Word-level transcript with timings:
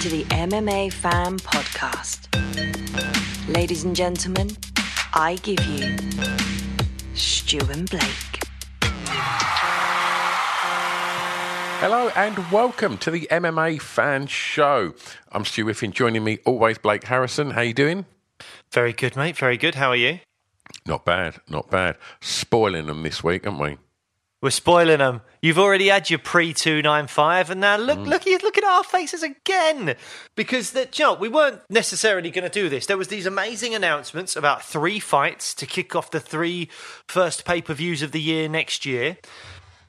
To 0.00 0.08
the 0.08 0.22
MMA 0.26 0.92
Fan 0.92 1.38
Podcast. 1.40 2.28
Ladies 3.52 3.82
and 3.82 3.96
gentlemen, 3.96 4.48
I 5.12 5.40
give 5.42 5.60
you 5.66 5.96
Stu 7.14 7.58
and 7.68 7.90
Blake. 7.90 8.38
Hello 11.80 12.12
and 12.14 12.38
welcome 12.52 12.96
to 12.98 13.10
the 13.10 13.26
MMA 13.28 13.80
Fan 13.80 14.28
Show. 14.28 14.94
I'm 15.32 15.44
Stu 15.44 15.64
Whiffin. 15.64 15.90
Joining 15.90 16.22
me 16.22 16.38
always 16.44 16.78
Blake 16.78 17.02
Harrison. 17.02 17.50
How 17.50 17.62
you 17.62 17.74
doing? 17.74 18.06
Very 18.70 18.92
good, 18.92 19.16
mate. 19.16 19.36
Very 19.36 19.56
good. 19.56 19.74
How 19.74 19.88
are 19.88 19.96
you? 19.96 20.20
Not 20.86 21.04
bad, 21.04 21.40
not 21.48 21.72
bad. 21.72 21.96
Spoiling 22.20 22.86
them 22.86 23.02
this 23.02 23.24
week, 23.24 23.44
aren't 23.48 23.58
we? 23.58 23.78
We're 24.40 24.50
spoiling 24.50 24.98
them. 24.98 25.22
You've 25.42 25.58
already 25.58 25.88
had 25.88 26.10
your 26.10 26.20
pre 26.20 26.54
two 26.54 26.80
nine 26.80 27.08
five, 27.08 27.50
and 27.50 27.60
now 27.60 27.76
look, 27.76 27.98
Mm. 27.98 28.06
look, 28.06 28.24
look 28.24 28.56
at 28.56 28.62
our 28.64 28.84
faces 28.84 29.22
again. 29.24 29.96
Because 30.36 30.70
that 30.72 30.96
you 30.98 31.04
know, 31.06 31.14
we 31.14 31.28
weren't 31.28 31.60
necessarily 31.68 32.30
going 32.30 32.44
to 32.44 32.48
do 32.62 32.68
this. 32.68 32.86
There 32.86 32.96
was 32.96 33.08
these 33.08 33.26
amazing 33.26 33.74
announcements 33.74 34.36
about 34.36 34.64
three 34.64 35.00
fights 35.00 35.54
to 35.54 35.66
kick 35.66 35.96
off 35.96 36.12
the 36.12 36.20
three 36.20 36.68
first 37.08 37.44
pay 37.44 37.60
per 37.62 37.74
views 37.74 38.00
of 38.02 38.12
the 38.12 38.20
year 38.20 38.48
next 38.48 38.86
year, 38.86 39.16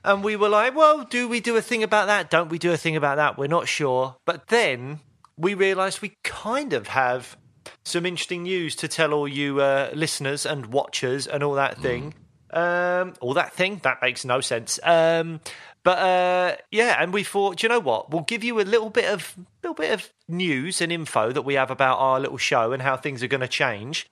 and 0.04 0.24
we 0.24 0.36
were 0.36 0.50
like, 0.50 0.76
well, 0.76 1.04
do 1.04 1.28
we 1.28 1.40
do 1.40 1.56
a 1.56 1.62
thing 1.62 1.84
about 1.84 2.08
that? 2.08 2.32
Don't 2.32 2.50
we 2.50 2.58
do 2.58 2.72
a 2.72 2.78
thing 2.78 2.96
about 2.96 3.18
that? 3.18 3.38
We're 3.38 3.48
not 3.48 3.68
sure. 3.68 4.16
But 4.26 4.48
then 4.48 5.00
we 5.38 5.54
realised 5.54 6.02
we 6.02 6.16
kind 6.24 6.74
of 6.74 6.88
have 6.88 7.38
some 7.86 8.04
interesting 8.06 8.44
news 8.44 8.76
to 8.78 8.88
tell 8.88 9.14
all 9.14 9.28
you 9.28 9.62
uh, 9.62 9.92
listeners 9.94 10.44
and 10.46 10.68
watchers 10.68 11.28
and 11.28 11.44
all 11.44 11.54
that 11.54 11.78
thing. 11.80 12.16
Um, 12.52 13.14
all 13.22 13.34
that 13.36 13.54
thing 13.54 13.80
that 13.84 14.02
makes 14.02 14.26
no 14.26 14.42
sense. 14.42 14.80
Um, 14.84 15.40
but 15.84 15.98
uh, 16.00 16.56
yeah, 16.72 17.02
and 17.02 17.14
we 17.14 17.24
thought, 17.24 17.64
you 17.64 17.70
know 17.70 17.80
what? 17.80 18.12
We'll 18.12 18.24
give 18.24 18.44
you 18.44 18.60
a 18.60 18.64
little 18.64 18.90
bit 18.90 19.06
of 19.06 19.36
little 19.64 19.76
bit 19.76 19.92
of 19.92 20.12
news 20.28 20.82
and 20.82 20.92
info 20.92 21.32
that 21.32 21.44
we 21.44 21.54
have 21.54 21.72
about 21.72 22.00
our 22.00 22.20
little 22.20 22.38
show 22.38 22.72
and 22.74 22.82
how 22.82 22.98
things 22.98 23.24
are 23.24 23.28
going 23.28 23.42
to 23.42 23.48
change, 23.48 24.08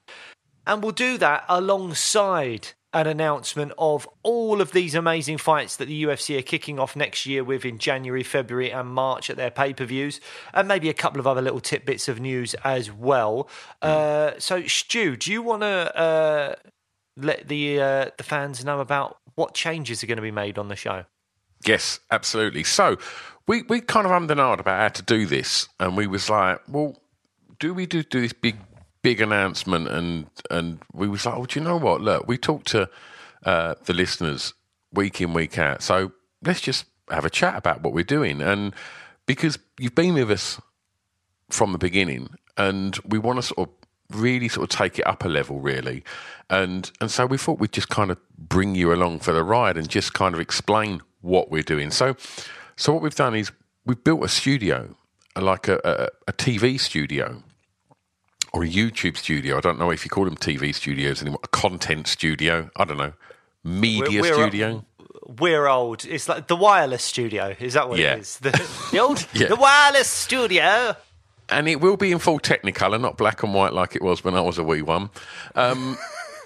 and 0.65 0.81
we'll 0.81 0.91
do 0.91 1.17
that 1.17 1.43
alongside 1.49 2.69
an 2.93 3.05
announcement 3.05 3.73
of 3.77 4.07
all 4.23 4.61
of 4.61 4.71
these 4.71 4.95
amazing 4.95 5.37
fights 5.37 5.75
that 5.75 5.87
the 5.87 6.03
UFC 6.03 6.39
are 6.39 6.41
kicking 6.41 6.79
off 6.79 6.95
next 6.95 7.25
year 7.25 7.43
with 7.43 7.65
in 7.65 7.77
January, 7.77 8.23
February, 8.23 8.71
and 8.71 8.87
March 8.89 9.29
at 9.29 9.35
their 9.35 9.51
pay 9.51 9.73
per 9.73 9.85
views, 9.85 10.21
and 10.53 10.67
maybe 10.67 10.89
a 10.89 10.93
couple 10.93 11.19
of 11.19 11.27
other 11.27 11.41
little 11.41 11.59
tidbits 11.59 12.07
of 12.07 12.19
news 12.19 12.55
as 12.63 12.91
well. 12.91 13.49
Uh, 13.81 14.31
so, 14.39 14.63
Stu, 14.65 15.17
do 15.17 15.31
you 15.31 15.41
want 15.41 15.63
to 15.63 15.97
uh, 15.97 16.55
let 17.17 17.47
the 17.47 17.81
uh, 17.81 18.05
the 18.17 18.23
fans 18.23 18.63
know 18.63 18.79
about 18.79 19.17
what 19.35 19.53
changes 19.53 20.03
are 20.03 20.07
going 20.07 20.17
to 20.17 20.21
be 20.21 20.31
made 20.31 20.57
on 20.57 20.67
the 20.67 20.75
show? 20.75 21.05
Yes, 21.65 21.99
absolutely. 22.11 22.63
So 22.63 22.97
we 23.47 23.63
we 23.63 23.81
kind 23.81 24.05
of 24.05 24.11
ummed 24.11 24.31
and 24.31 24.39
about 24.39 24.65
how 24.65 24.89
to 24.89 25.01
do 25.01 25.25
this, 25.25 25.67
and 25.79 25.97
we 25.97 26.07
was 26.07 26.29
like, 26.29 26.61
well, 26.67 27.01
do 27.59 27.73
we 27.73 27.85
do 27.85 28.03
do 28.03 28.21
this 28.21 28.33
big 28.33 28.57
big 29.01 29.21
announcement? 29.21 29.87
And 29.87 30.27
and 30.51 30.79
we 30.93 31.07
was 31.07 31.25
like, 31.25 31.35
oh, 31.35 31.45
do 31.45 31.59
you 31.59 31.65
know 31.65 31.77
what? 31.77 32.01
Look, 32.01 32.27
we 32.27 32.37
talk 32.37 32.63
to 32.65 32.89
uh, 33.45 33.75
the 33.85 33.93
listeners 33.93 34.53
week 34.93 35.21
in 35.21 35.33
week 35.33 35.57
out, 35.57 35.81
so 35.81 36.11
let's 36.43 36.61
just 36.61 36.85
have 37.09 37.25
a 37.25 37.29
chat 37.29 37.55
about 37.55 37.81
what 37.81 37.93
we're 37.93 38.03
doing, 38.03 38.41
and 38.41 38.73
because 39.25 39.57
you've 39.79 39.95
been 39.95 40.13
with 40.13 40.29
us 40.29 40.61
from 41.49 41.71
the 41.71 41.77
beginning, 41.77 42.29
and 42.57 42.97
we 43.05 43.17
want 43.17 43.37
to 43.37 43.43
sort 43.43 43.69
of 43.69 43.75
really 44.17 44.47
sort 44.47 44.71
of 44.71 44.77
take 44.77 44.99
it 44.99 45.07
up 45.07 45.25
a 45.25 45.27
level, 45.27 45.59
really, 45.59 46.03
and 46.49 46.91
and 47.01 47.09
so 47.11 47.25
we 47.25 47.37
thought 47.37 47.59
we'd 47.59 47.71
just 47.73 47.89
kind 47.89 48.11
of 48.11 48.17
bring 48.37 48.75
you 48.75 48.93
along 48.93 49.19
for 49.19 49.31
the 49.33 49.43
ride 49.43 49.77
and 49.77 49.87
just 49.89 50.13
kind 50.13 50.33
of 50.35 50.41
explain 50.41 51.01
what 51.21 51.49
we're 51.51 51.63
doing. 51.63 51.91
So, 51.91 52.15
so 52.75 52.93
what 52.93 53.01
we've 53.01 53.15
done 53.15 53.35
is 53.35 53.51
we've 53.85 54.03
built 54.03 54.23
a 54.23 54.27
studio, 54.29 54.95
like 55.35 55.67
a, 55.67 55.79
a, 55.83 56.29
a 56.29 56.33
TV 56.33 56.79
studio 56.79 57.43
or 58.53 58.63
a 58.63 58.67
YouTube 58.67 59.17
studio. 59.17 59.57
I 59.57 59.61
don't 59.61 59.77
know 59.79 59.91
if 59.91 60.05
you 60.05 60.09
call 60.09 60.25
them 60.25 60.37
TV 60.37 60.73
studios 60.73 61.21
anymore. 61.21 61.41
A 61.43 61.47
content 61.49 62.07
studio. 62.07 62.69
I 62.77 62.85
don't 62.85 62.97
know. 62.97 63.13
Media 63.63 64.21
We're- 64.21 64.21
we're- 64.21 64.47
studio. 64.49 64.85
We're 65.41 65.67
old. 65.67 66.05
It's 66.05 66.29
like 66.29 66.47
the 66.47 66.55
wireless 66.55 67.03
studio. 67.03 67.53
Is 67.59 67.73
that 67.73 67.89
what 67.89 67.99
Yeah. 67.99 68.13
it 68.13 68.19
is? 68.21 68.37
The, 68.39 68.51
the 68.93 68.99
old 68.99 69.27
Yeah. 69.33 69.47
the 69.47 69.57
wireless 69.57 70.07
studio. 70.07 70.95
and 71.49 71.67
it 71.67 71.81
will 71.81 71.97
be 71.97 72.13
in 72.13 72.19
full 72.19 72.39
Technicolor, 72.39 72.99
not 73.01 73.17
black 73.17 73.43
and 73.43 73.53
white 73.53 73.73
like 73.73 73.93
it 73.95 74.01
was 74.01 74.23
when 74.23 74.35
I 74.35 74.41
was 74.41 74.57
a 74.57 74.63
wee 74.63 74.81
one. 74.81 75.09
Um, 75.55 75.97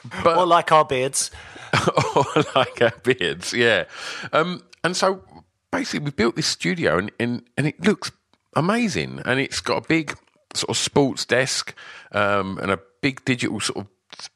but 0.23 0.37
Or 0.37 0.45
like 0.45 0.71
our 0.71 0.85
beards. 0.85 1.31
or 2.15 2.25
like 2.55 2.81
our 2.81 2.93
beards, 3.03 3.53
yeah. 3.53 3.85
Um, 4.33 4.63
and 4.83 4.95
so 4.95 5.23
basically, 5.71 6.05
we 6.05 6.11
built 6.11 6.35
this 6.35 6.47
studio, 6.47 6.97
and, 6.97 7.11
and 7.19 7.43
and 7.57 7.67
it 7.67 7.83
looks 7.85 8.11
amazing, 8.55 9.21
and 9.25 9.39
it's 9.39 9.61
got 9.61 9.85
a 9.85 9.87
big 9.87 10.17
sort 10.53 10.69
of 10.69 10.77
sports 10.77 11.25
desk 11.25 11.73
um, 12.11 12.57
and 12.61 12.71
a 12.71 12.79
big 13.01 13.23
digital 13.23 13.59
sort 13.59 13.77
of 13.77 13.87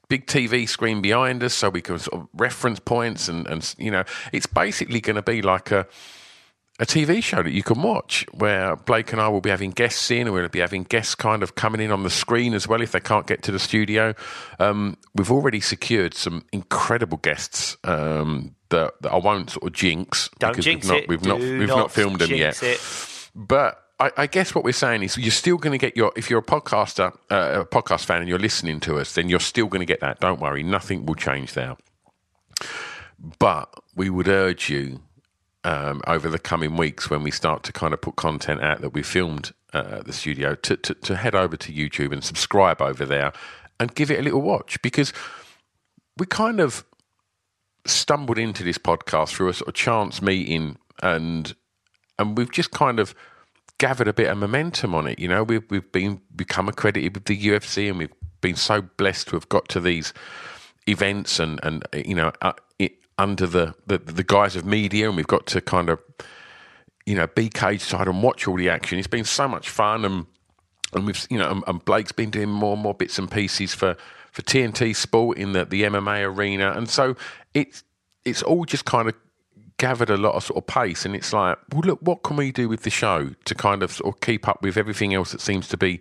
big 0.08 0.28
TV 0.28 0.68
screen 0.68 1.02
behind 1.02 1.44
us, 1.44 1.53
so 1.53 1.70
we 1.70 1.82
can 1.82 2.00
sort 2.00 2.22
of 2.22 2.30
reference 2.34 2.80
points, 2.80 3.28
and 3.28 3.47
and 3.47 3.76
you 3.78 3.92
know, 3.92 4.03
it's 4.32 4.46
basically 4.46 5.02
going 5.02 5.18
to 5.18 5.22
be 5.22 5.42
like 5.42 5.72
a 5.72 5.88
a 6.78 6.86
TV 6.86 7.24
show 7.24 7.41
that 7.41 7.52
you 7.52 7.63
can 7.63 7.81
watch 7.81 8.25
where 8.34 8.75
Blake 8.75 9.13
and 9.13 9.22
I 9.22 9.30
will 9.30 9.40
be 9.40 9.50
having 9.50 9.72
guests 9.72 10.12
in, 10.12 10.28
and 10.28 10.34
we'll 10.34 10.50
be 10.50 10.59
having 10.59 10.84
guests 10.84 11.16
kind 11.16 11.41
of 11.41 11.56
coming 11.56 11.80
in 11.80 11.90
on 11.90 12.03
the 12.03 12.09
screen 12.09 12.53
as 12.53 12.68
well 12.68 12.81
if 12.81 12.91
they 12.91 13.00
can't 13.00 13.25
get 13.28 13.44
to 13.44 13.52
the 13.52 13.59
studio. 13.59 14.13
Um, 14.59 14.97
we've 15.14 15.31
already 15.31 15.62
secured 15.62 16.14
some 16.14 16.46
incredible 16.52 17.18
guests 17.18 17.78
um, 17.85 18.56
that, 18.69 18.94
that 19.02 19.12
I 19.14 19.18
won't 19.18 19.52
sort 19.52 19.68
of 19.68 19.74
jinx 19.74 20.30
Don't 20.40 20.52
because 20.52 20.66
jinx 20.66 20.90
we've 20.90 21.00
not 21.00 21.08
we've 21.08 21.25
not 21.25 21.40
Do 21.40 21.59
we've 21.59 21.68
not, 21.69 21.91
filmed 21.91 22.19
them 22.19 22.31
yet. 22.31 22.62
it. 22.62 22.81
But 23.34 23.81
I, 24.00 24.12
I 24.18 24.28
guess 24.28 24.53
what 24.53 24.66
we're 24.66 24.74
saying 24.74 25.03
is 25.03 25.18
you're 25.18 25.31
still 25.31 25.58
going 25.58 25.72
to 25.72 25.78
get 25.78 25.96
your 25.96 26.12
if 26.18 26.30
you're 26.30 26.40
a 26.40 26.44
podcaster, 26.44 27.16
uh, 27.31 27.62
a 27.62 27.66
podcast 27.66 28.03
fan, 28.03 28.19
and 28.19 28.28
you're 28.28 28.38
listening 28.38 28.81
to 28.81 29.00
us, 29.00 29.14
then 29.14 29.30
you're 29.30 29.40
still 29.40 29.68
going 29.68 29.80
to 29.80 29.85
get 29.85 30.02
that. 30.02 30.19
Don't 30.19 30.41
worry, 30.41 30.62
nothing 30.62 31.06
will 31.06 31.16
change 31.16 31.53
there. 31.53 31.78
But 33.40 33.73
we 33.96 34.09
would 34.09 34.28
urge 34.28 34.70
you 34.70 34.99
um, 35.66 36.02
over 36.08 36.29
the 36.29 36.40
coming 36.40 36.78
weeks 36.78 37.09
when 37.09 37.23
we 37.23 37.32
start 37.32 37.64
to 37.64 37.73
kind 37.73 37.94
of 37.94 38.02
put 38.02 38.16
content 38.16 38.62
out 38.62 38.82
that 38.82 38.91
we 38.91 39.03
filmed 39.03 39.52
uh, 39.73 39.97
at 40.00 40.06
the 40.06 40.14
studio 40.14 40.56
to, 40.56 40.78
to, 40.78 40.94
to 40.94 41.16
head 41.16 41.35
over 41.35 41.58
to 41.58 41.73
YouTube 41.73 42.14
and 42.14 42.23
subscribe 42.23 42.82
over 42.82 43.06
there 43.06 43.34
and 43.79 43.96
give 43.96 44.12
it 44.12 44.20
a 44.20 44.22
little 44.22 44.41
watch 44.41 44.82
because 44.82 45.12
we 46.17 46.26
kind 46.26 46.59
of 46.59 46.85
stumbled 47.85 48.38
into 48.38 48.64
this 48.64 48.78
podcast 48.78 49.29
through 49.29 49.50
a 49.50 49.53
sort 49.53 49.67
of 49.67 49.73
chance 49.73 50.22
meeting 50.22 50.78
and 51.02 51.56
and 52.18 52.38
we've 52.38 52.52
just 52.52 52.72
kind 52.72 53.00
of 53.00 53.14
gathered 53.78 54.08
a 54.08 54.14
bit 54.14 54.29
of 54.29 54.38
momentum 54.38 54.96
on 54.96 55.08
it. 55.08 55.20
You 55.20 55.28
know, 55.28 55.44
we've 55.44 55.64
we've 55.70 55.91
been 55.91 56.22
become 56.35 56.70
accredited 56.70 57.14
with 57.16 57.26
the 57.26 57.38
UFC, 57.38 57.90
and 57.90 57.97
we've 57.97 58.14
been 58.41 58.56
so 58.56 58.82
blessed 58.82 59.28
to 59.29 59.35
have 59.35 59.50
got 59.50 59.68
to 59.70 59.79
these 59.79 60.14
events 60.88 61.40
and 61.40 61.59
and 61.64 61.84
you 61.94 62.16
know 62.16 62.32
uh, 62.41 62.53
under 63.17 63.47
the, 63.47 63.76
the 63.88 63.97
the 63.97 64.23
guise 64.23 64.56
of 64.56 64.66
media, 64.66 65.08
and 65.08 65.16
we've 65.16 65.28
got 65.28 65.46
to 65.47 65.62
kind 65.62 65.90
of 65.90 66.00
you 67.06 67.16
know 67.16 67.28
be 67.28 67.50
cage 67.50 67.82
side 67.82 68.08
and 68.08 68.22
watch 68.22 68.47
all 68.47 68.58
the 68.58 68.70
action. 68.70 68.97
It's 68.97 69.08
been 69.08 69.26
so 69.26 69.47
much 69.47 69.70
fun, 69.70 70.06
and 70.06 70.26
and 70.94 71.06
we've 71.06 71.26
you 71.29 71.38
know 71.38 71.50
and, 71.50 71.64
and 71.67 71.84
Blake's 71.85 72.12
been 72.12 72.29
doing 72.29 72.50
more 72.50 72.73
and 72.73 72.82
more 72.82 72.94
bits 72.94 73.17
and 73.17 73.29
pieces 73.29 73.73
for 73.73 73.96
for 74.32 74.41
TNT 74.41 74.96
Sport 74.96 75.38
in 75.38 75.53
the, 75.53 75.64
the 75.64 75.84
MMA 75.84 76.26
arena, 76.26 76.72
and 76.72 76.90
so 76.90 77.16
it's 77.53 77.84
it's 78.26 78.44
all 78.44 78.66
just 78.66 78.85
kind 78.85 79.08
of 79.08 79.16
gathered 79.78 80.09
a 80.09 80.18
lot 80.18 80.35
of 80.35 80.44
sort 80.44 80.58
of 80.58 80.68
pace, 80.68 81.06
and 81.06 81.16
it's 81.16 81.32
like, 81.32 81.58
well, 81.72 81.82
look, 81.85 82.00
what 82.02 82.23
can 82.23 82.38
we 82.38 82.52
do 82.52 82.68
with 82.68 82.84
the 82.84 82.90
show 82.90 83.32
to 83.46 83.56
kind 83.56 83.84
of 83.84 83.91
sort 83.91 84.14
of 84.14 84.22
keep 84.22 84.47
up 84.47 84.61
with 84.61 84.78
everything 84.78 85.14
else 85.14 85.32
that 85.32 85.41
seems 85.41 85.68
to 85.70 85.78
be 85.78 86.00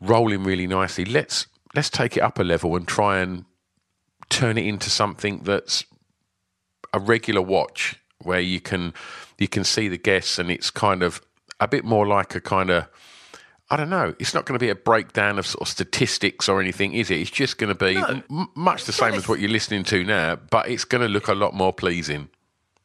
rolling 0.00 0.44
really 0.44 0.66
nicely? 0.66 1.04
Let's 1.04 1.46
let's 1.74 1.90
take 1.90 2.16
it 2.16 2.20
up 2.20 2.38
a 2.38 2.42
level 2.42 2.76
and 2.76 2.86
try 2.86 3.20
and 3.20 3.44
turn 4.28 4.58
it 4.58 4.66
into 4.66 4.90
something 4.90 5.40
that's 5.44 5.84
a 6.96 7.00
regular 7.00 7.42
watch 7.42 7.96
where 8.22 8.40
you 8.40 8.60
can 8.60 8.92
you 9.38 9.48
can 9.48 9.64
see 9.64 9.88
the 9.88 9.98
guests 9.98 10.38
and 10.38 10.50
it's 10.50 10.70
kind 10.70 11.02
of 11.02 11.20
a 11.60 11.68
bit 11.68 11.84
more 11.84 12.06
like 12.06 12.34
a 12.34 12.40
kind 12.40 12.70
of 12.70 12.86
I 13.68 13.76
don't 13.76 13.90
know. 13.90 14.14
It's 14.20 14.32
not 14.32 14.46
going 14.46 14.56
to 14.56 14.64
be 14.64 14.70
a 14.70 14.76
breakdown 14.76 15.40
of 15.40 15.46
sort 15.46 15.62
of 15.62 15.68
statistics 15.68 16.48
or 16.48 16.60
anything, 16.60 16.92
is 16.92 17.10
it? 17.10 17.18
It's 17.20 17.30
just 17.32 17.58
going 17.58 17.68
to 17.68 17.74
be 17.74 17.94
No. 17.94 18.22
m- 18.30 18.48
much 18.54 18.84
the 18.84 18.92
same 18.92 19.14
as 19.14 19.26
what 19.28 19.40
you're 19.40 19.50
listening 19.50 19.82
to 19.84 20.04
now, 20.04 20.36
but 20.36 20.68
it's 20.68 20.84
going 20.84 21.02
to 21.02 21.08
look 21.08 21.26
a 21.26 21.34
lot 21.34 21.52
more 21.52 21.72
pleasing. 21.72 22.28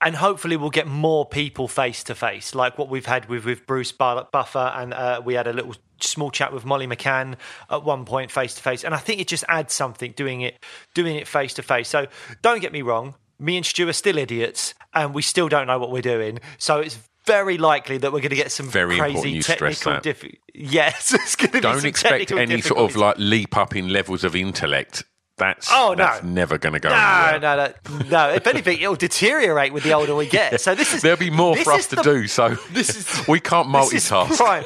and 0.04 0.16
hopefully 0.16 0.58
we'll 0.58 0.72
get 0.72 0.88
more 0.88 1.24
people 1.28 1.68
face 1.68 2.04
to 2.06 2.16
face, 2.16 2.56
like 2.56 2.80
what 2.80 2.90
we've 2.90 3.06
had 3.06 3.30
with 3.30 3.46
with 3.46 3.68
Bruce 3.68 3.92
Buffer, 3.92 4.72
and 4.76 4.94
uh, 4.96 5.22
we 5.24 5.36
had 5.36 5.46
a 5.46 5.54
little 5.54 5.76
small 6.00 6.32
chat 6.32 6.52
with 6.52 6.66
Molly 6.66 6.88
McCann 6.88 7.36
at 7.70 7.84
one 7.84 8.04
point 8.06 8.32
face 8.32 8.56
to 8.56 8.62
face, 8.64 8.84
and 8.84 8.96
I 8.96 8.98
think 8.98 9.22
it 9.22 9.28
just 9.28 9.44
adds 9.48 9.76
something 9.76 10.14
doing 10.14 10.42
it 10.42 10.58
doing 10.96 11.16
it 11.16 11.28
face 11.28 11.54
to 11.54 11.62
face. 11.62 11.88
So 11.90 12.08
don't 12.42 12.60
get 12.62 12.72
me 12.74 12.82
wrong, 12.82 13.14
me 13.42 13.58
and 13.58 13.66
Stu 13.66 13.90
are 13.90 13.94
still 13.94 14.18
idiots, 14.18 14.74
and 14.94 15.14
we 15.14 15.22
still 15.22 15.50
don't 15.50 15.68
know 15.68 15.80
what 15.80 15.92
we're 15.92 16.02
doing. 16.02 16.40
So 16.58 16.80
it's 16.80 16.98
very 17.26 17.58
likely 17.58 17.98
that 18.00 18.12
we're 18.14 18.20
going 18.20 18.30
to 18.32 18.36
get 18.36 18.52
some 18.52 18.68
Very 18.68 18.98
crazy 18.98 19.42
technical 19.42 19.94
that. 19.94 20.04
diffi- 20.04 20.38
Yes, 20.54 21.14
it's 21.18 21.36
going 21.36 21.50
to 21.52 21.54
be 21.58 21.62
Don't 21.62 21.86
expect 21.86 22.32
any 22.32 22.62
sort 22.62 22.80
of 22.80 22.96
like 22.96 23.16
leap 23.18 23.58
up 23.58 23.76
in 23.76 23.90
levels 23.90 24.24
of 24.24 24.36
intellect. 24.36 25.04
That's 25.38 25.70
Oh, 25.72 25.90
no. 25.98 26.04
that's 26.04 26.24
never 26.24 26.58
going 26.60 26.74
to 26.74 26.80
go. 26.80 26.90
No, 26.90 26.96
anywhere. 26.96 27.40
no, 27.40 28.00
no, 28.00 28.10
no. 28.10 28.34
If 28.34 28.46
anything, 28.46 28.80
it'll 28.80 28.96
deteriorate 28.96 29.74
with 29.74 29.84
the 29.84 29.94
older 29.94 30.14
we 30.16 30.28
get. 30.28 30.62
So 30.62 30.76
this 30.76 30.94
is 30.94 31.02
There'll 31.04 31.18
be 31.18 31.32
more 31.32 31.56
for 31.58 31.74
us 31.74 31.88
to 31.88 31.96
the- 31.96 32.04
do, 32.04 32.28
so 32.28 32.50
This 32.72 32.96
is 32.96 33.28
we 33.28 33.40
can't 33.40 33.72
This 33.72 33.94
is 33.94 34.10
multitask. 34.12 34.38
prime. 34.38 34.64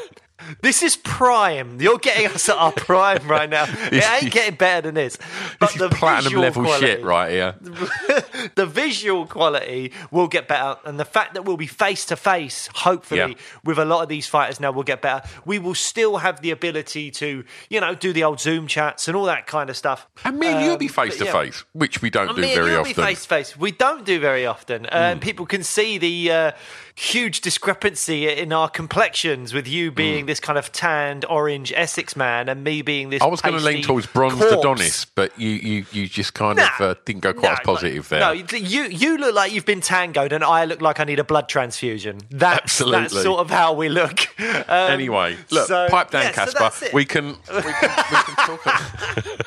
This 0.61 0.83
is 0.83 0.95
prime. 0.95 1.79
You're 1.81 1.97
getting 1.97 2.27
us 2.27 2.49
at 2.49 2.57
our 2.57 2.71
prime 2.71 3.27
right 3.27 3.49
now. 3.49 3.65
It 3.91 4.03
ain't 4.23 4.31
getting 4.33 4.55
better 4.55 4.81
than 4.87 4.95
this. 4.95 5.17
But 5.59 5.71
This 5.73 5.81
is 5.81 5.87
platinum 5.97 6.23
visual 6.25 6.41
level 6.43 6.63
quality, 6.63 6.85
shit 6.85 7.03
right 7.03 7.31
here. 7.31 7.55
the 8.55 8.65
visual 8.65 9.25
quality 9.25 9.91
will 10.11 10.27
get 10.27 10.47
better, 10.47 10.77
and 10.85 10.99
the 10.99 11.05
fact 11.05 11.33
that 11.33 11.45
we'll 11.45 11.57
be 11.57 11.67
face 11.67 12.05
to 12.05 12.15
face, 12.15 12.69
hopefully, 12.73 13.19
Yeah. 13.19 13.33
with 13.63 13.77
a 13.79 13.85
lot 13.85 14.01
of 14.03 14.09
these 14.09 14.27
fighters 14.27 14.59
now, 14.59 14.71
will 14.71 14.83
get 14.83 15.01
better. 15.01 15.27
We 15.45 15.59
will 15.59 15.75
still 15.75 16.17
have 16.17 16.41
the 16.41 16.51
ability 16.51 17.11
to, 17.11 17.43
you 17.69 17.79
know, 17.81 17.95
do 17.95 18.13
the 18.13 18.23
old 18.23 18.39
Zoom 18.39 18.67
chats 18.67 19.07
and 19.07 19.15
all 19.15 19.25
that 19.25 19.47
kind 19.47 19.69
of 19.69 19.77
stuff. 19.77 20.07
And 20.23 20.37
me 20.39 20.47
and 20.47 20.65
you'll 20.65 20.77
be 20.77 20.87
Um, 20.87 20.93
face 20.93 21.17
to 21.17 21.25
face, 21.31 21.63
which 21.73 22.01
we 22.01 22.09
don't 22.09 22.27
And 22.29 22.35
do 22.35 22.41
me 22.41 22.49
and 22.53 22.55
very 22.55 22.71
you'll 22.71 22.81
often. 22.81 22.93
be 22.95 23.01
face 23.01 23.21
to 23.23 23.27
face. 23.29 23.57
We 23.57 23.71
don't 23.71 24.05
do 24.05 24.19
very 24.19 24.45
often. 24.45 24.85
Uh, 24.85 24.89
and 25.15 25.21
People 25.21 25.45
can 25.45 25.63
see 25.63 25.97
the 25.97 26.31
uh, 26.31 26.51
huge 26.97 27.41
discrepancy 27.41 28.25
in 28.29 28.53
our 28.53 28.69
complexions 28.69 29.53
with 29.53 29.67
you 29.67 29.91
being 29.91 30.27
this 30.27 30.39
kind 30.39 30.57
of 30.57 30.71
tanned 30.71 31.25
orange 31.25 31.73
Essex 31.75 32.15
man 32.15 32.47
and 32.47 32.63
me 32.63 32.81
being 32.81 33.09
this. 33.09 33.21
I 33.21 33.25
was 33.25 33.41
going 33.41 33.57
to 33.57 33.63
lean 33.63 33.81
towards 33.83 34.05
bronzed 34.07 34.37
corpse. 34.37 34.53
Adonis, 34.53 35.03
but 35.05 35.37
you, 35.37 35.49
you, 35.49 35.85
you 35.91 36.07
just 36.07 36.33
kind 36.33 36.57
Nah. 36.57 36.69
of 36.75 36.81
uh, 36.81 36.95
didn't 37.03 37.21
go 37.21 37.33
quite 37.33 37.43
No, 37.49 37.51
as 37.51 37.59
positive 37.65 38.07
there. 38.09 38.19
No, 38.21 38.31
you 38.31 38.83
you 38.85 39.17
look 39.17 39.35
like 39.35 39.51
you've 39.51 39.65
been 39.65 39.81
tangoed, 39.81 40.31
and 40.31 40.41
I 40.43 40.63
look 40.65 40.81
like 40.81 41.01
I 41.01 41.03
need 41.03 41.19
a 41.19 41.25
blood 41.25 41.49
transfusion. 41.49 42.21
That's, 42.29 42.61
Absolutely. 42.63 42.99
that's 43.01 43.21
sort 43.23 43.39
of 43.41 43.49
how 43.49 43.73
we 43.73 43.89
look. 43.89 44.27
Um, 44.39 44.91
anyway, 44.91 45.35
look, 45.51 45.67
so- 45.67 45.89
pipe 45.89 46.11
down, 46.11 46.23
yeah, 46.23 46.45
so 46.45 46.57
Casper. 46.59 46.87
we 46.93 47.03
can 47.03 47.25
we 47.27 47.61
can 47.61 47.91
we 48.11 48.17
can 48.23 48.35
talk. 48.57 49.45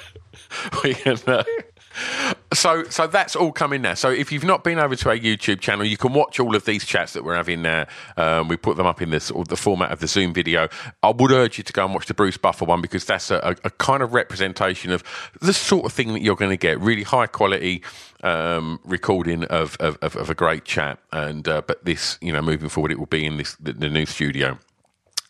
we 0.84 0.94
can. 0.94 1.16
Uh, 1.26 1.44
so 2.52 2.84
so 2.84 3.06
that's 3.06 3.36
all 3.36 3.52
coming 3.52 3.82
now. 3.82 3.94
So 3.94 4.10
if 4.10 4.32
you've 4.32 4.44
not 4.44 4.64
been 4.64 4.78
over 4.78 4.96
to 4.96 5.08
our 5.10 5.16
YouTube 5.16 5.60
channel, 5.60 5.84
you 5.84 5.96
can 5.96 6.12
watch 6.12 6.40
all 6.40 6.56
of 6.56 6.64
these 6.64 6.84
chats 6.84 7.12
that 7.12 7.24
we're 7.24 7.36
having 7.36 7.62
now. 7.62 7.86
Um, 8.16 8.48
we 8.48 8.56
put 8.56 8.76
them 8.76 8.86
up 8.86 9.02
in 9.02 9.10
this 9.10 9.30
or 9.30 9.44
the 9.44 9.56
format 9.56 9.90
of 9.90 10.00
the 10.00 10.06
Zoom 10.06 10.32
video. 10.32 10.68
I 11.02 11.10
would 11.10 11.30
urge 11.30 11.58
you 11.58 11.64
to 11.64 11.72
go 11.72 11.84
and 11.84 11.94
watch 11.94 12.06
the 12.06 12.14
Bruce 12.14 12.36
Buffer 12.36 12.64
one 12.64 12.80
because 12.80 13.04
that's 13.04 13.30
a, 13.30 13.56
a, 13.64 13.70
kind 13.70 14.02
of 14.02 14.14
representation 14.14 14.92
of 14.92 15.04
the 15.40 15.52
sort 15.52 15.84
of 15.84 15.92
thing 15.92 16.12
that 16.14 16.22
you're 16.22 16.36
going 16.36 16.50
to 16.50 16.56
get. 16.56 16.80
Really 16.80 17.02
high 17.02 17.26
quality 17.26 17.82
um, 18.22 18.80
recording 18.84 19.44
of, 19.44 19.76
of, 19.78 19.98
of, 20.02 20.16
of 20.16 20.30
a 20.30 20.34
great 20.34 20.64
chat. 20.64 20.98
And 21.12 21.46
uh, 21.46 21.62
but 21.66 21.84
this, 21.84 22.18
you 22.20 22.32
know, 22.32 22.42
moving 22.42 22.68
forward, 22.68 22.92
it 22.92 22.98
will 22.98 23.06
be 23.06 23.26
in 23.26 23.36
this 23.36 23.54
the, 23.56 23.72
the 23.72 23.88
new 23.88 24.06
studio 24.06 24.58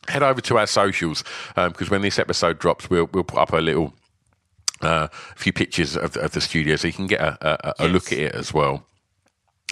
head 0.08 0.22
over 0.22 0.40
to 0.40 0.56
our 0.56 0.66
socials 0.66 1.22
because 1.54 1.90
when 1.90 2.00
this 2.00 2.18
episode 2.18 2.58
drops, 2.58 2.88
we'll 2.88 3.10
we'll 3.12 3.24
put 3.24 3.38
up 3.38 3.52
a 3.52 3.58
little 3.58 3.92
uh, 4.82 5.08
few 5.36 5.52
pictures 5.52 5.96
of, 5.96 6.16
of 6.16 6.32
the 6.32 6.40
studio 6.40 6.76
so 6.76 6.86
you 6.86 6.92
can 6.92 7.06
get 7.06 7.20
a, 7.20 7.38
a, 7.68 7.86
a 7.86 7.88
look 7.88 8.12
at 8.12 8.18
it 8.18 8.34
as 8.34 8.52
well. 8.54 8.84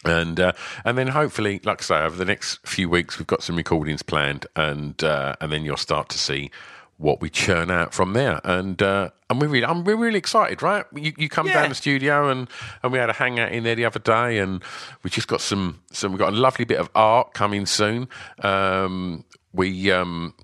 And 0.04 0.38
uh, 0.38 0.52
and 0.84 0.96
then 0.96 1.08
hopefully, 1.08 1.60
like 1.64 1.80
I 1.82 1.84
say, 1.84 1.96
over 2.02 2.16
the 2.16 2.24
next 2.24 2.64
few 2.66 2.88
weeks, 2.88 3.18
we've 3.18 3.26
got 3.26 3.42
some 3.42 3.56
recordings 3.56 4.02
planned, 4.02 4.46
and 4.54 5.02
uh, 5.02 5.34
and 5.40 5.50
then 5.50 5.64
you'll 5.64 5.76
start 5.78 6.08
to 6.10 6.18
see 6.18 6.50
what 6.98 7.20
we 7.20 7.28
churn 7.28 7.70
out 7.70 7.92
from 7.92 8.12
there. 8.12 8.40
And 8.44 8.80
uh, 8.82 9.10
and 9.28 9.40
we're 9.40 9.48
really, 9.48 9.66
I'm 9.66 9.82
we're 9.84 9.96
really 9.96 10.18
excited, 10.18 10.62
right? 10.62 10.84
You, 10.94 11.12
you 11.16 11.28
come 11.28 11.48
Yeah. 11.48 11.54
down 11.62 11.70
the 11.70 11.74
studio, 11.74 12.28
and 12.28 12.46
and 12.82 12.92
we 12.92 12.98
had 12.98 13.10
a 13.10 13.14
hangout 13.14 13.50
in 13.52 13.64
there 13.64 13.74
the 13.74 13.84
other 13.86 13.98
day, 13.98 14.38
and 14.38 14.62
we 15.02 15.10
just 15.10 15.28
got 15.28 15.40
some 15.40 15.80
some 15.90 16.12
we 16.12 16.18
got 16.18 16.32
a 16.32 16.36
lovely 16.36 16.66
bit 16.66 16.78
of 16.78 16.88
art 16.94 17.32
coming 17.34 17.66
soon. 17.66 18.08
Um, 18.44 19.24
we 19.52 19.90
um, 19.90 20.34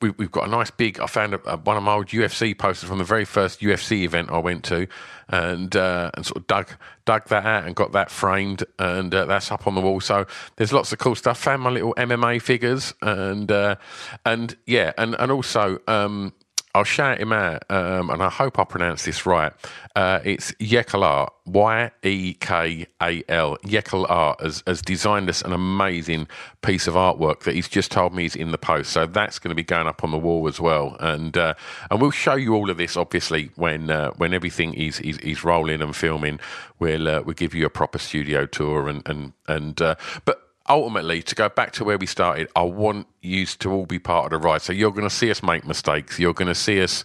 we, 0.00 0.10
we've 0.10 0.30
got 0.30 0.46
a 0.46 0.50
nice 0.50 0.70
big. 0.70 1.00
I 1.00 1.06
found 1.06 1.34
a, 1.34 1.50
a, 1.50 1.56
one 1.56 1.76
of 1.76 1.82
my 1.82 1.94
old 1.94 2.06
UFC 2.08 2.56
posters 2.56 2.88
from 2.88 2.98
the 2.98 3.04
very 3.04 3.24
first 3.24 3.60
UFC 3.60 4.02
event 4.02 4.30
I 4.30 4.38
went 4.38 4.64
to, 4.64 4.86
and 5.28 5.74
uh, 5.74 6.10
and 6.14 6.24
sort 6.24 6.36
of 6.38 6.46
dug 6.46 6.70
dug 7.04 7.26
that 7.28 7.44
out 7.44 7.64
and 7.64 7.74
got 7.74 7.92
that 7.92 8.10
framed, 8.10 8.64
and 8.78 9.14
uh, 9.14 9.24
that's 9.24 9.50
up 9.50 9.66
on 9.66 9.74
the 9.74 9.80
wall. 9.80 10.00
So 10.00 10.26
there's 10.56 10.72
lots 10.72 10.92
of 10.92 10.98
cool 10.98 11.14
stuff. 11.14 11.38
Found 11.40 11.62
my 11.62 11.70
little 11.70 11.94
MMA 11.94 12.40
figures, 12.40 12.94
and 13.02 13.50
uh, 13.50 13.76
and 14.24 14.56
yeah, 14.66 14.92
and 14.98 15.16
and 15.18 15.32
also. 15.32 15.80
Um, 15.86 16.32
I'll 16.74 16.84
shout 16.84 17.18
him 17.18 17.32
out, 17.32 17.64
um, 17.70 18.10
and 18.10 18.22
I 18.22 18.28
hope 18.28 18.58
I 18.58 18.64
pronounce 18.64 19.04
this 19.04 19.26
right. 19.26 19.52
Uh, 19.96 20.20
it's 20.24 20.52
Yekal 20.52 21.02
Art, 21.02 21.32
Y 21.46 21.90
E 22.02 22.34
K 22.34 22.86
A 23.02 23.22
L. 23.28 23.56
Yekal 23.58 24.06
Art 24.08 24.40
has, 24.40 24.62
has 24.66 24.82
designed 24.82 25.28
us 25.28 25.42
an 25.42 25.52
amazing 25.52 26.28
piece 26.62 26.86
of 26.86 26.94
artwork 26.94 27.40
that 27.40 27.54
he's 27.54 27.68
just 27.68 27.90
told 27.90 28.14
me 28.14 28.26
is 28.26 28.36
in 28.36 28.52
the 28.52 28.58
post. 28.58 28.90
So 28.92 29.06
that's 29.06 29.38
going 29.38 29.50
to 29.50 29.54
be 29.54 29.64
going 29.64 29.86
up 29.86 30.04
on 30.04 30.10
the 30.10 30.18
wall 30.18 30.46
as 30.46 30.60
well, 30.60 30.96
and 31.00 31.36
uh, 31.36 31.54
and 31.90 32.00
we'll 32.00 32.10
show 32.10 32.34
you 32.34 32.54
all 32.54 32.70
of 32.70 32.76
this 32.76 32.96
obviously 32.96 33.50
when 33.56 33.90
uh, 33.90 34.10
when 34.12 34.34
everything 34.34 34.74
is, 34.74 35.00
is 35.00 35.18
is 35.18 35.44
rolling 35.44 35.82
and 35.82 35.96
filming. 35.96 36.38
We'll 36.78 37.08
uh, 37.08 37.22
we'll 37.22 37.34
give 37.34 37.54
you 37.54 37.66
a 37.66 37.70
proper 37.70 37.98
studio 37.98 38.46
tour 38.46 38.88
and 38.88 39.02
and 39.08 39.32
and 39.48 39.80
uh, 39.80 39.94
but 40.24 40.47
ultimately, 40.68 41.22
to 41.22 41.34
go 41.34 41.48
back 41.48 41.72
to 41.72 41.84
where 41.84 41.98
we 41.98 42.06
started, 42.06 42.48
I 42.54 42.62
want 42.62 43.06
you 43.22 43.46
to 43.46 43.70
all 43.70 43.86
be 43.86 43.98
part 43.98 44.32
of 44.32 44.40
the 44.40 44.46
ride. 44.46 44.62
So 44.62 44.72
you're 44.72 44.92
going 44.92 45.08
to 45.08 45.14
see 45.14 45.30
us 45.30 45.42
make 45.42 45.66
mistakes. 45.66 46.18
You're 46.18 46.34
going 46.34 46.48
to 46.48 46.54
see 46.54 46.82
us. 46.82 47.04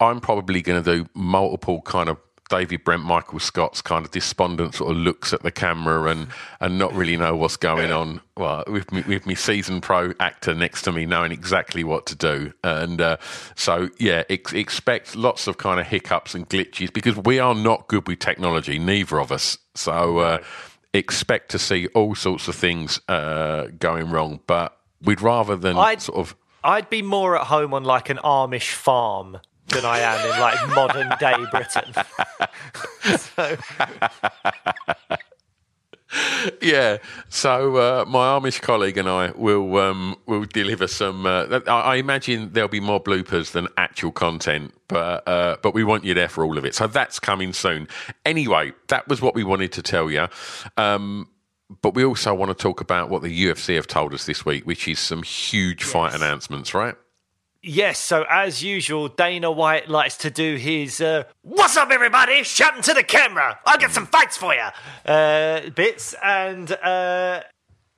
I'm 0.00 0.20
probably 0.20 0.62
going 0.62 0.82
to 0.82 0.98
do 0.98 1.08
multiple 1.14 1.82
kind 1.82 2.08
of 2.08 2.18
David 2.48 2.82
Brent, 2.82 3.04
Michael 3.04 3.38
Scott's 3.38 3.82
kind 3.82 4.04
of 4.04 4.10
despondent 4.10 4.74
sort 4.74 4.90
of 4.90 4.96
looks 4.96 5.32
at 5.32 5.42
the 5.42 5.50
camera 5.50 6.10
and 6.10 6.28
and 6.60 6.78
not 6.78 6.92
really 6.94 7.16
know 7.16 7.36
what's 7.36 7.56
going 7.56 7.92
on. 7.92 8.20
Well, 8.36 8.64
with 8.66 8.90
me, 8.90 9.02
with 9.06 9.26
me 9.26 9.34
seasoned 9.34 9.82
pro 9.82 10.14
actor 10.18 10.54
next 10.54 10.82
to 10.82 10.92
me, 10.92 11.04
knowing 11.04 11.32
exactly 11.32 11.84
what 11.84 12.06
to 12.06 12.14
do. 12.14 12.52
And 12.64 13.00
uh, 13.00 13.18
so, 13.54 13.90
yeah, 13.98 14.24
ex- 14.30 14.52
expect 14.52 15.14
lots 15.14 15.46
of 15.46 15.58
kind 15.58 15.78
of 15.78 15.86
hiccups 15.86 16.34
and 16.34 16.48
glitches 16.48 16.92
because 16.92 17.16
we 17.16 17.38
are 17.38 17.54
not 17.54 17.88
good 17.88 18.06
with 18.08 18.18
technology, 18.18 18.78
neither 18.78 19.20
of 19.20 19.30
us. 19.30 19.58
So. 19.74 20.18
Uh, 20.18 20.38
expect 20.94 21.50
to 21.50 21.58
see 21.58 21.86
all 21.88 22.14
sorts 22.14 22.48
of 22.48 22.54
things 22.54 23.00
uh, 23.08 23.68
going 23.78 24.10
wrong, 24.10 24.40
but 24.46 24.76
we'd 25.02 25.20
rather 25.20 25.56
than 25.56 25.76
I'd- 25.76 26.00
sort 26.02 26.18
of. 26.18 26.36
I'd 26.64 26.90
be 26.90 27.02
more 27.02 27.38
at 27.38 27.46
home 27.46 27.72
on 27.72 27.84
like 27.84 28.10
an 28.10 28.18
Amish 28.18 28.72
farm 28.72 29.38
than 29.68 29.84
I 29.84 30.00
am 30.00 30.32
in 30.32 30.40
like 30.40 30.68
modern 30.74 31.12
day 31.20 31.36
Britain. 31.52 31.92
so, 33.16 33.56
Yeah, 36.62 36.98
so 37.28 37.76
uh, 37.76 38.04
my 38.06 38.38
Amish 38.38 38.60
colleague 38.60 38.96
and 38.96 39.08
I 39.08 39.32
will 39.32 39.76
um, 39.78 40.16
will 40.26 40.44
deliver 40.44 40.86
some. 40.86 41.26
Uh, 41.26 41.60
I, 41.66 41.80
I 41.80 41.96
imagine 41.96 42.52
there'll 42.52 42.68
be 42.68 42.80
more 42.80 43.02
bloopers 43.02 43.52
than 43.52 43.68
actual 43.76 44.12
content, 44.12 44.72
but 44.88 45.26
uh, 45.26 45.56
but 45.62 45.74
we 45.74 45.84
want 45.84 46.04
you 46.04 46.14
there 46.14 46.28
for 46.28 46.44
all 46.44 46.56
of 46.56 46.64
it. 46.64 46.74
So 46.74 46.86
that's 46.86 47.18
coming 47.18 47.52
soon. 47.52 47.88
Anyway, 48.24 48.72
that 48.88 49.08
was 49.08 49.20
what 49.20 49.34
we 49.34 49.44
wanted 49.44 49.72
to 49.72 49.82
tell 49.82 50.10
you. 50.10 50.28
Um, 50.76 51.28
but 51.82 51.94
we 51.94 52.04
also 52.04 52.32
want 52.34 52.56
to 52.56 52.60
talk 52.60 52.80
about 52.80 53.10
what 53.10 53.22
the 53.22 53.44
UFC 53.46 53.74
have 53.74 53.86
told 53.86 54.14
us 54.14 54.24
this 54.24 54.44
week, 54.46 54.66
which 54.66 54.88
is 54.88 54.98
some 54.98 55.22
huge 55.22 55.84
fight 55.84 56.14
announcements, 56.14 56.72
right? 56.72 56.94
Yes, 57.68 57.98
so 57.98 58.24
as 58.28 58.62
usual, 58.62 59.08
Dana 59.08 59.50
White 59.50 59.88
likes 59.88 60.16
to 60.18 60.30
do 60.30 60.56
his 60.56 61.00
uh, 61.00 61.24
"What's 61.42 61.76
up, 61.76 61.90
everybody? 61.90 62.42
Shouting 62.42 62.82
to 62.82 62.94
the 62.94 63.02
camera. 63.02 63.58
I'll 63.66 63.78
get 63.78 63.92
some 63.92 64.06
fights 64.06 64.36
for 64.36 64.54
you." 64.54 64.68
Uh, 65.12 65.70
bits 65.70 66.14
and. 66.22 66.70
Uh, 66.72 67.42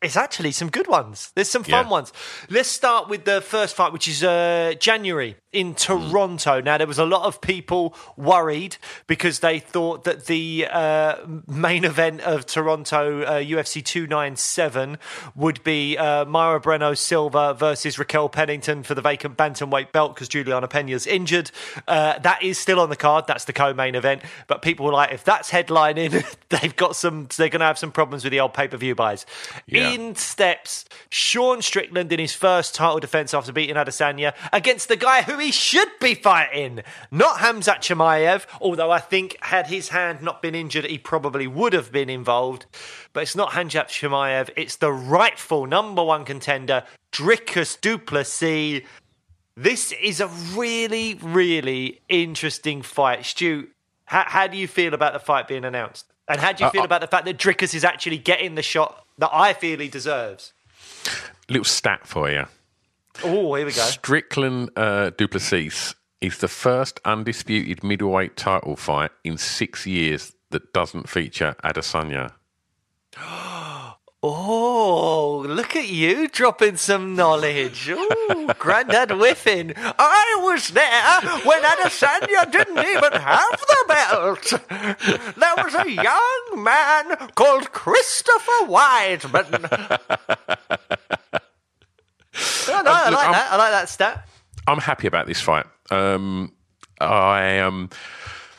it's 0.03 0.17
actually 0.17 0.51
some 0.53 0.71
good 0.71 0.87
ones. 0.87 1.31
There's 1.35 1.51
some 1.51 1.63
fun 1.63 1.85
Yeah. 1.85 1.91
ones. 1.91 2.11
Let's 2.49 2.71
start 2.71 3.11
with 3.11 3.27
the 3.27 3.43
first 3.43 3.77
fight, 3.77 3.93
which 3.93 4.09
is 4.09 4.25
uh, 4.25 4.73
January 4.81 5.37
in 5.53 5.75
Toronto. 5.75 6.61
Now, 6.61 6.79
there 6.79 6.87
was 6.87 6.99
a 6.99 7.05
lot 7.05 7.25
of 7.25 7.41
people 7.41 7.95
worried 8.17 8.77
because 9.09 9.41
they 9.41 9.59
thought 9.59 10.05
that 10.05 10.27
the 10.27 10.69
uh, 10.71 11.17
main 11.49 11.85
event 11.85 12.21
of 12.21 12.47
Toronto 12.47 13.23
uh, 13.23 13.41
UFC 13.41 13.85
297 13.85 14.99
would 15.35 15.63
be 15.65 15.99
uh, 15.99 16.25
Mayra 16.25 16.63
Bueno 16.63 16.95
Silva 16.95 17.53
versus 17.55 17.99
Raquel 17.99 18.29
Pennington 18.29 18.85
for 18.85 18.95
the 18.95 19.03
vacant 19.03 19.37
bantamweight 19.37 19.91
belt 19.91 20.15
because 20.15 20.29
Julianna 20.29 20.69
Peña's 20.69 21.07
injured. 21.07 21.51
Uh, 21.89 22.19
that 22.21 22.43
is 22.43 22.57
still 22.57 22.79
on 22.79 22.89
the 22.89 22.97
card. 22.97 23.27
That's 23.27 23.45
the 23.45 23.53
co-main 23.53 23.97
event. 23.97 24.23
But 24.47 24.63
people 24.63 24.87
were 24.87 24.93
like, 24.93 25.13
if 25.13 25.25
that's 25.25 25.51
headlining, 25.51 26.25
they've 26.49 26.77
got 26.77 26.95
some. 26.95 27.27
They're 27.37 27.49
going 27.49 27.61
to 27.61 27.67
have 27.67 27.79
some 27.79 27.91
problems 27.91 28.23
with 28.23 28.31
the 28.31 28.41
old 28.41 28.55
pay-per-view 28.55 28.95
buys. 28.95 29.27
Yeah. 29.67 29.91
In 29.91 30.15
steps 30.15 30.85
Sean 31.09 31.61
Strickland 31.61 32.13
in 32.13 32.21
his 32.21 32.35
first 32.35 32.75
title 32.75 33.01
defense 33.01 33.35
after 33.35 33.53
beating 33.53 33.75
Adesanya 33.75 34.35
against 34.53 34.89
the 34.89 34.97
guy 34.97 35.23
who 35.23 35.40
he 35.41 35.51
should 35.51 35.89
be 36.01 36.15
fighting, 36.15 36.83
not 37.11 37.39
Hamzat 37.39 37.79
Chimaev. 37.79 38.47
Although 38.61 38.91
I 38.91 38.99
think 38.99 39.37
had 39.43 39.67
his 39.67 39.89
hand 39.89 40.23
not 40.23 40.43
been 40.43 40.55
injured, 40.55 40.85
he 40.85 40.99
probably 40.99 41.47
would 41.47 41.73
have 41.73 41.91
been 41.93 42.09
involved. 42.11 42.67
But 43.13 43.23
it's 43.25 43.35
not 43.37 43.53
Hamzat 43.53 43.89
Chimaev. 43.89 44.51
It's 44.57 44.77
the 44.77 44.93
rightful 44.93 45.67
number 45.67 46.03
one 46.05 46.25
contender, 46.25 46.85
Dricus 47.13 47.81
Du 47.81 47.99
Plessis. 47.99 48.83
This 49.57 49.93
is 49.93 50.21
a 50.21 50.29
really, 50.29 51.15
really 51.21 52.01
interesting 52.09 52.83
fight, 52.83 53.25
Stu. 53.27 53.69
How, 54.07 54.25
how 54.27 54.47
do 54.47 54.57
you 54.57 54.67
feel 54.69 54.95
about 54.95 55.13
the 55.13 55.19
fight 55.19 55.49
being 55.49 55.65
announced? 55.65 56.07
And 56.29 56.41
how 56.41 56.53
do 56.53 56.63
you 56.65 56.69
Uh, 56.69 56.71
feel 56.71 56.83
I- 56.83 56.85
about 56.87 57.01
the 57.01 57.07
fact 57.09 57.25
that 57.27 57.37
Dricus 57.39 57.75
is 57.75 57.85
actually 57.85 58.19
getting 58.19 58.55
the 58.55 58.63
shot 58.63 59.05
that 59.19 59.31
I 59.33 59.53
feel 59.53 59.79
he 59.81 59.89
deserves? 59.89 60.53
Little 61.49 61.65
stat 61.65 62.07
for 62.07 62.31
you. 62.31 62.47
Oh, 63.23 63.55
here 63.55 63.67
we 63.67 63.73
go. 63.73 63.83
Strickland 63.83 64.71
uh, 64.77 65.11
Du 65.11 65.29
Plessis 65.29 65.95
is 66.21 66.39
the 66.39 66.49
first 66.49 67.01
undisputed 67.05 67.83
middleweight 67.83 68.37
title 68.37 68.77
fight 68.77 69.11
in 69.25 69.39
six 69.39 69.87
years 69.87 70.33
that 70.51 70.73
doesn't 70.73 71.09
feature 71.09 71.55
Adesanya. 71.65 72.33
Oh, 74.23 75.47
look 75.49 75.75
at 75.75 75.89
you 75.89 76.29
dropping 76.29 76.77
some 76.77 77.17
knowledge. 77.17 77.89
Ooh, 77.89 78.51
Grandad 78.59 79.13
whiffing. 79.13 79.73
I 79.75 80.41
was 80.43 80.69
there 80.69 81.21
when 81.47 81.63
Adesanya 81.63 82.53
didn't 82.53 82.81
even 82.81 83.13
have 83.13 83.61
the 83.67 83.85
belt. 83.89 84.53
There 85.39 85.55
was 85.65 85.75
a 85.75 85.91
young 85.91 86.63
man 86.63 87.17
called 87.35 87.73
Christopher 87.73 88.67
Weidman. 88.67 89.99
Oh, 92.91 93.11
no, 93.11 93.17
I 93.17 93.21
like 93.21 93.25
I'm- 93.25 93.33
that. 93.33 93.53
I 93.53 93.57
like 93.57 93.73
that 93.73 93.89
stat. 93.89 94.29
I'm 94.67 94.79
happy 94.79 95.07
about 95.07 95.27
this 95.27 95.41
fight. 95.41 95.67
Um, 95.91 96.53
I 97.01 97.59
um, 97.61 97.91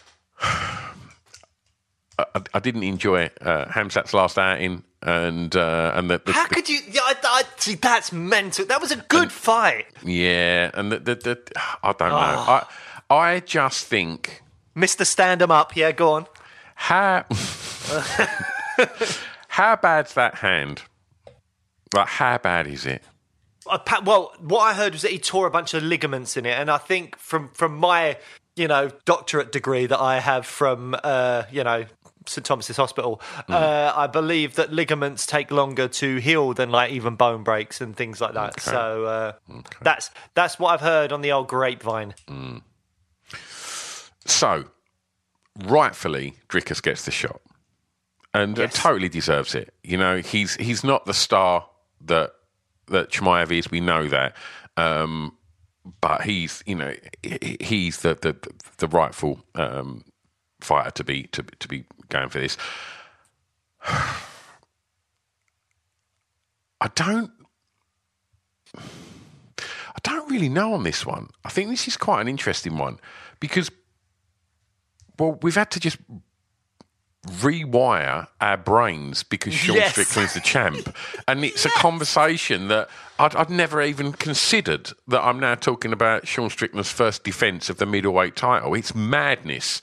I, 0.42 2.26
I 2.54 2.60
didn't 2.60 2.84
enjoy 2.84 3.30
uh, 3.42 3.66
Hamzat's 3.66 4.14
last 4.14 4.38
outing, 4.38 4.84
and 5.02 5.56
uh, 5.56 5.92
and 5.96 6.10
the, 6.10 6.22
the, 6.26 6.34
How 6.34 6.48
could 6.48 6.68
you? 6.70 6.80
Yeah, 6.90 7.02
I, 7.04 7.16
I, 7.24 7.44
see, 7.58 7.76
that's 7.76 8.12
mental. 8.12 8.66
That 8.66 8.82
was 8.82 8.92
a 8.92 8.98
good 8.98 9.32
fight. 9.32 9.86
yeah, 10.04 10.72
and 10.74 10.92
the, 10.92 11.00
the, 11.00 11.16
the 11.16 11.42
I 11.84 11.94
don't 11.94 12.10
know. 12.10 12.18
Ah. 12.20 12.70
I 13.10 13.16
I 13.16 13.40
just 13.40 13.86
think 13.86 14.42
Mr. 14.76 15.06
Stand 15.06 15.42
'em 15.42 15.52
up. 15.52 15.76
Yeah, 15.76 15.92
go 15.92 16.14
on. 16.14 16.28
how 16.76 17.26
how 19.48 19.76
bad's 19.76 20.14
that 20.16 20.36
hand? 20.36 20.82
Like 21.94 22.08
how 22.08 22.38
bad 22.38 22.68
is 22.68 22.86
it? 22.86 23.04
Well, 23.66 24.34
what 24.40 24.60
I 24.62 24.74
heard 24.74 24.94
was 24.94 25.02
that 25.04 25.12
he 25.12 25.20
tore 25.20 25.48
a 25.48 25.52
bunch 25.52 25.74
of 25.74 25.84
ligaments 25.84 26.36
in 26.38 26.46
it, 26.46 26.58
and 26.60 26.70
I 26.70 26.78
think 26.78 27.18
from 27.18 27.50
from 27.50 27.78
my 27.78 28.18
you 28.56 28.68
know 28.68 28.90
doctorate 29.06 29.52
degree 29.52 29.86
that 29.86 30.00
I 30.00 30.20
have 30.20 30.46
from 30.46 30.96
uh, 31.04 31.44
you 31.52 31.64
know 31.64 31.86
St 32.26 32.46
Thomas's 32.46 32.78
Hospital, 32.78 33.22
uh, 33.50 33.94
I 33.96 34.08
believe 34.08 34.56
that 34.56 34.72
ligaments 34.74 35.26
take 35.26 35.52
longer 35.52 35.88
to 35.88 36.18
heal 36.18 36.54
than 36.54 36.70
like 36.72 36.92
even 36.92 37.16
bone 37.16 37.44
breaks 37.44 37.82
and 37.82 37.96
things 37.96 38.20
like 38.20 38.34
that. 38.34 38.60
So 38.62 39.06
uh, 39.06 39.32
that's 39.82 40.10
that's 40.34 40.58
what 40.60 40.74
I've 40.74 40.82
heard 40.82 41.12
on 41.12 41.22
the 41.22 41.32
old 41.32 41.48
grapevine. 41.48 42.14
So, 44.26 44.66
rightfully, 45.66 46.36
Dricus 46.48 46.82
gets 46.82 47.06
the 47.06 47.12
shot, 47.12 47.42
and 48.34 48.58
uh, 48.58 48.64
Yes. 48.64 48.74
totally 48.74 49.10
deserves 49.10 49.56
it. 49.56 49.74
You 49.84 49.98
know, 49.98 50.18
he's 50.18 50.56
he's 50.56 50.84
not 50.84 51.06
the 51.06 51.14
star 51.14 51.68
that 52.06 52.32
that 52.92 53.12
Chimaev 53.12 53.52
is. 53.52 53.72
We 53.72 53.82
know 53.82 54.08
that, 54.08 54.36
um, 54.78 55.36
but 56.00 56.22
he's 56.22 56.64
you 56.66 56.76
know 56.76 56.94
he's 57.60 58.02
the 58.02 58.16
the, 58.16 58.36
the 58.78 58.88
rightful 58.88 59.44
um, 59.56 60.04
fighter 60.60 60.92
to 60.92 61.04
be 61.04 61.24
to 61.24 61.44
to 61.44 61.68
be 61.68 61.86
going 62.10 62.30
for 62.30 62.40
this. 62.40 62.58
I 66.82 66.90
don't. 66.96 67.32
I 68.76 70.00
don't 70.04 70.32
really 70.32 70.50
know 70.50 70.74
on 70.74 70.84
this 70.84 71.06
one. 71.06 71.30
I 71.44 71.50
think 71.50 71.70
this 71.70 71.88
is 71.88 71.98
quite 71.98 72.22
an 72.22 72.28
interesting 72.28 72.78
one 72.78 72.98
because, 73.40 73.70
well, 75.20 75.38
we've 75.42 75.56
had 75.56 75.70
to 75.72 75.80
just 75.80 75.98
rewire 77.28 78.28
our 78.40 78.58
brains 78.58 79.24
because 79.24 79.54
Sean 79.54 79.76
Yes. 79.76 79.92
Strickland's 79.92 80.34
the 80.34 80.40
champ, 80.40 80.96
and 81.28 81.44
it's 81.46 81.66
a 81.66 81.70
conversation 81.70 82.68
that 82.70 82.90
I'd, 83.20 83.36
I'd 83.36 83.50
never 83.50 83.82
even 83.82 84.14
considered. 84.14 84.92
That 85.08 85.22
I'm 85.24 85.40
now 85.40 85.56
talking 85.56 85.94
about 85.94 86.28
Sean 86.28 86.50
Strickland's 86.50 86.92
first 86.92 87.24
defence 87.24 87.70
of 87.70 87.78
the 87.78 87.86
middleweight 87.86 88.36
title. 88.36 88.74
It's 88.74 88.96
madness. 88.96 89.82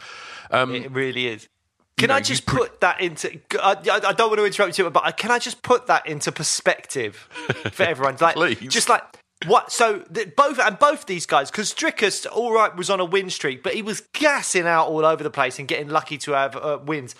Um, 0.50 0.75
it 0.75 0.90
really 0.90 1.28
is. 1.28 1.49
Can 1.97 2.09
know, 2.09 2.14
I 2.14 2.21
just 2.21 2.47
pre- 2.47 2.59
put 2.61 2.80
that 2.80 3.00
into? 3.00 3.40
I, 3.61 3.76
I 4.07 4.12
don't 4.12 4.28
want 4.28 4.38
to 4.38 4.45
interrupt 4.45 4.78
you, 4.78 4.88
but 4.88 5.16
can 5.16 5.30
I 5.33 5.38
just 5.40 5.62
put 5.62 5.88
that 5.88 6.07
into 6.07 6.30
perspective 6.30 7.16
for 7.73 7.83
everyone? 7.83 8.16
Like, 8.21 8.37
Please. 8.37 8.59
just 8.73 8.88
like 8.88 9.02
what? 9.47 9.71
So 9.73 10.04
the, 10.11 10.33
both 10.37 10.59
and 10.59 10.78
both 10.78 11.07
these 11.07 11.26
guys, 11.26 11.50
because 11.50 11.73
Dricus, 11.73 12.26
all 12.30 12.52
right, 12.52 12.75
was 12.76 12.90
on 12.90 13.00
a 13.00 13.04
win 13.04 13.30
streak, 13.30 13.62
but 13.62 13.75
he 13.75 13.83
was 13.83 14.02
gassing 14.12 14.66
out 14.66 14.88
all 14.88 15.04
over 15.04 15.23
the 15.23 15.30
place 15.30 15.59
and 15.59 15.68
getting 15.68 15.88
lucky 15.88 16.18
to 16.18 16.33
have 16.33 16.57
uh, 16.57 16.78
wins. 16.85 17.14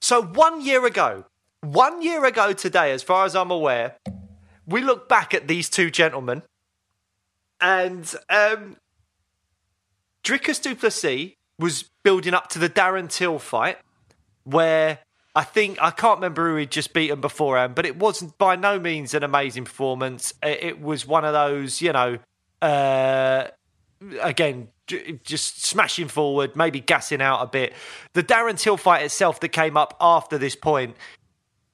So 0.00 0.22
one 0.22 0.60
year 0.64 0.86
ago, 0.86 1.24
one 1.60 2.02
year 2.02 2.24
ago 2.24 2.52
today, 2.52 2.92
as 2.92 3.02
far 3.02 3.24
as 3.24 3.34
I'm 3.34 3.50
aware, 3.50 3.96
we 4.66 4.80
look 4.80 5.08
back 5.08 5.34
at 5.34 5.48
these 5.48 5.68
two 5.68 5.90
gentlemen, 5.90 6.42
and 7.60 8.12
um, 8.30 8.76
Dricus 10.24 10.60
Du 10.62 10.74
Plessis 10.74 11.32
was 11.58 11.90
building 12.04 12.34
up 12.34 12.48
to 12.50 12.58
the 12.58 12.68
Darren 12.68 13.08
Till 13.08 13.38
fight, 13.38 13.78
where 14.44 15.00
I 15.34 15.44
think 15.44 15.78
I 15.80 15.90
can't 15.90 16.18
remember 16.18 16.50
who 16.50 16.56
he'd 16.56 16.70
just 16.70 16.92
beaten 16.92 17.20
beforehand, 17.20 17.74
but 17.74 17.86
it 17.86 17.96
wasn't 17.96 18.36
by 18.38 18.56
no 18.56 18.78
means 18.78 19.14
an 19.14 19.22
amazing 19.22 19.64
performance. 19.64 20.34
It, 20.42 20.62
it 20.62 20.80
was 20.80 21.06
one 21.06 21.24
of 21.24 21.32
those, 21.32 21.80
you 21.80 21.92
know, 21.92 22.18
uh, 22.60 23.48
again, 24.20 24.68
just 25.24 25.64
smashing 25.64 26.08
forward, 26.08 26.54
maybe 26.54 26.80
gassing 26.80 27.22
out 27.22 27.42
a 27.42 27.46
bit. 27.46 27.72
The 28.12 28.22
Darren 28.22 28.58
Till 28.58 28.76
fight 28.76 29.04
itself 29.04 29.40
that 29.40 29.48
came 29.48 29.76
up 29.76 29.96
after 30.00 30.36
this 30.36 30.54
point 30.54 30.96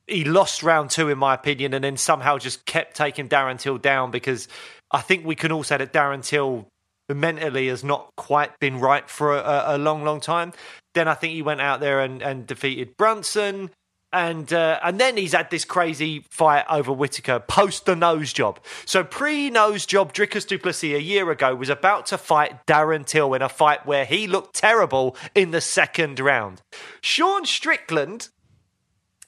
he 0.08 0.24
lost 0.24 0.62
round 0.62 0.90
two, 0.90 1.10
in 1.10 1.18
my 1.18 1.34
opinion, 1.34 1.74
and 1.74 1.84
then 1.84 1.96
somehow 1.96 2.38
just 2.38 2.64
kept 2.64 2.96
taking 2.96 3.28
Darren 3.28 3.60
Till 3.60 3.78
down 3.78 4.10
because 4.10 4.48
I 4.90 5.02
think 5.02 5.24
we 5.24 5.34
can 5.34 5.52
all 5.52 5.62
say 5.62 5.76
that 5.76 5.92
Darren 5.92 6.24
Till 6.24 6.66
mentally 7.14 7.68
has 7.68 7.82
not 7.82 8.10
quite 8.16 8.58
been 8.60 8.78
right 8.78 9.08
for 9.08 9.36
a, 9.36 9.64
a 9.68 9.78
long, 9.78 10.04
long 10.04 10.20
time. 10.20 10.52
Then 10.94 11.08
I 11.08 11.14
think 11.14 11.32
he 11.34 11.42
went 11.42 11.60
out 11.60 11.80
there 11.80 12.00
and, 12.00 12.22
and 12.22 12.46
defeated 12.46 12.96
Brunson. 12.96 13.70
And 14.10 14.50
uh, 14.54 14.80
and 14.82 14.98
then 14.98 15.18
he's 15.18 15.34
had 15.34 15.50
this 15.50 15.66
crazy 15.66 16.24
fight 16.30 16.64
over 16.70 16.90
Whitaker 16.90 17.40
post 17.40 17.84
the 17.84 17.94
nose 17.94 18.32
job. 18.32 18.58
So 18.86 19.04
pre 19.04 19.50
nose 19.50 19.84
job, 19.84 20.14
Dricus 20.14 20.46
Du 20.46 20.58
Plessis 20.58 20.94
a 20.94 21.02
year 21.02 21.30
ago 21.30 21.54
was 21.54 21.68
about 21.68 22.06
to 22.06 22.16
fight 22.16 22.66
Darren 22.66 23.04
Till 23.04 23.34
in 23.34 23.42
a 23.42 23.50
fight 23.50 23.84
where 23.84 24.06
he 24.06 24.26
looked 24.26 24.56
terrible 24.56 25.14
in 25.34 25.50
the 25.50 25.60
second 25.60 26.20
round. 26.20 26.62
Sean 27.02 27.44
Strickland 27.44 28.30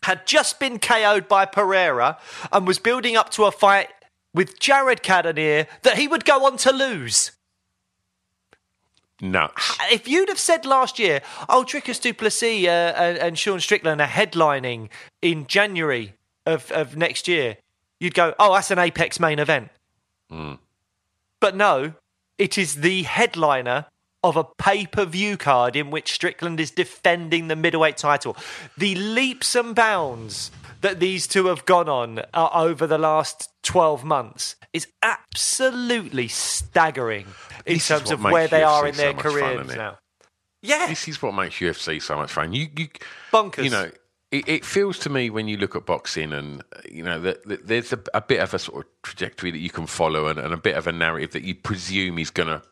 had 0.04 0.26
just 0.26 0.58
been 0.58 0.78
KO'd 0.78 1.28
by 1.28 1.44
Pereira 1.44 2.18
and 2.50 2.66
was 2.66 2.78
building 2.78 3.16
up 3.16 3.28
to 3.30 3.44
a 3.44 3.52
fight 3.52 3.88
with 4.32 4.58
Jared 4.58 5.02
Cannonier 5.02 5.66
that 5.82 5.98
he 5.98 6.08
would 6.08 6.24
go 6.24 6.46
on 6.46 6.56
to 6.58 6.72
lose. 6.72 7.32
Nuts. 9.20 9.78
If 9.90 10.08
you'd 10.08 10.28
have 10.28 10.38
said 10.38 10.64
last 10.64 10.98
year, 10.98 11.20
oh, 11.48 11.64
Dricus 11.66 12.00
Du 12.00 12.14
Plessis 12.14 12.66
uh, 12.66 12.94
and, 12.96 13.18
and 13.18 13.38
Sean 13.38 13.60
Strickland 13.60 14.00
are 14.00 14.06
headlining 14.06 14.88
in 15.20 15.46
January 15.46 16.14
of, 16.46 16.70
of 16.72 16.96
next 16.96 17.28
year, 17.28 17.56
you'd 17.98 18.14
go, 18.14 18.34
oh, 18.38 18.54
that's 18.54 18.70
an 18.70 18.78
Apex 18.78 19.20
main 19.20 19.38
event. 19.38 19.68
But 21.40 21.56
no, 21.56 21.94
it 22.38 22.56
is 22.56 22.76
the 22.76 23.02
headliner 23.02 23.86
of 24.22 24.36
a 24.36 24.44
pay 24.44 24.86
per 24.86 25.04
view 25.04 25.36
card 25.36 25.76
in 25.76 25.90
which 25.90 26.12
Strickland 26.12 26.60
is 26.60 26.70
defending 26.70 27.48
the 27.48 27.56
middleweight 27.56 27.96
title. 27.96 28.36
The 28.76 28.94
leaps 28.94 29.54
and 29.54 29.74
bounds 29.74 30.50
that 30.80 31.00
these 31.00 31.26
two 31.26 31.46
have 31.46 31.64
gone 31.66 31.88
on 31.88 32.20
uh, 32.32 32.48
over 32.52 32.86
the 32.86 32.98
last 32.98 33.48
12 33.62 34.04
months 34.04 34.56
is 34.72 34.86
absolutely 35.02 36.28
staggering 36.28 37.26
in 37.66 37.74
This 37.74 37.88
terms 37.88 38.10
of 38.10 38.22
where 38.22 38.44
makes 38.44 38.50
they 38.50 38.62
are 38.62 38.86
in 38.86 38.94
their 38.94 39.10
so 39.10 39.16
much 39.16 39.22
fun, 39.24 39.32
careers 39.32 39.76
now. 39.76 39.98
Yeah, 40.62 40.88
This 40.88 41.08
is 41.08 41.22
what 41.22 41.34
makes 41.34 41.56
UFC 41.56 42.02
so 42.02 42.16
much 42.16 42.30
fun. 42.30 42.52
You, 42.52 42.68
you 42.76 42.88
bonkers. 43.32 43.64
You 43.64 43.70
know, 43.70 43.90
it, 44.30 44.48
it 44.48 44.64
feels 44.64 44.98
to 45.00 45.10
me 45.10 45.30
when 45.30 45.48
you 45.48 45.56
look 45.56 45.74
at 45.74 45.86
boxing, 45.86 46.32
and 46.32 46.60
uh, 46.60 46.80
you 46.90 47.02
know 47.02 47.18
that, 47.20 47.46
that 47.46 47.66
there's 47.66 47.92
a, 47.92 48.00
a 48.12 48.20
bit 48.20 48.40
of 48.40 48.52
a 48.52 48.58
sort 48.58 48.84
of 48.84 48.92
trajectory 49.02 49.50
that 49.50 49.58
you 49.58 49.70
can 49.70 49.86
follow, 49.86 50.26
and, 50.26 50.38
and 50.38 50.52
a 50.52 50.58
bit 50.58 50.76
of 50.76 50.86
a 50.86 50.92
narrative 50.92 51.32
that 51.32 51.44
you 51.44 51.54
presume 51.54 52.18
is 52.18 52.30
going 52.30 52.48
to 52.48 52.62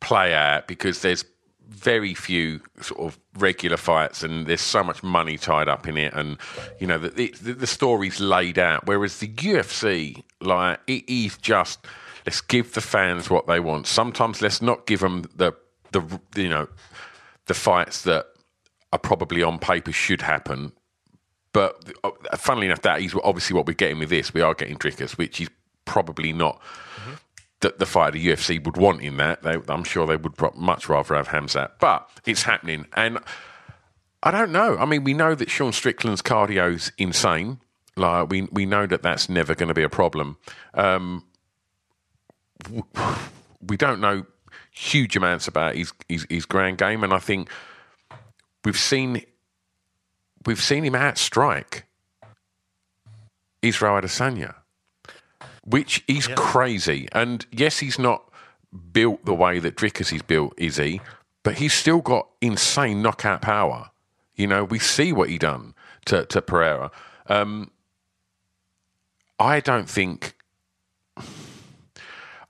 play 0.00 0.32
out 0.32 0.68
because 0.68 1.02
there's 1.02 1.24
very 1.68 2.14
few 2.14 2.60
sort 2.80 3.00
of 3.00 3.18
regular 3.38 3.76
fights, 3.76 4.22
and 4.22 4.46
there's 4.46 4.60
so 4.60 4.82
much 4.82 5.02
money 5.02 5.36
tied 5.36 5.68
up 5.68 5.86
in 5.86 5.96
it, 5.96 6.12
and 6.14 6.38
you 6.80 6.86
know 6.86 6.98
the, 6.98 7.34
the, 7.42 7.52
the 7.52 7.66
story's 7.66 8.20
laid 8.20 8.58
out. 8.58 8.86
Whereas 8.86 9.18
the 9.18 9.28
UFC, 9.28 10.22
like 10.40 10.80
it 10.86 11.08
is 11.08 11.36
just 11.38 11.86
let's 12.26 12.40
give 12.40 12.74
the 12.74 12.80
fans 12.80 13.30
what 13.30 13.46
they 13.46 13.60
want. 13.60 13.86
Sometimes 13.86 14.42
let's 14.42 14.62
not 14.62 14.86
give 14.86 15.00
them 15.00 15.24
the 15.36 15.52
the 15.92 16.20
you 16.36 16.48
know 16.48 16.68
the 17.46 17.54
fights 17.54 18.02
that 18.02 18.26
are 18.92 18.98
probably 18.98 19.42
on 19.42 19.58
paper 19.58 19.92
should 19.92 20.22
happen. 20.22 20.72
But 21.52 21.92
uh, 22.04 22.10
funnily 22.36 22.66
enough, 22.66 22.82
that 22.82 23.00
is 23.00 23.14
obviously 23.24 23.54
what 23.56 23.66
we're 23.66 23.72
getting 23.74 23.98
with 23.98 24.10
this. 24.10 24.32
We 24.32 24.40
are 24.40 24.54
getting 24.54 24.76
Dricus, 24.76 25.18
which 25.18 25.40
is 25.40 25.48
probably 25.84 26.32
not 26.32 26.60
the, 27.60 27.74
the 27.76 27.86
fight 27.86 28.12
the 28.12 28.26
UFC 28.26 28.64
would 28.64 28.76
want 28.76 29.02
in 29.02 29.16
that. 29.16 29.42
They, 29.42 29.56
I'm 29.68 29.84
sure 29.84 30.06
they 30.06 30.16
would 30.16 30.34
much 30.56 30.88
rather 30.88 31.14
have 31.14 31.28
Hamzat, 31.28 31.72
but 31.80 32.08
it's 32.24 32.42
happening. 32.42 32.86
And 32.94 33.18
I 34.22 34.30
don't 34.30 34.52
know. 34.52 34.76
I 34.78 34.84
mean, 34.84 35.04
we 35.04 35.14
know 35.14 35.34
that 35.34 35.50
Sean 35.50 35.72
Strickland's 35.72 36.22
cardio's 36.22 36.92
insane. 36.98 37.60
Like 37.96 38.30
we 38.30 38.42
we 38.52 38.64
know 38.64 38.86
that 38.86 39.02
that's 39.02 39.28
never 39.28 39.54
going 39.54 39.68
to 39.68 39.74
be 39.74 39.82
a 39.82 39.88
problem. 39.88 40.36
Um, 40.74 41.24
we 43.60 43.76
don't 43.76 44.00
know 44.00 44.26
huge 44.70 45.16
amounts 45.16 45.48
about 45.48 45.74
his, 45.74 45.92
his 46.08 46.26
his 46.30 46.46
grand 46.46 46.78
game, 46.78 47.02
and 47.02 47.12
I 47.12 47.18
think 47.18 47.48
we've 48.64 48.78
seen 48.78 49.22
we've 50.46 50.62
seen 50.62 50.84
him 50.84 50.94
outstrike 50.94 51.82
Israel 53.62 54.00
Adesanya, 54.00 54.54
which 55.68 56.04
is 56.08 56.28
crazy. 56.28 57.08
And 57.12 57.44
yes, 57.50 57.78
he's 57.78 57.98
not 57.98 58.24
built 58.92 59.24
the 59.24 59.34
way 59.34 59.58
that 59.58 59.76
Dricus 59.76 60.12
is 60.12 60.22
built, 60.22 60.54
is 60.56 60.76
he? 60.76 61.00
But 61.42 61.58
he's 61.58 61.72
still 61.72 62.00
got 62.00 62.28
insane 62.40 63.02
knockout 63.02 63.42
power. 63.42 63.90
You 64.34 64.46
know, 64.46 64.64
we 64.64 64.78
see 64.78 65.12
what 65.12 65.28
he 65.28 65.38
done 65.38 65.74
to, 66.06 66.24
to 66.26 66.42
Pereira. 66.42 66.90
Um, 67.26 67.70
I 69.38 69.60
don't 69.60 69.88
think. 69.88 70.34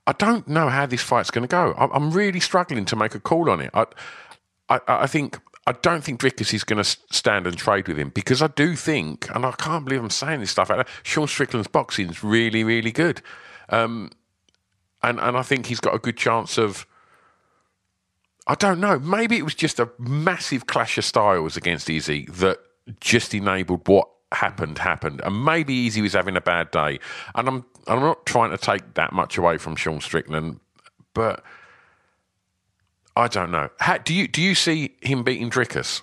I 0.07 0.13
don't 0.13 0.47
know 0.47 0.69
how 0.69 0.87
this 0.87 1.03
fight's 1.03 1.29
going 1.29 1.47
to 1.47 1.47
go. 1.47 1.73
I'm 1.77 2.11
really 2.11 2.39
struggling 2.39 2.85
to 2.85 2.95
make 2.95 3.13
a 3.13 3.19
call 3.19 3.49
on 3.49 3.61
it. 3.61 3.69
I, 3.75 3.85
I, 4.67 4.79
I 4.87 5.07
think 5.07 5.39
I 5.69 5.73
don't 5.73 6.03
think 6.03 6.19
Dricus 6.19 6.51
is 6.51 6.63
going 6.63 6.81
to 6.81 6.83
stand 6.83 7.45
and 7.45 7.55
trade 7.55 7.87
with 7.87 7.99
him 7.99 8.09
because 8.09 8.41
I 8.41 8.47
do 8.47 8.75
think, 8.75 9.29
and 9.35 9.45
I 9.45 9.51
can't 9.51 9.85
believe 9.85 10.01
I'm 10.01 10.09
saying 10.09 10.39
this 10.39 10.49
stuff 10.49 10.69
there, 10.69 10.83
Sean 11.03 11.27
Strickland's 11.27 11.67
boxing 11.67 12.09
is 12.09 12.23
really, 12.23 12.63
really 12.63 12.91
good, 12.91 13.21
um, 13.69 14.09
and 15.03 15.19
and 15.19 15.37
I 15.37 15.43
think 15.43 15.67
he's 15.67 15.79
got 15.79 15.93
a 15.93 15.99
good 15.99 16.17
chance 16.17 16.57
of. 16.57 16.87
I 18.47 18.55
don't 18.55 18.79
know. 18.79 18.97
Maybe 18.97 19.37
it 19.37 19.43
was 19.43 19.53
just 19.53 19.79
a 19.79 19.91
massive 19.99 20.65
clash 20.65 20.97
of 20.97 21.05
styles 21.05 21.55
against 21.55 21.87
Izzy 21.87 22.25
that 22.31 22.57
just 22.99 23.35
enabled 23.35 23.87
what 23.87 24.09
happened 24.31 24.79
happened, 24.79 25.21
and 25.23 25.45
maybe 25.45 25.85
Izzy 25.85 26.01
was 26.01 26.13
having 26.13 26.35
a 26.35 26.41
bad 26.41 26.71
day. 26.71 26.99
And 27.35 27.47
I'm 27.47 27.65
I'm 27.85 27.99
not 27.99 28.25
trying 28.25 28.49
to 28.49 28.57
take 28.57 28.95
that 28.95 29.13
much 29.13 29.37
away 29.37 29.59
from 29.59 29.75
Sean 29.75 30.01
Strickland, 30.01 30.61
but 31.13 31.43
I 33.19 33.27
don't 33.27 33.51
know. 33.51 33.69
How, 33.79 33.97
do 33.97 34.13
you 34.13 34.29
do 34.29 34.41
you 34.41 34.55
see 34.55 34.95
him 35.01 35.23
beating 35.23 35.49
Dricus? 35.49 36.01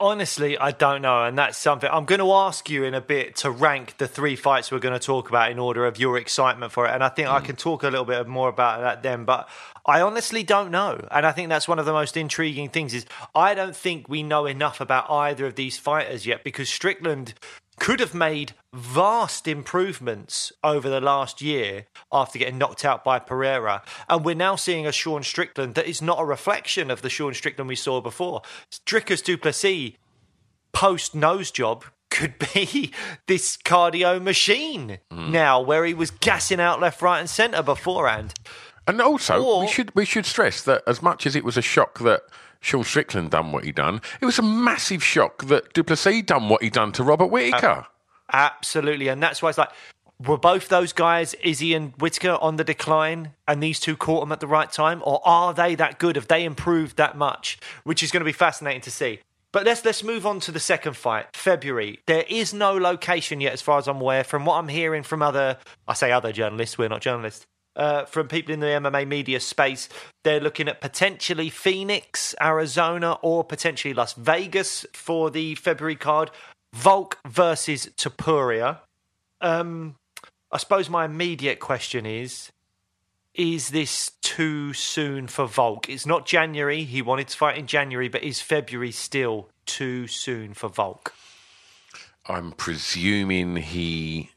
Honestly, 0.00 0.58
I 0.58 0.72
don't 0.72 1.00
know, 1.00 1.24
and 1.24 1.38
that's 1.38 1.56
something 1.56 1.88
I'm 1.88 2.04
going 2.04 2.18
to 2.18 2.32
ask 2.32 2.68
you 2.68 2.82
in 2.82 2.92
a 2.92 3.00
bit 3.00 3.36
to 3.36 3.50
rank 3.52 3.98
the 3.98 4.08
three 4.08 4.34
fights 4.34 4.72
we're 4.72 4.80
going 4.80 4.98
to 4.98 5.06
talk 5.06 5.28
about 5.28 5.52
in 5.52 5.60
order 5.60 5.86
of 5.86 6.00
your 6.00 6.18
excitement 6.18 6.72
for 6.72 6.88
it. 6.88 6.90
And 6.90 7.04
I 7.04 7.08
think 7.08 7.28
I 7.28 7.38
hmm. 7.38 7.46
can 7.46 7.54
talk 7.54 7.84
a 7.84 7.88
little 7.88 8.04
bit 8.04 8.26
more 8.26 8.48
about 8.48 8.80
that 8.80 9.04
then. 9.04 9.24
But 9.24 9.48
I 9.86 10.00
honestly 10.00 10.42
don't 10.42 10.72
know, 10.72 11.06
and 11.12 11.24
I 11.24 11.30
think 11.30 11.48
that's 11.48 11.68
one 11.68 11.78
of 11.78 11.86
the 11.86 11.92
most 11.92 12.16
intriguing 12.16 12.70
things. 12.70 12.92
Is 12.92 13.06
I 13.36 13.54
don't 13.54 13.76
think 13.76 14.08
we 14.08 14.24
know 14.24 14.46
enough 14.46 14.80
about 14.80 15.08
either 15.08 15.46
of 15.46 15.54
these 15.54 15.78
fighters 15.78 16.26
yet 16.26 16.42
because 16.42 16.68
Strickland 16.68 17.34
could 17.82 17.98
have 17.98 18.14
made 18.14 18.52
vast 18.72 19.48
improvements 19.48 20.52
over 20.62 20.88
the 20.88 21.00
last 21.00 21.42
year 21.42 21.86
after 22.12 22.38
getting 22.38 22.56
knocked 22.56 22.84
out 22.84 23.02
by 23.02 23.18
Pereira. 23.18 23.82
And 24.08 24.24
we're 24.24 24.36
now 24.36 24.54
seeing 24.54 24.86
a 24.86 24.92
Sean 24.92 25.24
Strickland 25.24 25.74
that 25.74 25.88
is 25.88 26.00
not 26.00 26.20
a 26.20 26.24
reflection 26.24 26.92
of 26.92 27.02
the 27.02 27.10
Sean 27.10 27.34
Strickland 27.34 27.66
we 27.66 27.74
saw 27.74 28.00
before. 28.00 28.42
Dricus 28.86 29.20
Du 29.20 29.36
Plessis 29.36 29.94
post 30.72 31.16
nose 31.16 31.50
job 31.50 31.84
could 32.08 32.34
be 32.54 32.92
this 33.26 33.56
cardio 33.56 34.22
machine 34.22 35.00
hmm. 35.10 35.32
now 35.32 35.60
where 35.60 35.84
he 35.84 35.92
was 35.92 36.12
gassing 36.12 36.60
out 36.60 36.80
left, 36.80 37.02
right, 37.02 37.18
and 37.18 37.28
centre 37.28 37.64
beforehand. 37.64 38.32
And 38.86 39.00
also, 39.00 39.42
Or- 39.42 39.62
we 39.62 39.66
should 39.66 39.92
we 39.96 40.04
should 40.04 40.26
stress 40.26 40.62
that 40.62 40.84
as 40.86 41.02
much 41.02 41.26
as 41.26 41.34
it 41.34 41.42
was 41.42 41.56
a 41.56 41.62
shock 41.62 41.98
that 41.98 42.22
Sean 42.62 42.84
Strickland 42.84 43.30
done 43.30 43.52
what 43.52 43.64
he 43.64 43.72
done, 43.72 44.00
it 44.20 44.24
was 44.24 44.38
a 44.38 44.42
massive 44.42 45.04
shock 45.04 45.44
that 45.46 45.74
Du 45.74 45.84
Plessis 45.84 46.22
done 46.22 46.48
what 46.48 46.62
he 46.62 46.70
done 46.70 46.92
to 46.92 47.02
Robert 47.02 47.26
Whitaker. 47.26 47.86
Absolutely. 48.32 49.08
And 49.08 49.22
that's 49.22 49.42
why 49.42 49.50
it's 49.50 49.58
like, 49.58 49.70
were 50.24 50.38
both 50.38 50.68
those 50.68 50.92
guys, 50.92 51.34
Izzy 51.42 51.74
and 51.74 51.92
Whitaker, 51.98 52.38
on 52.40 52.56
the 52.56 52.64
decline 52.64 53.32
and 53.48 53.62
these 53.62 53.80
two 53.80 53.96
caught 53.96 54.20
them 54.20 54.32
at 54.32 54.40
the 54.40 54.46
right 54.46 54.70
time? 54.70 55.02
Or 55.04 55.20
are 55.24 55.52
they 55.52 55.74
that 55.74 55.98
good? 55.98 56.16
Have 56.16 56.28
they 56.28 56.44
improved 56.44 56.96
that 56.96 57.18
much? 57.18 57.58
Which 57.82 58.02
is 58.02 58.10
going 58.12 58.20
to 58.20 58.24
be 58.24 58.32
fascinating 58.32 58.82
to 58.82 58.90
see. 58.90 59.18
But 59.50 59.66
let's 59.66 59.84
let's 59.84 60.02
move 60.02 60.24
on 60.24 60.40
to 60.40 60.52
the 60.52 60.60
second 60.60 60.96
fight, 60.96 61.26
February. 61.34 62.00
There 62.06 62.24
is 62.26 62.54
no 62.54 62.72
location 62.72 63.42
yet, 63.42 63.52
as 63.52 63.60
far 63.60 63.76
as 63.76 63.86
I'm 63.86 64.00
aware. 64.00 64.24
From 64.24 64.46
what 64.46 64.54
I'm 64.54 64.68
hearing 64.68 65.02
from 65.02 65.20
other, 65.20 65.58
I 65.86 65.92
say 65.92 66.10
other 66.10 66.32
journalists, 66.32 66.78
we're 66.78 66.88
not 66.88 67.02
journalists. 67.02 67.44
Uh, 67.74 68.04
from 68.04 68.28
people 68.28 68.52
in 68.52 68.60
the 68.60 68.66
MMA 68.66 69.08
media 69.08 69.40
space, 69.40 69.88
they're 70.24 70.40
looking 70.40 70.68
at 70.68 70.82
potentially 70.82 71.48
Phoenix, 71.48 72.34
Arizona, 72.40 73.18
or 73.22 73.44
potentially 73.44 73.94
Las 73.94 74.12
Vegas 74.12 74.84
for 74.92 75.30
the 75.30 75.54
February 75.54 75.96
card. 75.96 76.30
Volk 76.74 77.18
versus 77.26 77.90
Topuria. 77.96 78.80
Um, 79.40 79.96
I 80.50 80.58
suppose 80.58 80.90
my 80.90 81.04
immediate 81.04 81.60
question 81.60 82.04
is 82.06 82.52
is 83.34 83.70
this 83.70 84.12
too 84.20 84.74
soon 84.74 85.26
for 85.26 85.46
Volk? 85.46 85.88
It's 85.88 86.04
not 86.04 86.26
January. 86.26 86.84
He 86.84 87.00
wanted 87.00 87.28
to 87.28 87.36
fight 87.36 87.56
in 87.56 87.66
January, 87.66 88.08
but 88.08 88.22
is 88.22 88.42
February 88.42 88.92
still 88.92 89.48
too 89.64 90.06
soon 90.06 90.52
for 90.52 90.68
Volk? 90.68 91.14
I'm 92.26 92.52
presuming 92.52 93.56
he. 93.56 94.30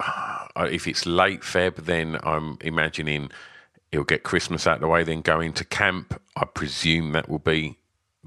Uh, 0.00 0.68
If 0.70 0.86
it's 0.86 1.06
late 1.06 1.40
Feb, 1.42 1.76
then 1.76 2.18
I'm 2.22 2.58
imagining 2.60 3.30
he'll 3.92 4.04
get 4.04 4.22
Christmas 4.24 4.66
out 4.66 4.76
of 4.76 4.80
the 4.80 4.88
way, 4.88 5.04
then 5.04 5.20
go 5.20 5.40
into 5.40 5.64
camp. 5.64 6.20
I 6.36 6.44
presume 6.46 7.12
that 7.12 7.28
will 7.28 7.38
be 7.38 7.78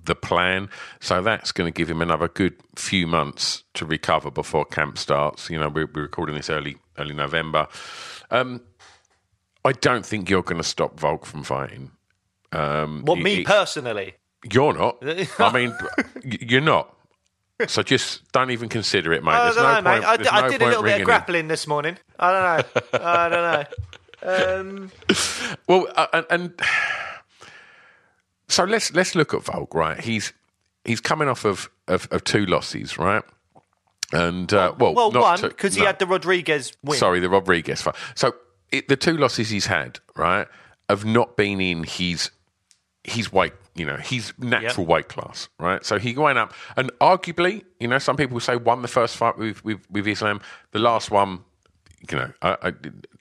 the 0.01 0.15
plan. 0.15 0.69
So 1.01 1.21
that's 1.21 1.51
going 1.51 1.71
to 1.71 1.77
give 1.77 1.89
him 1.89 2.01
another 2.01 2.27
good 2.29 2.53
few 2.75 3.05
months 3.07 3.63
to 3.73 3.85
recover 3.85 4.31
before 4.31 4.63
camp 4.65 4.97
starts. 4.97 5.49
You 5.49 5.59
know, 5.59 5.67
we're, 5.69 5.89
we're 5.93 6.03
recording 6.03 6.35
this 6.35 6.49
early 6.49 6.77
early 6.97 7.13
November. 7.13 7.67
Um, 8.31 8.61
I 9.65 9.73
don't 9.73 10.05
think 10.05 10.29
you're 10.29 10.43
going 10.43 10.61
to 10.61 10.67
stop 10.67 10.97
Volk 10.99 11.25
from 11.25 11.43
fighting. 11.43 11.91
Um, 12.53 13.03
Well, 13.05 13.17
it- 13.17 13.23
me 13.23 13.33
it- 13.41 13.45
personally, 13.47 14.13
you're 14.49 14.73
not. 14.73 14.97
I 15.39 15.51
mean, 15.51 15.75
you're 16.23 16.61
not. 16.61 16.95
So 17.67 17.81
just 17.81 18.31
don't 18.31 18.51
even 18.51 18.69
consider 18.69 19.13
it, 19.13 19.23
mate. 19.23 19.31
I 19.31 19.43
There's 19.45 19.55
don't 19.55 19.63
no 19.63 19.69
know, 19.69 19.89
point. 19.91 20.01
mate. 20.01 20.07
I, 20.07 20.17
there's 20.17 20.27
I 20.29 20.41
no 20.41 20.49
did 20.49 20.55
a 20.55 20.59
point 20.59 20.69
little 20.69 20.83
bit 20.83 20.89
ringing 20.89 21.01
of 21.01 21.05
grappling 21.05 21.47
this 21.47 21.65
morning. 21.67 21.97
I 22.19 22.31
don't 22.31 22.93
know. 22.93 22.99
I 23.03 23.29
don't 23.29 23.41
know. 24.23 24.59
Um, 24.61 24.91
Well, 25.67 25.87
uh, 25.95 26.07
and, 26.13 26.25
and 26.29 26.61
so 28.47 28.63
let's 28.63 28.93
let's 28.93 29.15
look 29.15 29.33
at 29.33 29.43
Volk, 29.43 29.73
right? 29.73 29.99
He's 29.99 30.33
he's 30.85 30.99
coming 31.01 31.27
off 31.27 31.45
of 31.45 31.69
of, 31.87 32.07
of 32.11 32.23
two 32.23 32.45
losses, 32.45 32.97
right? 32.97 33.23
And 34.13 34.53
uh, 34.53 34.73
well, 34.77 34.93
well, 34.93 35.11
not 35.11 35.21
one 35.21 35.37
two- 35.39 35.47
because 35.49 35.75
he 35.75 35.81
no. 35.81 35.87
had 35.87 35.99
the 35.99 36.05
Rodriguez 36.07 36.73
win. 36.83 36.97
Sorry, 36.97 37.19
the 37.19 37.29
Rodriguez 37.29 37.81
fight. 37.81 37.95
So 38.15 38.33
it, 38.71 38.87
the 38.87 38.95
two 38.95 39.17
losses 39.17 39.49
he's 39.49 39.65
had, 39.65 39.99
right, 40.15 40.47
have 40.89 41.03
not 41.05 41.35
been 41.35 41.59
in 41.59 41.83
his 41.83 42.31
his 43.07 43.31
weight, 43.31 43.53
you 43.73 43.85
know, 43.85 43.95
he's 43.95 44.33
natural 44.37 44.85
weight 44.85 45.07
class, 45.07 45.47
right? 45.59 45.83
So 45.83 45.97
he 45.97 46.15
went 46.15 46.37
up, 46.37 46.53
and 46.75 46.91
arguably, 46.99 47.63
you 47.79 47.87
know, 47.87 47.97
some 47.99 48.17
people 48.17 48.39
say 48.41 48.57
won 48.57 48.81
the 48.81 48.87
first 48.87 49.15
fight 49.15 49.37
with 49.37 49.63
with, 49.63 49.79
with 49.89 50.05
Islam. 50.07 50.41
The 50.71 50.79
last 50.79 51.09
one, 51.09 51.39
you 52.11 52.17
know, 52.17 52.31
I, 52.41 52.57
I, 52.61 52.73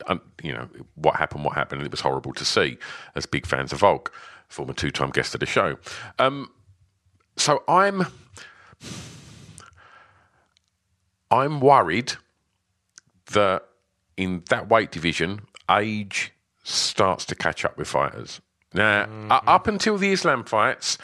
I, 0.08 0.18
you 0.42 0.52
know, 0.52 0.68
what 0.96 1.16
happened, 1.16 1.44
what 1.44 1.54
happened, 1.54 1.80
and 1.80 1.86
it 1.86 1.92
was 1.92 2.00
horrible 2.00 2.34
to 2.34 2.44
see 2.44 2.78
as 3.14 3.26
big 3.26 3.46
fans 3.46 3.72
of 3.72 3.78
Volk, 3.78 4.12
former 4.48 4.74
two 4.74 4.90
time 4.90 5.10
guest 5.10 5.34
of 5.34 5.40
the 5.40 5.46
show. 5.46 5.78
Um, 6.18 6.50
so 7.36 7.62
I'm. 7.68 8.06
I'm 11.28 11.58
worried 11.58 12.12
that 13.32 13.64
in 14.16 14.44
that 14.48 14.68
weight 14.68 14.92
division, 14.92 15.40
age 15.68 16.32
starts 16.62 17.24
to 17.26 17.34
catch 17.34 17.64
up 17.64 17.76
with 17.76 17.88
fighters. 17.88 18.40
Now, 18.76 19.04
Mm-hmm. 19.06 19.32
uh, 19.32 19.40
up 19.46 19.66
until 19.66 19.96
the 19.98 20.12
Islam 20.12 20.44
fights, 20.44 20.98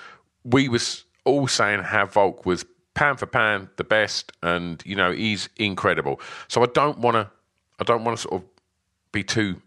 we 0.44 0.68
was 0.68 1.04
all 1.24 1.48
saying 1.48 1.80
how 1.82 2.06
Volk 2.06 2.44
was 2.46 2.64
pound 2.94 3.18
for 3.18 3.26
pound 3.26 3.68
the 3.76 3.84
best, 3.84 4.32
and 4.42 4.82
you 4.84 4.94
know 4.94 5.10
he's 5.12 5.48
incredible. 5.56 6.20
So 6.48 6.62
I 6.62 6.66
don't 6.66 6.98
want 6.98 7.14
to, 7.16 7.30
I 7.80 7.84
don't 7.84 8.04
want 8.04 8.18
to 8.18 8.22
sort 8.22 8.42
of 8.42 8.48
be 9.12 9.22
too 9.24 9.60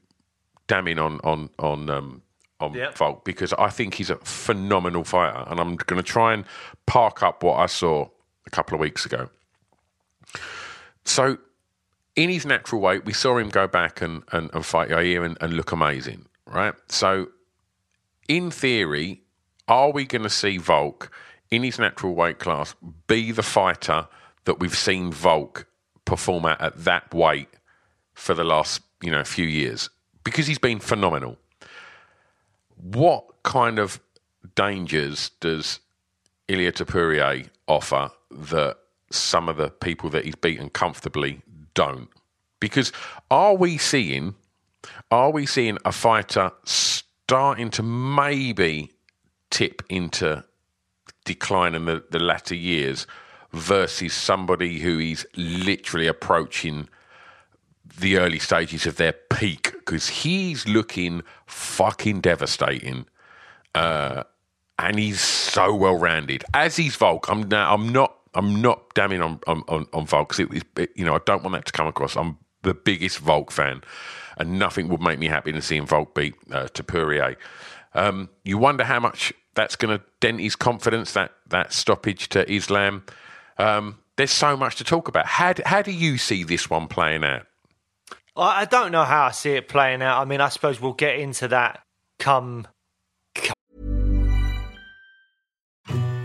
damning 0.67 0.99
on 0.99 1.19
on 1.23 1.49
on 1.59 1.89
um, 1.89 2.21
on 2.59 2.73
Yep. 2.73 2.97
Volk 2.97 3.25
because 3.25 3.51
I 3.53 3.69
think 3.69 3.95
he's 3.95 4.09
a 4.09 4.17
phenomenal 4.17 5.03
fighter, 5.03 5.43
and 5.49 5.59
I'm 5.59 5.75
going 5.75 6.01
to 6.01 6.03
try 6.07 6.33
and 6.33 6.45
park 6.85 7.23
up 7.23 7.43
what 7.43 7.59
I 7.59 7.65
saw 7.65 8.07
a 8.45 8.49
couple 8.49 8.75
of 8.75 8.79
weeks 8.81 9.05
ago. 9.05 9.29
So, 11.05 11.37
in 12.15 12.29
his 12.29 12.45
natural 12.45 12.81
weight, 12.81 13.05
we 13.05 13.13
saw 13.13 13.37
him 13.37 13.49
go 13.49 13.67
back 13.67 14.01
and, 14.01 14.23
and, 14.31 14.49
and 14.53 14.65
fight 14.65 14.89
Yair 14.89 15.25
and, 15.25 15.37
and 15.41 15.53
look 15.53 15.71
amazing, 15.71 16.25
right? 16.47 16.73
So, 16.89 17.27
in 18.27 18.51
theory, 18.51 19.21
are 19.67 19.91
we 19.91 20.05
going 20.05 20.23
to 20.23 20.29
see 20.29 20.57
Volk 20.57 21.11
in 21.51 21.63
his 21.63 21.79
natural 21.79 22.13
weight 22.13 22.39
class 22.39 22.75
be 23.07 23.31
the 23.31 23.43
fighter 23.43 24.07
that 24.45 24.59
we've 24.59 24.77
seen 24.77 25.11
Volk 25.11 25.67
perform 26.05 26.45
at 26.45 26.61
at 26.61 26.83
that 26.83 27.13
weight 27.13 27.49
for 28.13 28.33
the 28.33 28.43
last 28.43 28.81
you 29.01 29.11
know 29.11 29.23
few 29.23 29.45
years? 29.45 29.89
Because 30.23 30.47
he's 30.47 30.59
been 30.59 30.79
phenomenal. 30.79 31.37
What 32.77 33.43
kind 33.43 33.79
of 33.79 33.99
dangers 34.55 35.31
does 35.39 35.79
Ilya 36.47 36.73
Topuria 36.73 37.47
offer 37.67 38.11
that 38.31 38.77
some 39.11 39.49
of 39.49 39.57
the 39.57 39.69
people 39.69 40.09
that 40.09 40.25
he's 40.25 40.35
beaten 40.35 40.69
comfortably 40.69 41.41
don't? 41.73 42.09
Because 42.59 42.91
are 43.29 43.55
we 43.55 43.77
seeing 43.77 44.35
are 45.11 45.31
we 45.31 45.45
seeing 45.45 45.77
a 45.85 45.91
fighter 45.91 46.51
starting 47.29 47.71
to 47.71 47.81
maybe 47.81 48.91
tip 49.49 49.81
into 49.89 50.43
decline 51.23 51.73
in 51.73 51.85
the, 51.85 52.03
the 52.11 52.19
latter 52.19 52.53
years 52.53 53.07
versus 53.51 54.13
somebody 54.13 54.79
who 54.79 54.99
is 54.99 55.25
literally 55.35 56.05
approaching 56.05 56.87
the 57.99 58.17
early 58.17 58.37
stages 58.37 58.85
of 58.85 58.97
their 58.97 59.13
peak 59.13 59.71
because 59.73 60.07
he's 60.07 60.67
looking 60.67 61.23
fucking 61.47 62.21
devastating 62.21 63.05
uh, 63.73 64.23
and 64.77 64.99
he's 64.99 65.19
so 65.19 65.73
well 65.73 65.97
rounded 65.97 66.43
as 66.53 66.75
he's 66.75 66.95
Volk. 66.95 67.27
I'm 67.27 67.47
now 67.47 67.73
I'm 67.73 67.89
not 67.89 68.15
I'm 68.35 68.61
not 68.61 68.93
damning 68.93 69.21
on 69.21 69.39
on 69.47 69.63
on, 69.67 69.87
on 69.93 70.05
Volk 70.05 70.29
'cause 70.29 70.39
it, 70.39 70.49
was- 70.51 70.61
it, 70.77 70.91
you 70.95 71.03
know 71.05 71.15
I 71.15 71.19
don't 71.25 71.41
want 71.43 71.53
that 71.55 71.65
to 71.65 71.71
come 71.71 71.87
across. 71.87 72.15
I'm 72.15 72.37
the 72.61 72.73
biggest 72.75 73.17
Volk 73.19 73.51
fan, 73.51 73.81
and 74.37 74.59
nothing 74.59 74.89
would 74.89 75.01
make 75.01 75.19
me 75.19 75.27
happy 75.27 75.51
than 75.51 75.61
seeing 75.61 75.85
Volk 75.85 76.13
beat 76.15 76.35
uh, 76.51 76.65
Topuria. 76.65 77.35
Um, 77.93 78.29
you 78.43 78.57
wonder 78.57 78.83
how 78.83 78.99
much 78.99 79.33
that's 79.55 79.75
going 79.75 79.97
to 79.97 80.03
dent 80.19 80.41
his 80.41 80.55
confidence 80.55 81.13
that 81.13 81.31
that 81.47 81.73
stoppage 81.73 82.29
to 82.29 82.51
Islam. 82.51 83.03
Um, 83.57 83.99
there's 84.17 84.31
so 84.31 84.55
much 84.55 84.75
to 84.77 84.83
talk 84.83 85.07
about. 85.07 85.25
How 85.25 85.53
d- 85.53 85.63
how 85.65 85.81
do 85.81 85.91
you 85.91 86.17
see 86.17 86.43
this 86.43 86.69
one 86.69 86.87
playing 86.87 87.23
out? 87.23 87.43
I 88.35 88.61
I 88.61 88.65
don't 88.65 88.91
know 88.91 89.03
how 89.03 89.25
I 89.25 89.31
see 89.31 89.51
it 89.51 89.67
playing 89.67 90.01
out. 90.01 90.21
I 90.21 90.25
mean, 90.25 90.41
I 90.41 90.49
suppose 90.49 90.79
we'll 90.79 90.93
get 90.93 91.19
into 91.19 91.47
that 91.49 91.81
come. 92.19 92.67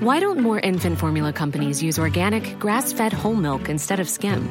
Why 0.00 0.18
don't 0.18 0.40
more 0.40 0.58
infant 0.58 0.98
formula 0.98 1.30
companies 1.30 1.82
use 1.82 1.98
organic, 1.98 2.58
grass 2.58 2.90
fed 2.90 3.12
whole 3.12 3.34
milk 3.34 3.68
instead 3.68 4.00
of 4.00 4.08
skim? 4.08 4.50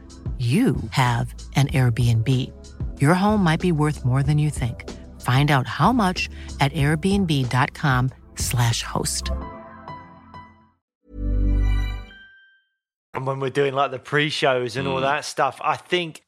you 0.41 0.75
have 0.89 1.35
an 1.55 1.67
Airbnb. 1.67 2.27
Your 2.99 3.13
home 3.13 3.43
might 3.43 3.59
be 3.59 3.71
worth 3.71 4.03
more 4.03 4.23
than 4.23 4.39
you 4.39 4.49
think. 4.49 4.89
Find 5.21 5.51
out 5.51 5.67
how 5.67 5.93
much 5.93 6.27
at 6.59 6.73
airbnb.com/slash 6.73 8.81
host. 8.83 9.29
And 13.13 13.27
when 13.27 13.39
we're 13.41 13.49
doing 13.51 13.73
like 13.73 13.91
the 13.91 13.99
pre-shows 13.99 14.77
and 14.77 14.87
all 14.87 14.99
Mm. 14.99 15.01
that 15.01 15.25
stuff, 15.25 15.59
I 15.63 15.75
think 15.75 16.21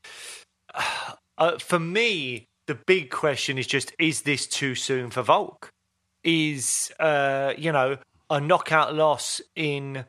uh, 1.37 1.57
for 1.57 1.79
me 1.79 2.47
the 2.67 2.75
big 2.75 3.09
question 3.09 3.57
is 3.57 3.65
just: 3.67 3.93
Is 3.99 4.21
this 4.23 4.47
too 4.47 4.75
soon 4.75 5.09
for 5.09 5.21
Volk? 5.23 5.69
Is 6.23 6.91
uh, 6.99 7.53
you 7.57 7.71
know 7.71 7.97
a 8.29 8.39
knockout 8.39 8.93
loss 8.95 9.41
in 9.55 10.05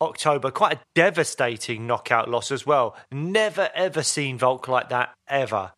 October 0.00 0.50
quite 0.50 0.78
a 0.78 0.80
devastating 0.94 1.86
knockout 1.86 2.28
loss 2.28 2.50
as 2.50 2.66
well? 2.66 2.96
Never 3.12 3.70
ever 3.74 4.02
seen 4.02 4.38
Volk 4.38 4.68
like 4.68 4.88
that 4.88 5.14
ever. 5.28 5.72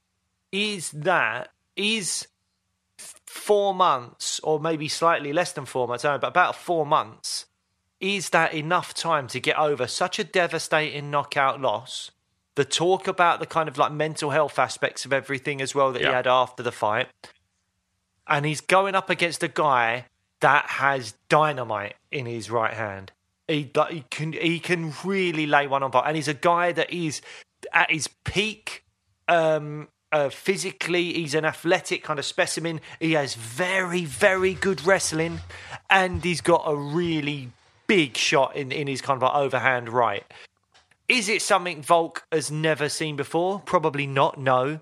Is 0.52 0.90
that 0.92 1.50
is 1.76 2.26
four 2.98 3.74
months 3.74 4.40
or 4.42 4.58
maybe 4.58 4.88
slightly 4.88 5.32
less 5.32 5.52
than 5.52 5.66
four 5.66 5.86
months, 5.86 6.04
I 6.04 6.08
don't 6.08 6.16
know, 6.16 6.20
but 6.20 6.28
about 6.28 6.56
four 6.56 6.86
months 6.86 7.46
is 8.00 8.30
that 8.30 8.54
enough 8.54 8.94
time 8.94 9.26
to 9.28 9.40
get 9.40 9.58
over 9.58 9.86
such 9.86 10.18
a 10.18 10.24
devastating 10.24 11.10
knockout 11.10 11.60
loss? 11.60 12.10
The 12.54 12.64
talk 12.64 13.06
about 13.06 13.40
the 13.40 13.46
kind 13.46 13.68
of 13.68 13.78
like 13.78 13.92
mental 13.92 14.30
health 14.30 14.58
aspects 14.58 15.04
of 15.04 15.12
everything 15.12 15.60
as 15.60 15.74
well 15.74 15.92
that 15.92 16.02
he 16.02 16.08
had 16.08 16.26
after 16.26 16.62
the 16.62 16.72
fight. 16.72 17.08
And 18.26 18.44
he's 18.44 18.60
going 18.60 18.94
up 18.94 19.10
against 19.10 19.42
a 19.42 19.48
guy 19.48 20.06
that 20.40 20.66
has 20.66 21.14
dynamite 21.28 21.94
in 22.10 22.26
his 22.26 22.50
right 22.50 22.74
hand. 22.74 23.12
He, 23.48 23.70
he 23.90 24.04
can 24.10 24.32
he 24.32 24.58
can 24.58 24.92
really 25.04 25.46
lay 25.46 25.66
one 25.66 25.82
on 25.82 25.90
bar. 25.90 26.04
And 26.06 26.16
he's 26.16 26.28
a 26.28 26.34
guy 26.34 26.72
that 26.72 26.92
is 26.92 27.20
at 27.72 27.90
his 27.90 28.08
peak 28.24 28.84
um 29.28 29.88
uh, 30.12 30.28
physically 30.28 31.12
he's 31.12 31.34
an 31.34 31.44
athletic 31.44 32.02
kind 32.02 32.18
of 32.18 32.24
specimen. 32.24 32.80
He 33.00 33.12
has 33.12 33.34
very 33.34 34.04
very 34.04 34.54
good 34.54 34.84
wrestling. 34.84 35.40
And 35.90 36.22
he's 36.24 36.40
got 36.40 36.64
a 36.66 36.76
really 36.76 37.50
big 37.86 38.16
shot 38.16 38.56
in, 38.56 38.72
in 38.72 38.86
his 38.88 39.00
kind 39.00 39.16
of 39.16 39.22
like 39.22 39.34
overhand 39.34 39.88
right. 39.88 40.24
Is 41.08 41.28
it 41.28 41.40
something 41.42 41.82
volk 41.82 42.24
has 42.32 42.50
never 42.50 42.88
seen 42.88 43.14
before? 43.14 43.60
Probably 43.60 44.06
not 44.08 44.38
no 44.38 44.80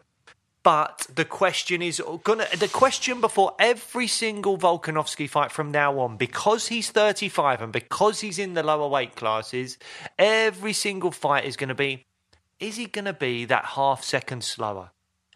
but 0.65 1.07
the 1.15 1.25
question 1.25 1.81
is 1.83 2.03
gonna 2.25 2.47
the 2.59 2.67
question 2.69 3.21
before 3.21 3.55
every 3.61 4.09
single 4.09 4.59
Volkanovski 4.59 5.31
fight 5.31 5.53
from 5.53 5.71
now 5.71 6.01
on, 6.01 6.17
because 6.17 6.67
he's 6.69 6.91
35 6.91 7.63
and 7.63 7.73
because 7.73 8.21
he's 8.21 8.41
in 8.41 8.55
the 8.55 8.65
lower 8.65 8.89
weight 8.89 9.15
classes, 9.15 9.79
every 10.19 10.73
single 10.73 11.13
fight 11.13 11.45
is 11.45 11.57
gonna 11.57 11.75
be 11.77 12.05
is 12.59 12.77
he 12.77 12.87
gonna 12.87 13.13
be 13.13 13.45
that 13.45 13.65
half 13.77 14.03
second 14.03 14.43
slower? 14.43 14.91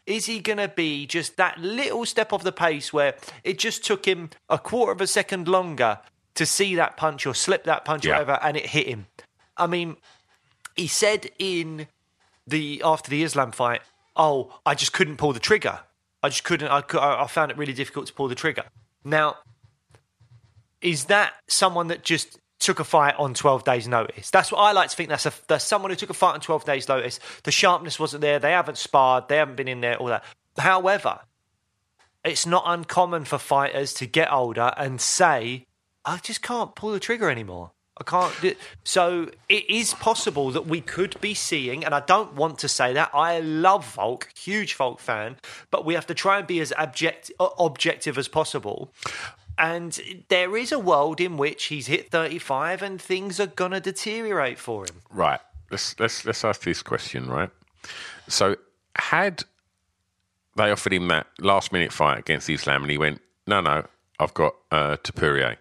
Is 0.07 0.25
he 0.25 0.41
going 0.41 0.57
to 0.57 0.69
be 0.69 1.05
just 1.07 1.37
that 1.37 1.59
little 1.59 2.07
step 2.07 2.33
off 2.33 2.43
the 2.43 2.51
pace 2.51 2.95
where 2.95 3.15
it 3.45 3.59
just 3.59 3.85
took 3.85 4.07
him 4.07 4.31
a 4.49 4.57
quarter 4.59 4.91
of 4.91 5.03
a 5.03 5.07
second 5.07 5.47
longer 5.47 5.99
to 6.35 6.47
see 6.47 6.75
that 6.77 6.97
punch 6.97 7.27
or 7.27 7.35
slip 7.35 7.65
that 7.65 7.85
punch 7.85 8.07
or 8.07 8.09
Yeah. 8.09 8.15
whatever, 8.15 8.39
and 8.43 8.57
it 8.57 8.67
hit 8.67 8.87
him? 8.87 9.07
I 9.59 9.67
mean, 9.67 9.99
he 10.77 10.87
said 10.87 11.31
in 11.39 11.89
the 12.47 12.81
after 12.83 13.11
the 13.11 13.23
Islam 13.23 13.53
fight, 13.53 13.83
"Oh, 14.19 14.61
I 14.67 14.75
just 14.75 14.93
couldn't 14.93 15.17
pull 15.17 15.33
the 15.33 15.41
trigger. 15.41 15.81
I 16.23 16.29
just 16.29 16.45
couldn't. 16.45 16.69
I, 16.69 16.83
I 16.93 17.27
found 17.29 17.51
it 17.51 17.57
really 17.57 17.73
difficult 17.73 18.09
to 18.09 18.13
pull 18.13 18.29
the 18.29 18.35
trigger." 18.35 18.65
Now, 19.05 19.37
is 20.81 21.07
that 21.07 21.35
someone 21.49 21.89
that 21.89 22.05
just 22.05 22.39
took 22.59 22.81
a 22.81 22.85
fight 22.85 23.15
on 23.19 23.35
12 23.35 23.63
days 23.65 23.87
notice 23.87 24.31
that's 24.31 24.51
what 24.51 24.59
i 24.59 24.73
like 24.73 24.91
to 24.91 24.97
think 24.97 25.09
that's 25.09 25.27
a 25.27 25.33
that's 25.47 25.65
someone 25.65 25.91
who 25.91 25.97
took 25.97 26.11
a 26.11 26.15
fight 26.15 26.35
on 26.35 26.41
12 26.41 26.65
days 26.65 26.89
notice 26.89 27.21
the 27.45 27.53
sharpness 27.53 28.01
wasn't 28.01 28.21
there 28.21 28.41
they 28.41 28.51
haven't 28.51 28.77
sparred 28.77 29.29
they 29.29 29.37
haven't 29.37 29.57
been 29.57 29.69
in 29.69 29.81
there 29.81 29.97
all 29.97 30.09
that 30.09 30.25
however 30.59 31.21
it's 32.25 32.47
not 32.47 32.65
uncommon 32.67 33.25
for 33.25 33.39
fighters 33.39 33.95
to 33.95 34.07
get 34.07 34.33
older 34.33 34.73
and 34.77 35.01
say 35.01 35.65
i 36.05 36.17
just 36.17 36.43
can't 36.43 36.75
pull 36.75 36.91
the 36.91 37.01
trigger 37.01 37.31
anymore 37.31 37.71
i 38.01 38.05
can't 38.05 38.35
do 38.41 38.55
so 38.85 39.29
it 39.49 39.69
is 39.69 39.95
possible 39.95 40.51
that 40.51 40.67
we 40.67 40.81
could 40.81 41.21
be 41.21 41.35
seeing 41.35 41.85
and 41.85 41.95
i 41.95 42.01
don't 42.01 42.35
want 42.35 42.59
to 42.59 42.69
say 42.69 42.93
that 42.93 43.11
i 43.15 43.41
love 43.41 43.85
volk 43.95 44.29
huge 44.37 44.75
volk 44.75 45.01
fan 45.01 45.37
but 45.71 45.85
we 45.85 45.95
have 45.95 46.07
to 46.07 46.15
try 46.15 46.39
and 46.39 46.47
be 46.47 46.61
as 46.61 46.73
abject, 46.73 47.31
uh, 47.41 47.49
objective 47.59 48.17
as 48.19 48.29
possible 48.29 48.93
and 49.59 50.01
there 50.29 50.57
is 50.57 50.71
a 50.71 50.79
world 50.79 51.21
in 51.21 51.37
which 51.37 51.65
he's 51.65 51.89
hit 51.89 52.11
35 52.11 52.81
and 52.81 53.03
things 53.03 53.41
are 53.41 53.49
going 53.49 53.73
to 53.73 53.81
deteriorate 53.81 54.59
for 54.59 54.85
him. 54.85 55.03
Right. 55.11 55.41
Let's 55.71 55.99
let's 55.99 56.25
let's 56.25 56.45
ask 56.45 56.63
this 56.63 56.81
question, 56.81 57.29
right? 57.29 57.51
So 58.29 58.57
had 58.97 59.45
they 60.57 60.71
offered 60.71 60.93
him 60.93 61.09
that 61.09 61.27
last 61.41 61.73
minute 61.73 61.93
fight 61.93 62.19
against 62.19 62.49
Islam 62.49 62.83
and 62.83 62.91
he 62.91 62.97
went, 62.97 63.21
No, 63.47 63.61
no, 63.61 63.85
I've 64.19 64.33
got 64.33 64.55
uh 64.71 64.97
Topuria. 65.03 65.57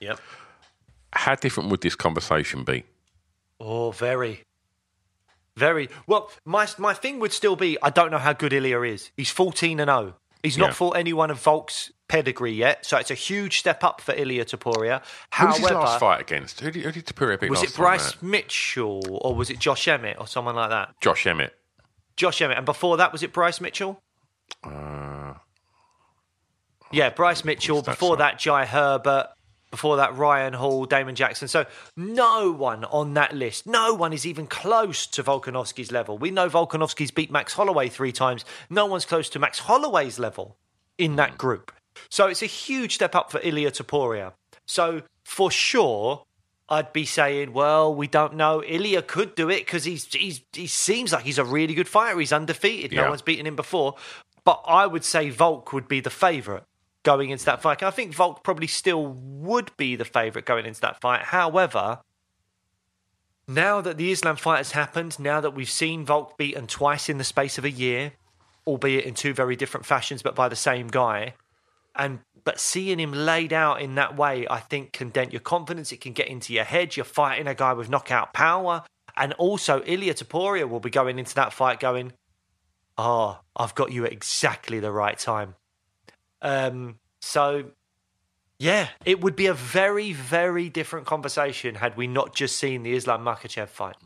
Yep. 0.00 0.20
How 1.12 1.34
different 1.34 1.70
would 1.70 1.80
this 1.80 1.94
conversation 1.94 2.64
be? 2.64 2.84
Oh, 3.60 3.90
very. 3.90 4.42
Very. 5.56 5.88
Well, 6.06 6.30
my 6.44 6.68
my 6.78 6.92
thing 6.92 7.18
would 7.20 7.32
still 7.32 7.56
be 7.56 7.78
I 7.82 7.90
don't 7.90 8.10
know 8.10 8.18
how 8.18 8.32
good 8.34 8.52
Ilya 8.52 8.82
is. 8.82 9.10
He's 9.16 9.30
14 9.30 9.80
and 9.80 9.88
0. 9.88 10.14
He's 10.42 10.58
not 10.58 10.66
Yeah. 10.68 10.72
fought 10.74 10.96
anyone 10.96 11.30
of 11.30 11.40
Volk's 11.42 11.90
pedigree 12.08 12.52
yet, 12.52 12.84
so 12.86 12.98
it's 12.98 13.10
a 13.10 13.14
huge 13.14 13.58
step 13.58 13.82
up 13.82 14.00
for 14.00 14.12
Ilya 14.14 14.44
Topuria. 14.44 15.02
Who 15.38 15.46
was 15.46 15.56
his 15.56 15.70
last 15.70 15.98
fight 15.98 16.20
against? 16.20 16.60
Who 16.60 16.70
did, 16.70 16.84
who 16.84 16.92
did 16.92 17.06
Topuria 17.06 17.40
beat 17.40 17.50
was 17.50 17.62
it 17.62 17.74
Bryce? 17.74 18.20
Mitchell 18.22 19.00
or 19.22 19.34
was 19.34 19.48
it 19.50 19.58
Josh 19.58 19.88
Emmett 19.88 20.18
or 20.20 20.26
someone 20.26 20.54
like 20.54 20.70
that? 20.70 20.94
Josh 21.00 21.26
Emmett. 21.26 21.54
Josh 22.16 22.40
Emmett. 22.42 22.58
And 22.58 22.66
before 22.66 22.98
that, 22.98 23.10
was 23.12 23.22
it 23.22 23.32
Bryce 23.32 23.60
Mitchell? 23.60 24.02
Uh, 24.62 25.34
Yeah, 26.92 27.10
Bryce 27.10 27.44
Mitchell. 27.44 27.82
Before 27.82 28.16
that, 28.18 28.38
Jai 28.38 28.66
Herbert. 28.66 29.28
Before 29.76 29.98
that, 29.98 30.16
Ryan 30.16 30.54
Hall, 30.54 30.86
Damon 30.86 31.14
Jackson. 31.14 31.48
So 31.48 31.66
no 31.98 32.50
one 32.50 32.84
on 32.86 33.12
that 33.12 33.34
list, 33.34 33.66
no 33.66 33.92
one 33.92 34.14
is 34.14 34.24
even 34.26 34.46
close 34.46 35.06
to 35.08 35.22
Volkanovski's 35.22 35.92
level. 35.92 36.16
We 36.16 36.30
know 36.30 36.48
Volkanovski's 36.48 37.10
beat 37.10 37.30
Max 37.30 37.52
Holloway 37.52 37.90
three 37.90 38.10
times. 38.10 38.46
No 38.70 38.86
one's 38.86 39.04
close 39.04 39.28
to 39.28 39.38
Max 39.38 39.58
Holloway's 39.58 40.18
level 40.18 40.56
in 40.96 41.16
that 41.16 41.36
group. 41.36 41.72
So 42.08 42.26
it's 42.26 42.40
a 42.42 42.46
huge 42.46 42.94
step 42.94 43.14
up 43.14 43.30
for 43.30 43.38
Ilya 43.42 43.72
Topuria. 43.72 44.32
So 44.64 45.02
for 45.26 45.50
sure, 45.50 46.22
I'd 46.70 46.94
be 46.94 47.04
saying, 47.04 47.52
well, 47.52 47.94
we 47.94 48.06
don't 48.08 48.34
know. 48.34 48.62
Ilya 48.64 49.02
could 49.02 49.34
do 49.34 49.50
it 49.50 49.58
because 49.66 49.84
he's, 49.84 50.06
he's 50.06 50.40
he 50.54 50.66
seems 50.66 51.12
like 51.12 51.24
he's 51.24 51.36
a 51.38 51.44
really 51.44 51.74
good 51.74 51.86
fighter. 51.86 52.18
He's 52.18 52.32
undefeated. 52.32 52.92
No 52.92 53.02
Yeah. 53.02 53.08
one's 53.10 53.20
beaten 53.20 53.46
him 53.46 53.56
before. 53.56 53.96
But 54.42 54.62
I 54.66 54.86
would 54.86 55.04
say 55.04 55.28
Volk 55.28 55.74
would 55.74 55.86
be 55.86 56.00
the 56.00 56.08
favourite 56.08 56.62
going 57.06 57.30
into 57.30 57.44
that 57.44 57.62
fight. 57.62 57.84
I 57.84 57.92
think 57.92 58.12
Volk 58.12 58.42
probably 58.42 58.66
still 58.66 59.06
would 59.06 59.70
be 59.76 59.94
the 59.94 60.04
favourite 60.04 60.44
going 60.44 60.66
into 60.66 60.80
that 60.80 61.00
fight. 61.00 61.22
However, 61.22 62.00
now 63.46 63.80
that 63.80 63.96
the 63.96 64.10
Islam 64.10 64.34
fight 64.34 64.56
has 64.56 64.72
happened, 64.72 65.20
now 65.20 65.40
that 65.40 65.54
we've 65.54 65.70
seen 65.70 66.04
Volk 66.04 66.36
beaten 66.36 66.66
twice 66.66 67.08
in 67.08 67.18
the 67.18 67.24
space 67.24 67.58
of 67.58 67.64
a 67.64 67.70
year, 67.70 68.14
albeit 68.66 69.04
in 69.04 69.14
two 69.14 69.32
very 69.32 69.54
different 69.54 69.86
fashions, 69.86 70.20
but 70.20 70.34
by 70.34 70.48
the 70.48 70.56
same 70.56 70.88
guy, 70.88 71.34
and 71.94 72.18
but 72.42 72.58
seeing 72.58 72.98
him 72.98 73.12
laid 73.12 73.52
out 73.52 73.80
in 73.80 73.94
that 73.94 74.16
way, 74.16 74.44
I 74.50 74.58
think 74.58 74.92
can 74.92 75.10
dent 75.10 75.32
your 75.32 75.40
confidence. 75.40 75.92
It 75.92 76.00
can 76.00 76.12
get 76.12 76.26
into 76.26 76.52
your 76.52 76.64
head. 76.64 76.96
You're 76.96 77.04
fighting 77.04 77.46
a 77.46 77.54
guy 77.54 77.72
with 77.72 77.88
knockout 77.88 78.34
power, 78.34 78.82
and 79.16 79.32
also 79.34 79.82
Ilya 79.84 80.14
Topuria 80.14 80.68
will 80.68 80.80
be 80.80 80.90
going 80.90 81.20
into 81.20 81.36
that 81.36 81.52
fight 81.52 81.78
going, 81.78 82.14
"Oh, 82.98 83.38
I've 83.54 83.76
got 83.76 83.92
you 83.92 84.04
at 84.04 84.12
exactly 84.12 84.80
the 84.80 84.90
right 84.90 85.16
time." 85.16 85.54
Um, 86.46 86.98
so 87.20 87.64
yeah, 88.58 88.88
it 89.04 89.20
would 89.20 89.36
be 89.36 89.46
a 89.46 89.54
very, 89.54 90.12
very 90.12 90.68
different 90.68 91.06
conversation 91.06 91.74
had 91.74 91.96
we 91.96 92.06
not 92.06 92.34
just 92.34 92.56
seen 92.56 92.82
the 92.84 92.92
Islam 92.94 93.24
Makhachev 93.24 93.68
fight. 93.68 93.96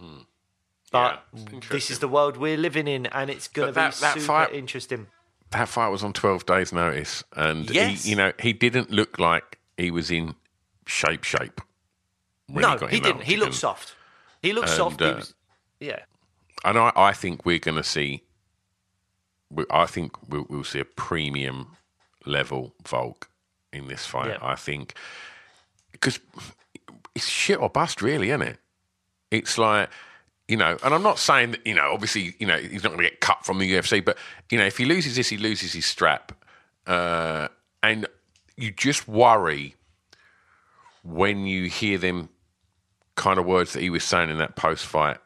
But 0.90 1.22
Hmm. 1.32 1.46
Yeah, 1.52 1.60
this 1.70 1.90
is 1.90 1.98
the 2.00 2.08
world 2.08 2.36
we're 2.36 2.56
living 2.56 2.88
in, 2.88 3.06
and 3.06 3.30
it's 3.30 3.46
going 3.46 3.68
to 3.68 3.72
be 3.72 3.74
that- 3.76 3.94
super 3.94 4.20
fight- 4.20 4.52
interesting. 4.54 5.06
that 5.50 5.68
fight 5.68 5.88
was 5.88 6.02
on 6.02 6.12
12 6.12 6.46
days' 6.46 6.72
notice. 6.72 7.22
And, 7.36 7.68
Yes. 7.70 8.04
he, 8.04 8.10
you 8.10 8.16
know, 8.16 8.32
he 8.40 8.52
didn't 8.52 8.90
look 8.90 9.18
like 9.18 9.58
he 9.76 9.90
was 9.90 10.10
in 10.10 10.34
shape, 10.86 11.24
shape. 11.24 11.60
no, 12.48 12.76
got 12.76 12.90
he 12.90 12.98
didn't. 13.00 13.22
He 13.24 13.36
looked 13.36 13.54
soft. 13.54 13.94
He 14.42 14.52
looked 14.52 14.68
And, 14.68 14.76
soft. 14.76 15.00
He 15.00 15.06
uh, 15.06 15.14
was, 15.16 15.34
yeah. 15.78 16.00
And 16.64 16.76
I, 16.78 16.90
I 16.96 17.12
think 17.12 17.44
we're 17.44 17.58
going 17.60 17.76
to 17.76 17.84
see. 17.84 18.24
I 19.70 19.86
think 19.86 20.12
we'll, 20.28 20.46
we'll 20.48 20.64
see 20.64 20.80
a 20.80 20.84
premium 20.84 21.76
level 22.26 22.74
Volk 22.86 23.28
in 23.72 23.88
this 23.88 24.06
fight. 24.06 24.28
Yeah. 24.30 24.38
I 24.42 24.54
think 24.56 24.94
because 25.92 26.18
it's 27.14 27.26
shit 27.26 27.58
or 27.60 27.68
bust, 27.70 28.02
really, 28.02 28.30
isn't 28.30 28.42
it? 28.42 28.58
It's 29.30 29.58
like 29.58 29.90
you 30.48 30.56
know, 30.56 30.76
and 30.82 30.92
I'm 30.92 31.02
not 31.02 31.18
saying 31.20 31.52
that 31.52 31.66
you 31.66 31.74
know. 31.74 31.92
Obviously, 31.92 32.34
you 32.40 32.46
know, 32.46 32.56
he's 32.58 32.82
not 32.82 32.90
going 32.90 33.04
to 33.04 33.08
get 33.08 33.20
cut 33.20 33.44
from 33.44 33.58
the 33.58 33.72
UFC, 33.72 34.04
but 34.04 34.18
you 34.50 34.58
know, 34.58 34.64
if 34.64 34.76
he 34.78 34.84
loses 34.84 35.14
this, 35.16 35.28
he 35.28 35.36
loses 35.36 35.72
his 35.72 35.86
strap, 35.86 36.32
uh, 36.88 37.46
and 37.82 38.06
you 38.56 38.72
just 38.72 39.06
worry 39.06 39.76
when 41.04 41.46
you 41.46 41.68
hear 41.68 41.98
them 41.98 42.28
kind 43.14 43.38
of 43.38 43.46
words 43.46 43.72
that 43.74 43.80
he 43.82 43.90
was 43.90 44.02
saying 44.04 44.28
in 44.30 44.38
that 44.38 44.56
post-fight 44.56 45.18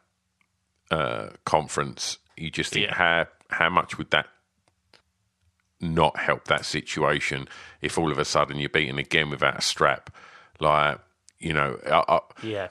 uh, 0.90 1.28
conference. 1.44 2.18
You 2.36 2.50
just 2.50 2.72
think 2.72 2.86
Yeah. 2.86 2.94
how 2.94 3.26
how 3.48 3.70
much 3.70 3.96
would 3.98 4.10
that 4.10 4.26
not 5.80 6.18
help 6.18 6.44
that 6.46 6.64
situation 6.64 7.48
if 7.82 7.98
all 7.98 8.10
of 8.10 8.18
a 8.18 8.24
sudden 8.24 8.58
you're 8.58 8.68
beaten 8.68 8.98
again 8.98 9.30
without 9.30 9.58
a 9.58 9.62
strap? 9.62 10.14
Like 10.60 10.98
you 11.38 11.52
know, 11.52 11.78
I, 11.86 12.04
I, 12.08 12.20
Yeah. 12.42 12.68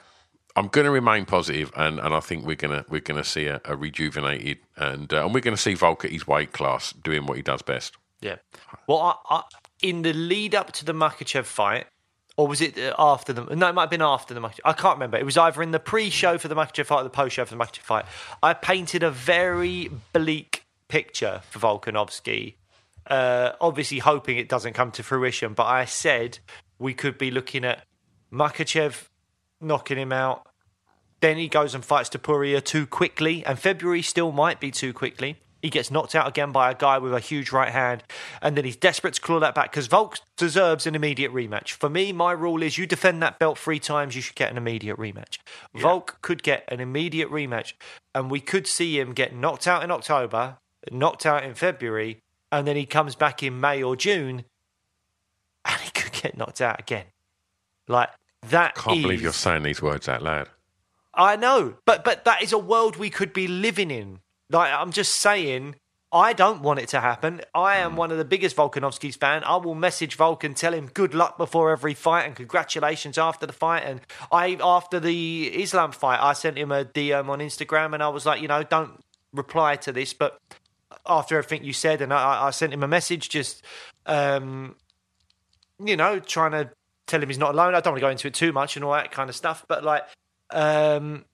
I'm 0.55 0.67
going 0.67 0.85
to 0.85 0.91
remain 0.91 1.25
positive, 1.25 1.71
and, 1.75 1.99
and 1.99 2.13
I 2.13 2.19
think 2.19 2.45
we're 2.45 2.55
gonna 2.55 2.85
we're 2.87 3.01
gonna 3.01 3.23
see 3.23 3.47
a, 3.47 3.59
a 3.65 3.75
rejuvenated 3.75 4.59
and 4.77 5.11
uh, 5.11 5.25
and 5.25 5.33
we're 5.33 5.39
going 5.39 5.55
to 5.55 5.61
see 5.61 5.73
Volk 5.73 6.05
at 6.05 6.11
his 6.11 6.27
weight 6.27 6.51
class 6.51 6.91
doing 6.93 7.25
what 7.25 7.37
he 7.37 7.43
does 7.43 7.63
best. 7.63 7.95
Yeah. 8.21 8.35
Well, 8.87 9.19
I, 9.29 9.35
I, 9.35 9.43
in 9.81 10.03
the 10.03 10.13
lead 10.13 10.53
up 10.53 10.71
to 10.73 10.85
the 10.85 10.93
Makhachev 10.93 11.45
fight, 11.45 11.87
or 12.37 12.47
was 12.47 12.61
it 12.61 12.77
uh, 12.77 12.93
after 12.99 13.33
the? 13.33 13.55
No, 13.55 13.69
it 13.69 13.73
might 13.73 13.83
have 13.83 13.89
been 13.89 14.03
after 14.03 14.35
the 14.35 14.41
Makhachev. 14.41 14.59
I 14.63 14.73
can't 14.73 14.95
remember. 14.95 15.17
It 15.17 15.25
was 15.25 15.37
either 15.37 15.61
in 15.63 15.71
the 15.71 15.79
pre-show 15.79 16.37
for 16.37 16.47
the 16.47 16.55
Makhachev 16.55 16.85
fight 16.85 17.01
or 17.01 17.03
the 17.03 17.09
post-show 17.09 17.45
for 17.45 17.55
the 17.55 17.63
Makhachev 17.63 17.79
fight. 17.79 18.05
I 18.43 18.53
painted 18.53 19.01
a 19.01 19.09
very 19.09 19.89
bleak 20.13 20.65
picture 20.87 21.41
for 21.49 21.59
Volkanovski. 21.59 22.55
Uh, 23.07 23.51
obviously, 23.59 23.99
hoping 23.99 24.37
it 24.37 24.49
doesn't 24.49 24.73
come 24.73 24.91
to 24.91 25.03
fruition, 25.03 25.53
but 25.53 25.65
I 25.65 25.85
said 25.85 26.39
we 26.79 26.93
could 26.93 27.17
be 27.17 27.31
looking 27.31 27.65
at 27.65 27.85
Makhachev 28.31 29.09
knocking 29.59 29.97
him 29.97 30.11
out. 30.11 30.47
Then 31.21 31.37
he 31.37 31.47
goes 31.47 31.73
and 31.73 31.85
fights 31.85 32.09
Topuria 32.09 32.63
too 32.63 32.85
quickly, 32.85 33.45
and 33.45 33.57
February 33.57 34.01
still 34.01 34.31
might 34.31 34.59
be 34.59 34.71
too 34.71 34.93
quickly. 34.93 35.37
He 35.61 35.69
gets 35.69 35.89
knocked 35.89 36.13
out 36.13 36.27
again 36.27 36.51
by 36.51 36.69
a 36.69 36.75
guy 36.75 36.97
with 36.97 37.13
a 37.13 37.21
huge 37.21 37.53
right 37.53 37.71
hand, 37.71 38.03
and 38.41 38.57
then 38.57 38.65
he's 38.65 38.75
desperate 38.75 39.13
to 39.13 39.21
claw 39.21 39.39
that 39.39 39.55
back 39.55 39.71
because 39.71 39.87
Volk 39.87 40.17
deserves 40.35 40.85
an 40.85 40.93
immediate 40.93 41.31
rematch. 41.31 41.71
For 41.71 41.89
me, 41.89 42.11
my 42.11 42.33
rule 42.33 42.61
is 42.61 42.77
you 42.77 42.85
defend 42.85 43.23
that 43.23 43.39
belt 43.39 43.57
three 43.57 43.79
times, 43.79 44.13
you 44.13 44.21
should 44.21 44.35
get 44.35 44.51
an 44.51 44.57
immediate 44.57 44.97
rematch. 44.97 45.37
Volk 45.73 46.17
could 46.21 46.43
get 46.43 46.65
an 46.67 46.81
immediate 46.81 47.31
rematch, 47.31 47.73
and 48.13 48.29
we 48.29 48.41
could 48.41 48.67
see 48.67 48.99
him 48.99 49.13
get 49.13 49.33
knocked 49.33 49.65
out 49.65 49.85
in 49.85 49.91
October, 49.91 50.57
knocked 50.91 51.25
out 51.25 51.45
in 51.45 51.53
February, 51.53 52.19
and 52.53 52.67
then 52.67 52.75
he 52.75 52.85
comes 52.85 53.15
back 53.15 53.41
in 53.41 53.59
May 53.59 53.81
or 53.81 53.95
June, 53.95 54.45
and 55.65 55.81
he 55.81 55.89
could 55.89 56.11
get 56.11 56.37
knocked 56.37 56.61
out 56.61 56.79
again. 56.79 57.05
Like 57.87 58.09
that. 58.49 58.73
I 58.77 58.79
can't 58.79 59.01
believe 59.01 59.21
you're 59.21 59.33
saying 59.33 59.63
these 59.63 59.81
words 59.81 60.07
out 60.07 60.21
loud. 60.21 60.49
I 61.15 61.35
know, 61.35 61.75
but 61.85 62.03
but 62.03 62.25
that 62.25 62.41
is 62.41 62.53
a 62.53 62.57
world 62.57 62.95
we 62.95 63.09
could 63.09 63.33
be 63.33 63.47
living 63.47 63.91
in. 63.91 64.19
Like 64.49 64.71
I'm 64.71 64.91
just 64.91 65.15
saying, 65.15 65.75
I 66.11 66.33
don't 66.33 66.61
want 66.61 66.79
it 66.79 66.89
to 66.89 66.99
happen. 66.99 67.41
I 67.55 67.77
am 67.77 67.91
hmm. 67.91 67.97
one 67.97 68.11
of 68.11 68.19
the 68.19 68.25
biggest 68.25 68.55
Volkanovski's 68.55 69.15
fan. 69.15 69.43
I 69.43 69.57
will 69.57 69.75
message 69.75 70.15
Volkan, 70.15 70.55
tell 70.55 70.73
him 70.73 70.87
good 70.93 71.15
luck 71.15 71.39
before 71.39 71.71
every 71.71 71.95
fight 71.95 72.25
and 72.25 72.35
congratulations 72.35 73.17
after 73.17 73.47
the 73.47 73.53
fight. 73.53 73.83
And 73.83 74.01
I 74.31 74.57
after 74.61 74.99
the 74.99 75.47
Islam 75.47 75.91
fight, 75.91 76.19
I 76.21 76.33
sent 76.33 76.57
him 76.57 76.71
a 76.71 76.85
DM 76.85 77.29
on 77.29 77.39
Instagram 77.39 77.93
and 77.95 78.03
I 78.03 78.09
was 78.09 78.27
like, 78.27 78.41
you 78.41 78.47
know, 78.47 78.61
don't 78.61 78.99
reply 79.33 79.75
to 79.77 79.91
this, 79.91 80.13
but 80.13 80.39
after 81.05 81.37
everything 81.37 81.63
you 81.63 81.73
said, 81.73 82.01
and 82.01 82.13
I, 82.13 82.47
I 82.47 82.49
sent 82.51 82.73
him 82.73 82.83
a 82.83 82.87
message 82.87 83.29
just, 83.29 83.63
um, 84.05 84.75
you 85.83 85.95
know, 85.97 86.19
trying 86.19 86.51
to 86.51 86.69
tell 87.07 87.21
him 87.21 87.29
he's 87.29 87.37
not 87.37 87.53
alone. 87.53 87.75
I 87.75 87.81
don't 87.81 87.93
want 87.93 87.97
to 87.97 88.05
go 88.05 88.09
into 88.09 88.27
it 88.27 88.33
too 88.33 88.53
much 88.53 88.75
and 88.75 88.85
all 88.85 88.93
that 88.93 89.11
kind 89.11 89.29
of 89.29 89.35
stuff, 89.35 89.65
but 89.67 89.83
like, 89.83 90.03
um, 90.51 91.25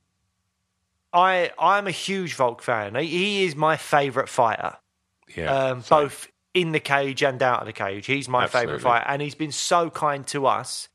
I 1.14 1.52
I'm 1.58 1.88
a 1.88 1.92
huge 1.92 2.36
Volk 2.36 2.62
fan. 2.62 2.96
He, 2.96 3.44
is 3.44 3.56
my 3.56 3.78
favourite 3.78 4.30
fighter, 4.30 4.78
Yeah. 5.36 5.54
um, 5.72 5.84
both 5.90 6.28
in 6.54 6.72
the 6.72 6.80
cage 6.80 7.24
and 7.24 7.42
out 7.42 7.62
of 7.62 7.66
the 7.66 7.74
cage. 7.74 8.06
He's 8.06 8.28
my 8.30 8.48
favourite 8.48 8.82
fighter, 8.82 9.06
and 9.08 9.22
he's 9.22 9.36
been 9.36 9.52
so 9.52 9.90
kind 9.90 10.26
to 10.28 10.46
us. 10.48 10.88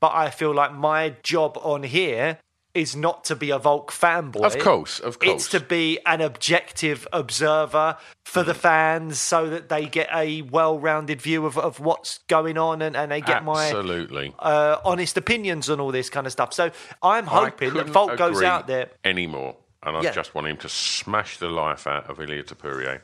But 0.00 0.12
I 0.14 0.30
feel 0.30 0.54
like 0.54 0.72
my 0.72 1.14
job 1.22 1.58
on 1.62 1.82
here 1.82 2.38
is 2.74 2.94
not 2.94 3.24
to 3.24 3.34
be 3.36 3.50
a 3.50 3.58
Volk 3.58 3.90
fanboy. 3.90 4.44
Of 4.44 4.58
course, 4.58 5.00
of 5.00 5.18
course. 5.18 5.32
It's 5.42 5.48
to 5.50 5.60
be 5.60 5.98
an 6.06 6.20
objective 6.20 7.06
observer 7.12 7.96
for 8.24 8.42
the 8.44 8.54
fans 8.54 9.18
so 9.18 9.48
that 9.50 9.68
they 9.68 9.86
get 9.86 10.08
a 10.14 10.42
well 10.42 10.78
rounded 10.78 11.20
view 11.20 11.46
of, 11.46 11.58
of 11.58 11.80
what's 11.80 12.18
going 12.28 12.56
on 12.58 12.80
and, 12.82 12.96
and 12.96 13.10
they 13.10 13.20
get 13.20 13.42
my 13.44 13.64
Absolutely. 13.66 14.32
uh, 14.38 14.76
honest 14.84 15.16
opinions 15.16 15.68
on 15.68 15.80
all 15.80 15.90
this 15.90 16.10
kind 16.10 16.26
of 16.26 16.32
stuff. 16.32 16.52
So 16.54 16.70
I'm 17.02 17.26
hoping 17.26 17.74
that 17.74 17.88
Volk 17.88 18.16
goes 18.16 18.40
out 18.42 18.66
there. 18.68 18.88
anymore, 19.04 19.56
and 19.82 19.96
I 19.96 20.02
Yeah. 20.02 20.12
just 20.12 20.34
want 20.34 20.46
him 20.46 20.56
to 20.58 20.68
smash 20.68 21.38
the 21.38 21.48
life 21.48 21.86
out 21.88 22.08
of 22.08 22.20
Ilya 22.20 22.44
Topuria. 22.44 23.00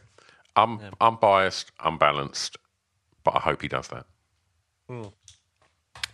I'm 0.55 0.81
unbiased, 1.00 1.72
unbalanced, 1.81 2.57
but 3.24 3.35
I 3.37 3.40
hope 3.40 3.62
he 3.62 3.68
does 3.68 3.88
that. 3.88 4.07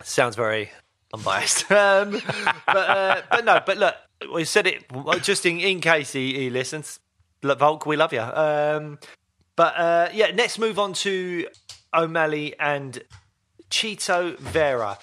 Sounds 0.02 0.36
very 0.36 0.70
unbiased. 1.12 1.70
um, 1.72 2.20
but, 2.66 2.76
uh, 2.76 3.22
but 3.30 3.44
no, 3.44 3.60
but 3.64 3.76
look, 3.78 3.94
we 4.32 4.44
said 4.44 4.66
it 4.66 4.84
just 5.22 5.44
in, 5.46 5.60
in 5.60 5.80
case 5.80 6.12
he, 6.12 6.34
he 6.38 6.50
listens. 6.50 6.98
Look, 7.42 7.58
Volk, 7.58 7.86
we 7.86 7.96
love 7.96 8.12
you. 8.12 8.20
Um, 8.20 8.98
but 9.56 9.76
uh, 9.76 10.08
yeah, 10.12 10.30
let's 10.34 10.58
move 10.58 10.78
on 10.78 10.92
to 10.94 11.46
O'Malley 11.94 12.54
and 12.58 13.02
Chito 13.70 14.38
Vera. 14.38 14.98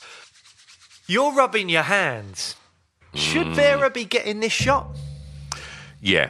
You're 1.08 1.34
rubbing 1.34 1.70
your 1.70 1.84
hands. 1.84 2.56
Should 3.16 3.48
Mm. 3.48 3.56
Vera 3.56 3.90
be 3.90 4.06
getting 4.06 4.40
this 4.40 4.54
shot? 4.54 4.88
Yeah, 6.00 6.30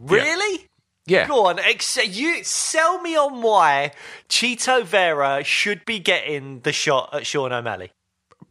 Really? 0.00 0.66
yeah. 1.06 1.28
Go 1.28 1.46
on, 1.46 1.58
ex- 1.58 1.98
you 2.06 2.42
sell 2.42 3.00
me 3.02 3.16
on 3.16 3.42
why 3.42 3.92
Chito 4.28 4.82
Vera 4.84 5.44
should 5.44 5.84
be 5.84 5.98
getting 6.00 6.60
the 6.60 6.72
shot 6.72 7.10
at 7.12 7.26
Sean 7.26 7.52
O'Malley. 7.52 7.92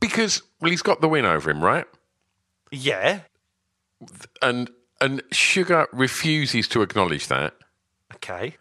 Because 0.07 0.41
well, 0.59 0.71
he's 0.71 0.81
got 0.81 1.01
the 1.01 1.07
win 1.09 1.25
over 1.25 1.49
him, 1.49 1.61
right? 1.63 1.85
Yeah. 2.71 3.21
And 4.41 4.69
and 5.01 5.21
Sugar 5.31 5.87
refuses 5.91 6.67
to 6.69 6.81
acknowledge 6.81 7.27
that, 7.27 7.53
Okay. 8.15 8.55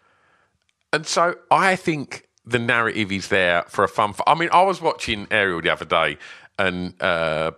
and 0.91 1.05
so 1.05 1.35
I 1.51 1.75
think 1.75 2.27
the 2.45 2.59
narrative 2.59 3.11
is 3.11 3.27
there 3.29 3.63
for 3.69 3.83
a 3.83 3.87
fun. 3.87 4.09
F- 4.11 4.21
I 4.27 4.35
mean, 4.35 4.49
I 4.51 4.61
was 4.63 4.81
watching 4.81 5.27
Ariel 5.31 5.61
the 5.61 5.69
other 5.69 5.85
day, 5.85 6.17
and 6.59 7.01
uh, 7.01 7.51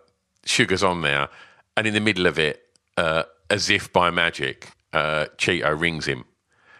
Sugar's 0.46 0.84
on 0.84 1.02
there, 1.02 1.30
and 1.78 1.88
in 1.88 1.94
the 1.94 2.00
middle 2.00 2.26
of 2.28 2.38
it, 2.38 2.62
uh, 2.98 3.24
as 3.50 3.70
if 3.70 3.92
by 3.94 4.10
magic, 4.12 4.70
uh, 4.94 5.26
Chito 5.38 5.80
rings 5.80 6.06
him, 6.08 6.26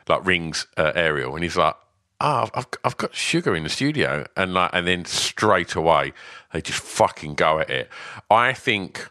like 0.08 0.26
rings 0.26 0.68
uh, 0.78 0.92
Ariel, 0.96 1.34
and 1.36 1.44
he's 1.44 1.58
like, 1.58 1.76
"Ah, 2.20 2.50
I've, 2.54 2.68
I've 2.84 2.98
got 2.98 3.16
Sugar 3.16 3.56
in 3.56 3.64
the 3.64 3.70
studio," 3.70 4.26
and 4.36 4.54
like, 4.54 4.72
and 4.74 4.88
then 4.88 5.06
straight 5.06 5.76
away 5.76 6.14
they 6.52 6.62
just 6.62 6.80
fucking 6.80 7.36
go 7.36 7.60
at 7.60 7.70
it. 7.70 7.90
I 8.30 8.54
think 8.54 9.10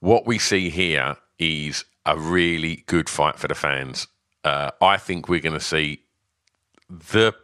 what 0.00 0.26
we 0.26 0.38
see 0.38 0.70
here 0.70 1.16
is 1.38 1.84
a 2.06 2.18
really 2.18 2.84
good 2.86 3.08
fight 3.08 3.38
for 3.38 3.48
the 3.48 3.54
fans. 3.54 4.06
Uh, 4.44 4.70
I 4.80 4.96
think 4.96 5.28
we're 5.28 5.40
going 5.40 5.58
to 5.58 5.60
see 5.60 6.02
the 6.88 7.34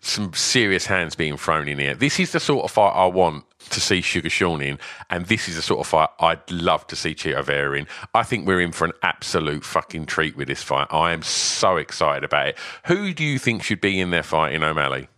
some 0.00 0.32
serious 0.34 0.86
hands 0.86 1.14
being 1.14 1.36
thrown 1.36 1.68
in 1.68 1.78
here. 1.78 1.94
This 1.94 2.18
is 2.18 2.32
the 2.32 2.40
sort 2.40 2.64
of 2.64 2.70
fight 2.72 2.90
I 2.90 3.06
want 3.06 3.44
to 3.72 3.80
see 3.80 4.00
Sugar 4.00 4.30
Sean 4.30 4.62
in, 4.62 4.78
and 5.10 5.26
this 5.26 5.48
is 5.48 5.56
the 5.56 5.62
sort 5.62 5.80
of 5.80 5.86
fight 5.86 6.08
I'd 6.20 6.50
love 6.50 6.86
to 6.88 6.96
see 6.96 7.14
Chito 7.14 7.44
Vera 7.44 7.76
in. 7.78 7.86
I 8.14 8.22
think 8.22 8.46
we're 8.46 8.60
in 8.60 8.72
for 8.72 8.84
an 8.84 8.92
absolute 9.02 9.64
fucking 9.64 10.06
treat 10.06 10.36
with 10.36 10.48
this 10.48 10.62
fight. 10.62 10.88
I 10.90 11.12
am 11.12 11.22
so 11.22 11.76
excited 11.76 12.24
about 12.24 12.48
it. 12.48 12.58
Who 12.86 13.12
do 13.12 13.24
you 13.24 13.38
think 13.38 13.62
should 13.62 13.80
be 13.80 14.00
in 14.00 14.10
their 14.10 14.22
fight 14.22 14.52
in 14.54 14.62
O'Malley? 14.62 15.08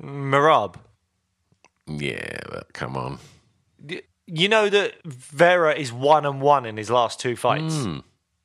Merab. 0.00 0.76
Yeah, 1.86 2.38
but 2.50 2.72
come 2.72 2.96
on. 2.96 3.18
You 4.26 4.48
know 4.48 4.68
that 4.68 5.02
Vera 5.04 5.74
is 5.74 5.92
one 5.92 6.26
and 6.26 6.40
one 6.40 6.66
in 6.66 6.76
his 6.76 6.90
last 6.90 7.18
two 7.18 7.34
fights. 7.34 7.74
Hmm. 7.84 7.98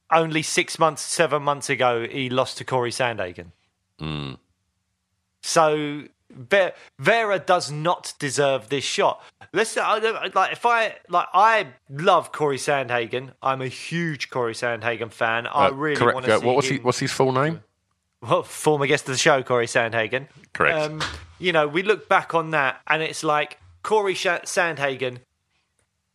Only 0.09 0.41
six 0.41 0.79
months, 0.79 1.01
seven 1.01 1.43
months 1.43 1.69
ago, 1.69 2.07
he 2.07 2.29
lost 2.29 2.57
to 2.59 2.63
Corey 2.63 2.91
Sandhagen. 2.91 3.47
Hmm. 3.99 4.33
So 5.41 6.03
Vera 6.99 7.39
does 7.39 7.71
not 7.71 8.13
deserve 8.19 8.69
this 8.69 8.83
shot. 8.83 9.23
Let's 9.53 9.77
I 9.77 9.97
like 10.33 10.51
if 10.53 10.65
I 10.65 10.95
like 11.09 11.27
I 11.33 11.67
love 11.89 12.31
Corey 12.31 12.57
Sandhagen. 12.57 13.31
I'm 13.41 13.61
a 13.61 13.67
huge 13.67 14.29
Corey 14.29 14.53
Sandhagen 14.53 15.11
fan. 15.11 15.47
I 15.47 15.67
Uh, 15.67 15.71
really 15.71 15.95
correct. 15.95 16.15
want 16.15 16.25
to 16.25 16.35
uh, 16.35 16.39
see 16.39 16.45
what 16.45 16.55
was 16.55 16.67
him. 16.67 16.77
he, 16.77 16.83
what's 16.83 16.99
his 16.99 17.11
full 17.11 17.31
name? 17.31 17.61
well, 18.21 18.43
former 18.43 18.87
guest 18.87 19.03
of 19.09 19.13
the 19.13 19.17
show, 19.17 19.43
Corey 19.43 19.67
Sandhagen. 19.67 20.27
Correct. 20.53 20.79
Um, 20.79 21.01
you 21.39 21.51
know, 21.51 21.67
we 21.67 21.83
look 21.83 22.07
back 22.07 22.33
on 22.33 22.51
that, 22.51 22.79
and 22.87 23.03
it's 23.03 23.23
like 23.23 23.57
Corey 23.83 24.13
Sandhagen 24.15 25.17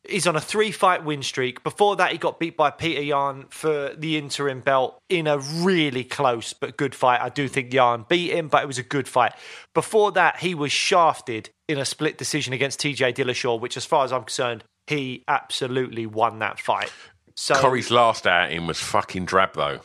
is 0.08 0.26
on 0.26 0.36
a 0.36 0.40
three-fight 0.40 1.04
win 1.04 1.22
streak. 1.22 1.62
Before 1.62 1.96
that, 1.96 2.12
he 2.12 2.18
got 2.18 2.38
beat 2.38 2.56
by 2.56 2.70
Peter 2.70 3.02
Yan 3.02 3.46
for 3.50 3.94
the 3.96 4.16
interim 4.16 4.60
belt 4.60 4.98
in 5.08 5.26
a 5.26 5.38
really 5.38 6.04
close 6.04 6.52
but 6.52 6.76
good 6.76 6.94
fight. 6.94 7.20
I 7.20 7.28
do 7.28 7.48
think 7.48 7.72
Yan 7.72 8.06
beat 8.08 8.32
him, 8.32 8.48
but 8.48 8.62
it 8.62 8.66
was 8.66 8.78
a 8.78 8.82
good 8.82 9.06
fight. 9.06 9.32
Before 9.74 10.10
that, 10.12 10.38
he 10.38 10.54
was 10.54 10.72
shafted 10.72 11.50
in 11.68 11.78
a 11.78 11.84
split 11.84 12.16
decision 12.18 12.52
against 12.52 12.80
TJ 12.80 13.14
Dillashaw, 13.14 13.60
which, 13.60 13.76
as 13.76 13.84
far 13.84 14.04
as 14.04 14.12
I'm 14.12 14.24
concerned, 14.24 14.64
he 14.86 15.24
absolutely 15.28 16.06
won 16.06 16.38
that 16.38 16.58
fight. 16.58 16.92
So 17.34 17.54
Corey's 17.54 17.90
last 17.90 18.26
outing 18.26 18.66
was 18.66 18.80
fucking 18.80 19.26
drab, 19.26 19.54
though. 19.54 19.80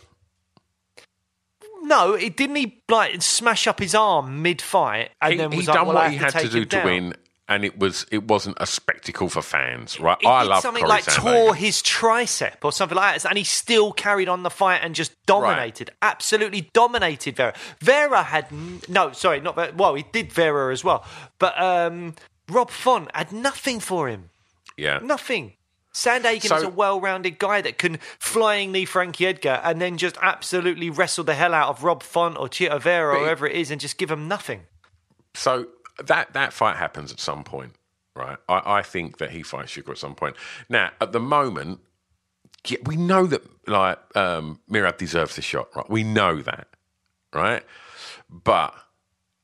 no, 1.84 2.14
it 2.14 2.36
didn't 2.36 2.56
he 2.56 2.82
like 2.90 3.22
smash 3.22 3.68
up 3.68 3.80
his 3.80 3.94
arm 3.94 4.42
mid-fight 4.42 5.12
and 5.22 5.34
he, 5.34 5.38
then 5.38 5.52
he 5.52 5.58
was 5.58 5.68
like, 5.68 5.76
done 5.76 5.88
well, 5.88 5.96
what 5.98 6.12
he 6.12 6.18
had 6.18 6.32
to 6.32 6.42
take 6.42 6.52
do 6.52 6.66
to 6.66 6.84
win, 6.84 7.14
and 7.48 7.66
it 7.66 7.78
was 7.78 8.06
it 8.12 8.24
wasn't 8.28 8.56
a 8.60 8.66
spectacle 8.66 9.28
for 9.30 9.42
fans, 9.42 10.00
right? 10.00 10.18
He 10.22 10.28
I 10.28 10.44
love 10.44 10.62
something 10.62 10.84
Corey 10.84 10.90
like 10.90 11.04
Sandhagen. 11.06 11.44
tore 11.46 11.56
his 11.56 11.82
tricep 11.82 12.64
or 12.64 12.72
something 12.72 12.96
like 12.96 13.22
that, 13.22 13.30
and 13.30 13.38
he 13.38 13.44
still 13.44 13.92
carried 13.92 14.30
on 14.30 14.44
the 14.44 14.50
fight 14.50 14.80
and 14.84 14.96
just 14.96 15.12
dominated, 15.26 15.92
absolutely 16.02 16.70
dominated 16.74 17.36
Vera. 17.36 17.54
Vera 17.80 18.24
had 18.24 18.48
no, 18.88 19.12
sorry, 19.12 19.42
not 19.42 19.56
Vera, 19.56 19.74
well, 19.76 19.96
he 19.96 20.06
did 20.12 20.32
Vera 20.32 20.72
as 20.72 20.84
well, 20.84 21.06
but 21.40 21.60
um, 21.62 22.16
Rob 22.50 22.70
Font 22.70 23.10
had 23.14 23.32
nothing 23.32 23.80
for 23.80 24.08
him, 24.08 24.30
yeah, 24.78 25.00
nothing. 25.04 25.54
Sandhagen 25.94 26.48
So- 26.48 26.56
is 26.56 26.64
a 26.64 26.70
well-rounded 26.70 27.38
guy 27.38 27.62
that 27.62 27.78
can 27.78 27.98
flying 28.18 28.72
knee 28.72 28.86
Frankie 28.86 29.28
Edgar 29.28 29.62
and 29.64 29.80
then 29.80 29.98
just 29.98 30.18
absolutely 30.24 30.90
wrestle 30.90 31.24
the 31.24 31.36
hell 31.36 31.54
out 31.54 31.70
of 31.70 31.84
Rob 31.84 32.02
Font 32.02 32.36
or 32.40 32.48
Chito 32.48 32.82
Vera 32.82 33.14
or 33.16 33.20
whoever 33.20 33.46
it 33.46 33.56
is 33.56 33.70
and 33.70 33.80
just 33.80 34.00
give 34.00 34.10
him 34.10 34.28
nothing. 34.28 34.62
So 35.36 35.68
that 36.04 36.34
that 36.34 36.54
fight 36.54 36.78
happens 36.78 37.12
at 37.12 37.20
some 37.20 37.44
point, 37.44 37.74
right? 38.16 38.38
I, 38.50 38.62
I 38.78 38.82
think 38.82 39.18
that 39.18 39.32
he 39.32 39.44
fights 39.44 39.72
Sugar 39.72 39.92
at 39.92 39.98
some 39.98 40.16
point. 40.16 40.36
Now, 40.70 40.92
at 41.02 41.12
the 41.12 41.20
moment, 41.20 41.80
yeah, 42.68 42.80
we 42.86 42.96
know 42.96 43.26
that 43.28 43.42
like 43.68 44.00
um, 44.16 44.60
Merab 44.70 44.98
deserves 44.98 45.36
the 45.36 45.42
shot, 45.42 45.70
right? 45.76 45.90
We 45.90 46.04
know 46.04 46.42
that, 46.42 46.68
right? 47.34 47.64
But 48.30 48.74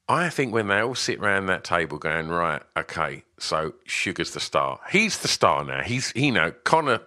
I 0.09 0.29
think 0.29 0.51
when 0.51 0.67
they 0.67 0.79
all 0.79 0.95
sit 0.95 1.19
around 1.19 1.45
that 1.45 1.63
table 1.63 1.99
going, 1.99 2.29
right, 2.29 2.63
okay, 2.75 3.23
so 3.37 3.75
Sugar's 3.85 4.31
the 4.31 4.39
star. 4.39 4.79
He's 4.91 5.19
the 5.19 5.27
star 5.27 5.63
now. 5.63 5.83
He's, 5.83 6.11
you 6.15 6.31
know, 6.31 6.51
Conor, 6.63 7.01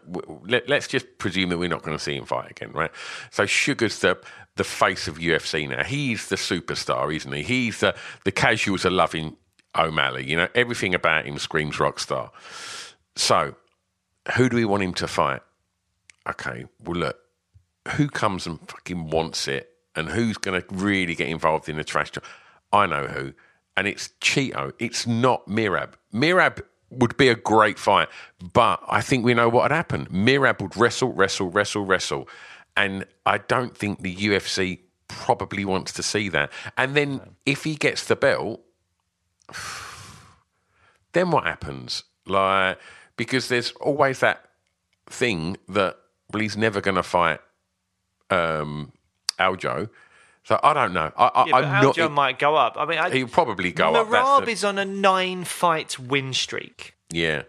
let, 0.46 0.68
let's 0.68 0.86
just 0.86 1.18
presume 1.18 1.48
that 1.50 1.58
we're 1.58 1.68
not 1.68 1.82
going 1.82 1.98
to 1.98 2.02
see 2.02 2.14
him 2.14 2.26
fight 2.26 2.52
again, 2.52 2.70
right? 2.70 2.92
So 3.32 3.44
Sugar's 3.44 3.98
the, 3.98 4.18
the 4.54 4.62
face 4.62 5.08
of 5.08 5.18
UFC 5.18 5.68
now. 5.68 5.82
He's 5.82 6.28
the 6.28 6.36
superstar, 6.36 7.12
isn't 7.12 7.32
he? 7.32 7.42
He's 7.42 7.80
the, 7.80 7.96
the 8.22 8.30
casuals 8.30 8.86
are 8.86 8.90
loving 8.90 9.36
O'Malley. 9.76 10.30
You 10.30 10.36
know, 10.36 10.48
everything 10.54 10.94
about 10.94 11.26
him 11.26 11.38
screams 11.38 11.80
rock 11.80 11.98
star. 11.98 12.30
So 13.16 13.56
who 14.36 14.48
do 14.48 14.56
we 14.56 14.64
want 14.64 14.84
him 14.84 14.94
to 14.94 15.08
fight? 15.08 15.40
Okay, 16.28 16.66
well, 16.84 17.00
look, 17.00 17.18
who 17.96 18.06
comes 18.06 18.46
and 18.46 18.60
fucking 18.70 19.10
wants 19.10 19.48
it 19.48 19.70
and 19.96 20.08
who's 20.08 20.38
going 20.38 20.62
to 20.62 20.66
really 20.72 21.16
get 21.16 21.26
involved 21.26 21.68
in 21.68 21.76
the 21.76 21.82
trash 21.84 22.12
talk? 22.12 22.22
I 22.72 22.86
know 22.86 23.06
who. 23.06 23.32
And 23.76 23.86
it's 23.86 24.08
Chito. 24.20 24.72
It's 24.78 25.06
not 25.06 25.46
Merab. 25.46 25.92
Merab 26.12 26.62
would 26.90 27.16
be 27.16 27.28
a 27.28 27.34
great 27.34 27.78
fight, 27.78 28.08
but 28.52 28.82
I 28.86 29.00
think 29.00 29.24
we 29.24 29.34
know 29.34 29.48
what 29.48 29.62
would 29.62 29.70
happen. 29.70 30.06
Merab 30.06 30.60
would 30.60 30.76
wrestle, 30.76 31.12
wrestle, 31.12 31.48
wrestle, 31.48 31.84
wrestle. 31.84 32.28
And 32.76 33.06
I 33.24 33.38
don't 33.38 33.76
think 33.76 34.02
the 34.02 34.14
UFC 34.14 34.80
probably 35.08 35.64
wants 35.64 35.92
to 35.92 36.02
see 36.02 36.28
that. 36.30 36.50
And 36.76 36.94
then 36.94 37.20
if 37.46 37.64
he 37.64 37.74
gets 37.74 38.06
the 38.06 38.16
belt, 38.16 38.60
then 41.12 41.30
what 41.30 41.44
happens? 41.44 42.04
Like, 42.26 42.78
because 43.16 43.48
there's 43.48 43.72
always 43.72 44.20
that 44.20 44.44
thing 45.06 45.56
that 45.68 45.96
well, 46.32 46.40
he's 46.40 46.56
never 46.56 46.80
going 46.80 46.94
to 46.94 47.02
fight 47.02 47.40
um, 48.30 48.92
Aljo. 49.38 49.90
So 50.44 50.58
I 50.62 50.72
don't 50.74 50.92
know. 50.92 51.12
I, 51.16 51.26
I, 51.26 51.44
Yeah, 51.46 51.52
but 51.52 51.64
I'm 51.64 51.84
not. 51.96 52.12
Might 52.12 52.38
go 52.38 52.56
up. 52.56 52.74
I 52.76 52.84
mean, 52.84 52.98
I, 52.98 53.10
he'll 53.10 53.28
probably 53.28 53.70
go 53.72 53.94
up. 53.94 54.10
That's 54.10 54.26
Merab 54.28 54.44
the- 54.46 54.50
is 54.50 54.64
on 54.64 54.78
a 54.78 54.84
nine 54.84 55.44
fight 55.44 55.98
win 55.98 56.32
streak. 56.32 56.94
yeah. 57.10 57.42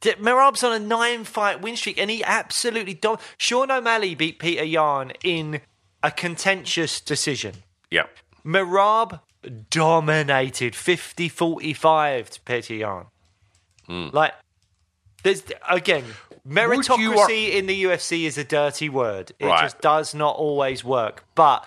Merab's 0.00 0.64
on 0.64 0.72
a 0.72 0.80
nine 0.84 1.22
fight 1.22 1.60
win 1.60 1.76
streak, 1.76 1.96
and 1.96 2.10
he 2.10 2.24
absolutely 2.24 2.94
dom- 2.94 3.18
Sean 3.38 3.70
O'Malley 3.70 4.16
beat 4.16 4.40
Peter 4.40 4.64
Yan 4.64 5.12
in 5.22 5.60
a 6.02 6.10
contentious 6.10 7.00
decision. 7.00 7.54
Yeah. 7.88 8.06
Merab 8.44 9.20
dominated 9.70 10.74
50 10.74 11.28
45 11.28 12.30
to 12.30 12.40
Peter 12.40 12.74
Yan. 12.74 13.04
Hmm. 13.86 14.08
Like, 14.12 14.32
there's 15.22 15.44
again, 15.68 16.04
meritocracy 16.48 17.52
in 17.52 17.66
the 17.66 17.84
UFC 17.84 18.24
is 18.24 18.36
a 18.36 18.44
dirty 18.44 18.88
word. 18.88 19.30
It 19.38 19.46
Right. 19.46 19.62
just 19.62 19.80
does 19.80 20.14
not 20.16 20.34
always 20.36 20.82
work. 20.82 21.24
But 21.36 21.64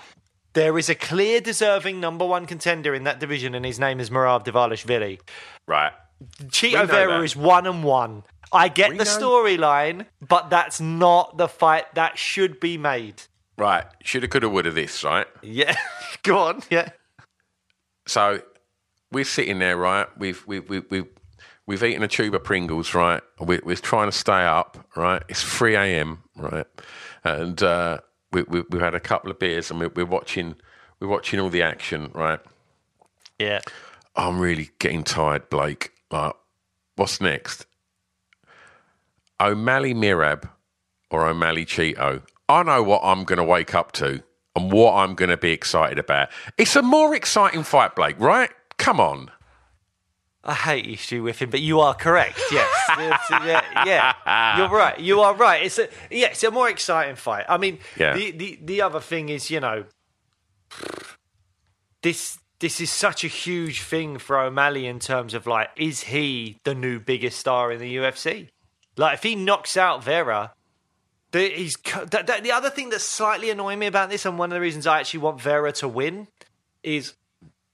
there 0.55 0.77
is 0.77 0.89
a 0.89 0.95
clear, 0.95 1.39
deserving 1.39 1.99
number 1.99 2.25
one 2.25 2.47
contender 2.47 2.95
in 2.95 3.03
that 3.03 3.19
division, 3.19 3.53
and 3.53 3.63
his 3.65 3.79
name 3.79 3.99
is 3.99 4.09
Merab 4.09 4.43
Dvalishvili. 4.45 5.19
Right. 5.67 5.91
We 6.19 6.47
Chito 6.47 6.87
Vera 6.87 7.19
that. 7.19 7.23
is 7.23 7.35
one 7.35 7.67
and 7.67 7.83
one. 7.83 8.23
I 8.51 8.69
get 8.69 8.91
We 8.91 8.97
the 8.97 9.03
storyline, 9.03 10.05
but 10.27 10.49
that's 10.49 10.79
not 10.79 11.37
the 11.37 11.47
fight 11.47 11.93
that 11.95 12.17
should 12.17 12.59
be 12.59 12.77
made. 12.77 13.21
Right. 13.57 13.85
Shoulda, 14.03 14.27
coulda, 14.27 14.49
woulda. 14.49 14.71
This 14.71 15.03
right. 15.03 15.27
Yeah, 15.41 15.75
go 16.23 16.39
on. 16.39 16.63
Yeah, 16.69 16.89
So 18.07 18.41
we're 19.11 19.25
sitting 19.25 19.59
there, 19.59 19.77
right? 19.77 20.07
We've 20.17 20.45
we've 20.47 20.67
we've 20.69 20.85
we've, 20.89 21.07
we've 21.65 21.83
eaten 21.83 22.03
a 22.03 22.07
tube 22.07 22.33
of 22.35 22.43
Pringles, 22.43 22.93
right? 22.93 23.21
We're, 23.39 23.61
we're 23.63 23.75
trying 23.75 24.07
to 24.09 24.17
stay 24.17 24.43
up, 24.45 24.85
right? 24.95 25.23
It's 25.27 25.43
three 25.43 25.75
a.m., 25.75 26.23
right? 26.35 26.65
And 27.23 27.61
uh, 27.61 27.99
we, 28.35 28.43
we, 28.43 28.63
we've 28.69 28.81
had 28.81 28.93
a 28.93 28.99
couple 28.99 29.31
of 29.31 29.39
beers, 29.39 29.71
and 29.71 29.79
we're, 29.79 29.89
we're 29.89 30.05
watching 30.05 30.55
we're 30.99 31.07
watching 31.07 31.39
all 31.39 31.49
the 31.49 31.61
action, 31.61 32.11
right? 32.13 32.39
yeah. 33.39 33.61
I'm 34.15 34.39
really 34.39 34.69
getting 34.79 35.03
tired, 35.03 35.49
Blake. 35.49 35.91
Like, 36.09 36.33
what's 36.95 37.19
next? 37.19 37.65
O'Malley 39.41 39.93
Merab 39.93 40.49
or 41.09 41.27
O'Malley 41.27 41.65
Chito? 41.65 42.21
I 42.47 42.63
know 42.63 42.81
what 42.81 43.01
I'm 43.03 43.25
going 43.25 43.37
to 43.37 43.43
wake 43.43 43.75
up 43.75 43.91
to 43.93 44.23
and 44.55 44.71
what 44.71 44.93
I'm 44.93 45.15
going 45.15 45.31
to 45.31 45.37
be 45.37 45.51
excited 45.51 45.99
about. 45.99 46.29
It's 46.57 46.77
a 46.77 46.81
more 46.81 47.13
exciting 47.13 47.63
fight, 47.63 47.93
Blake, 47.93 48.17
right? 48.19 48.51
Come 48.77 49.01
on. 49.01 49.31
I 50.47 50.53
hate 50.53 50.85
you, 50.85 50.95
Stu 50.95 51.23
Whiffen, 51.23 51.49
but 51.49 51.59
you 51.61 51.79
are 51.79 51.95
correct. 51.95 52.39
Yes, 52.51 52.69
yeah, 52.89 53.83
yeah, 53.85 54.57
you're 54.57 54.69
right. 54.69 54.99
You 54.99 55.21
are 55.21 55.33
right. 55.33 55.63
It's 55.63 55.79
a 55.79 55.89
yeah, 56.11 56.27
it's 56.27 56.43
a 56.43 56.51
more 56.51 56.69
exciting 56.69 57.15
fight. 57.15 57.45
I 57.49 57.57
mean, 57.57 57.79
Yeah. 57.97 58.13
the, 58.15 58.31
the 58.31 58.59
the 58.63 58.81
other 58.81 58.99
thing 58.99 59.29
is, 59.29 59.49
you 59.49 59.59
know, 59.59 59.85
this 62.01 62.37
this 62.59 62.79
is 62.79 62.89
such 62.91 63.23
a 63.23 63.27
huge 63.27 63.81
thing 63.81 64.17
for 64.17 64.39
O'Malley 64.39 64.85
in 64.85 64.99
terms 64.99 65.33
of 65.33 65.45
like, 65.45 65.69
is 65.75 66.01
he 66.03 66.57
the 66.63 66.73
new 66.73 66.99
biggest 66.99 67.39
star 67.39 67.71
in 67.71 67.79
the 67.79 67.95
UFC? 67.97 68.47
Like, 68.97 69.15
if 69.15 69.23
he 69.23 69.35
knocks 69.35 69.75
out 69.75 70.03
Vera, 70.03 70.53
the, 71.31 71.49
he's 71.49 71.75
co- 71.75 72.05
the, 72.05 72.23
the, 72.23 72.39
the 72.43 72.51
other 72.53 72.69
thing 72.69 72.89
that's 72.89 73.03
slightly 73.03 73.49
annoying 73.49 73.79
me 73.79 73.87
about 73.87 74.09
this, 74.09 74.25
and 74.25 74.39
one 74.39 74.51
of 74.51 74.55
the 74.55 74.61
reasons 74.61 74.87
I 74.87 74.99
actually 75.01 75.19
want 75.19 75.41
Vera 75.41 75.73
to 75.73 75.87
win, 75.89 76.29
is 76.81 77.13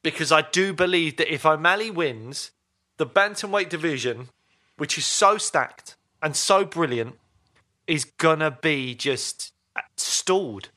because 0.02 0.32
I 0.32 0.42
do 0.42 0.74
believe 0.74 1.18
that 1.18 1.32
if 1.32 1.46
O'Malley 1.46 1.92
wins, 1.92 2.50
the 2.98 3.06
bantamweight 3.06 3.70
division, 3.70 4.30
which 4.78 4.98
is 4.98 5.06
so 5.06 5.38
stacked 5.38 5.96
and 6.22 6.36
so 6.36 6.66
brilliant, 6.66 7.18
is 7.88 8.06
gonna 8.06 8.52
be 8.52 8.96
just 8.96 9.54
uh, 9.76 9.82
stalled. 9.98 10.70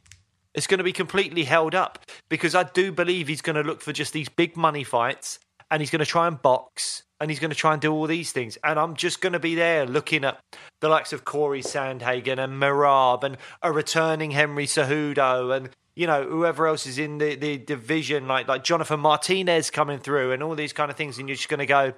It's 0.55 0.69
going 0.69 0.79
to 0.79 0.85
be 0.85 0.93
completely 0.93 1.45
held 1.45 1.75
up 1.75 1.99
because 2.29 2.55
I 2.55 2.63
do 2.63 2.93
believe 2.93 3.27
he's 3.27 3.43
going 3.43 3.57
to 3.57 3.63
look 3.63 3.81
for 3.81 3.93
just 3.93 4.13
these 4.13 4.29
big 4.29 4.57
money 4.57 4.85
fights 4.85 5.41
and 5.71 5.83
he's 5.83 5.91
going 5.91 5.99
to 5.99 6.07
try 6.07 6.29
and 6.29 6.41
box 6.41 7.03
and 7.21 7.31
he's 7.31 7.41
going 7.41 7.51
to 7.51 7.57
try 7.57 7.73
and 7.73 7.83
do 7.83 7.93
all 7.93 8.07
these 8.07 8.31
things. 8.31 8.57
And 8.63 8.79
I'm 8.79 8.95
just 8.95 9.21
going 9.21 9.33
to 9.33 9.41
be 9.41 9.57
there 9.57 9.85
looking 9.85 10.25
at 10.25 10.39
the 10.81 10.89
likes 10.89 11.13
of 11.13 11.25
Corey 11.25 11.63
Sandhagen 11.63 12.39
and 12.39 12.63
Merab 12.63 13.25
and 13.25 13.37
a 13.63 13.73
returning 13.73 14.31
Henry 14.31 14.67
Cejudo 14.67 15.57
and 15.57 15.71
you 15.97 16.07
know 16.07 16.25
whoever 16.25 16.67
else 16.67 16.87
is 16.87 16.99
in 16.99 17.19
the, 17.19 17.35
the 17.37 17.59
division 17.59 18.27
like 18.27 18.49
like 18.49 18.65
Jonathan 18.65 19.01
Martinez 19.01 19.71
coming 19.71 19.99
through 19.99 20.33
and 20.33 20.43
all 20.43 20.55
these 20.55 20.73
kind 20.73 20.91
of 20.91 20.97
things 20.97 21.19
and 21.19 21.29
you're 21.29 21.37
just 21.37 21.49
going 21.49 21.59
to 21.59 21.67
go 21.67 21.93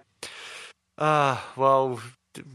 ah 0.99 1.44
well 1.57 2.01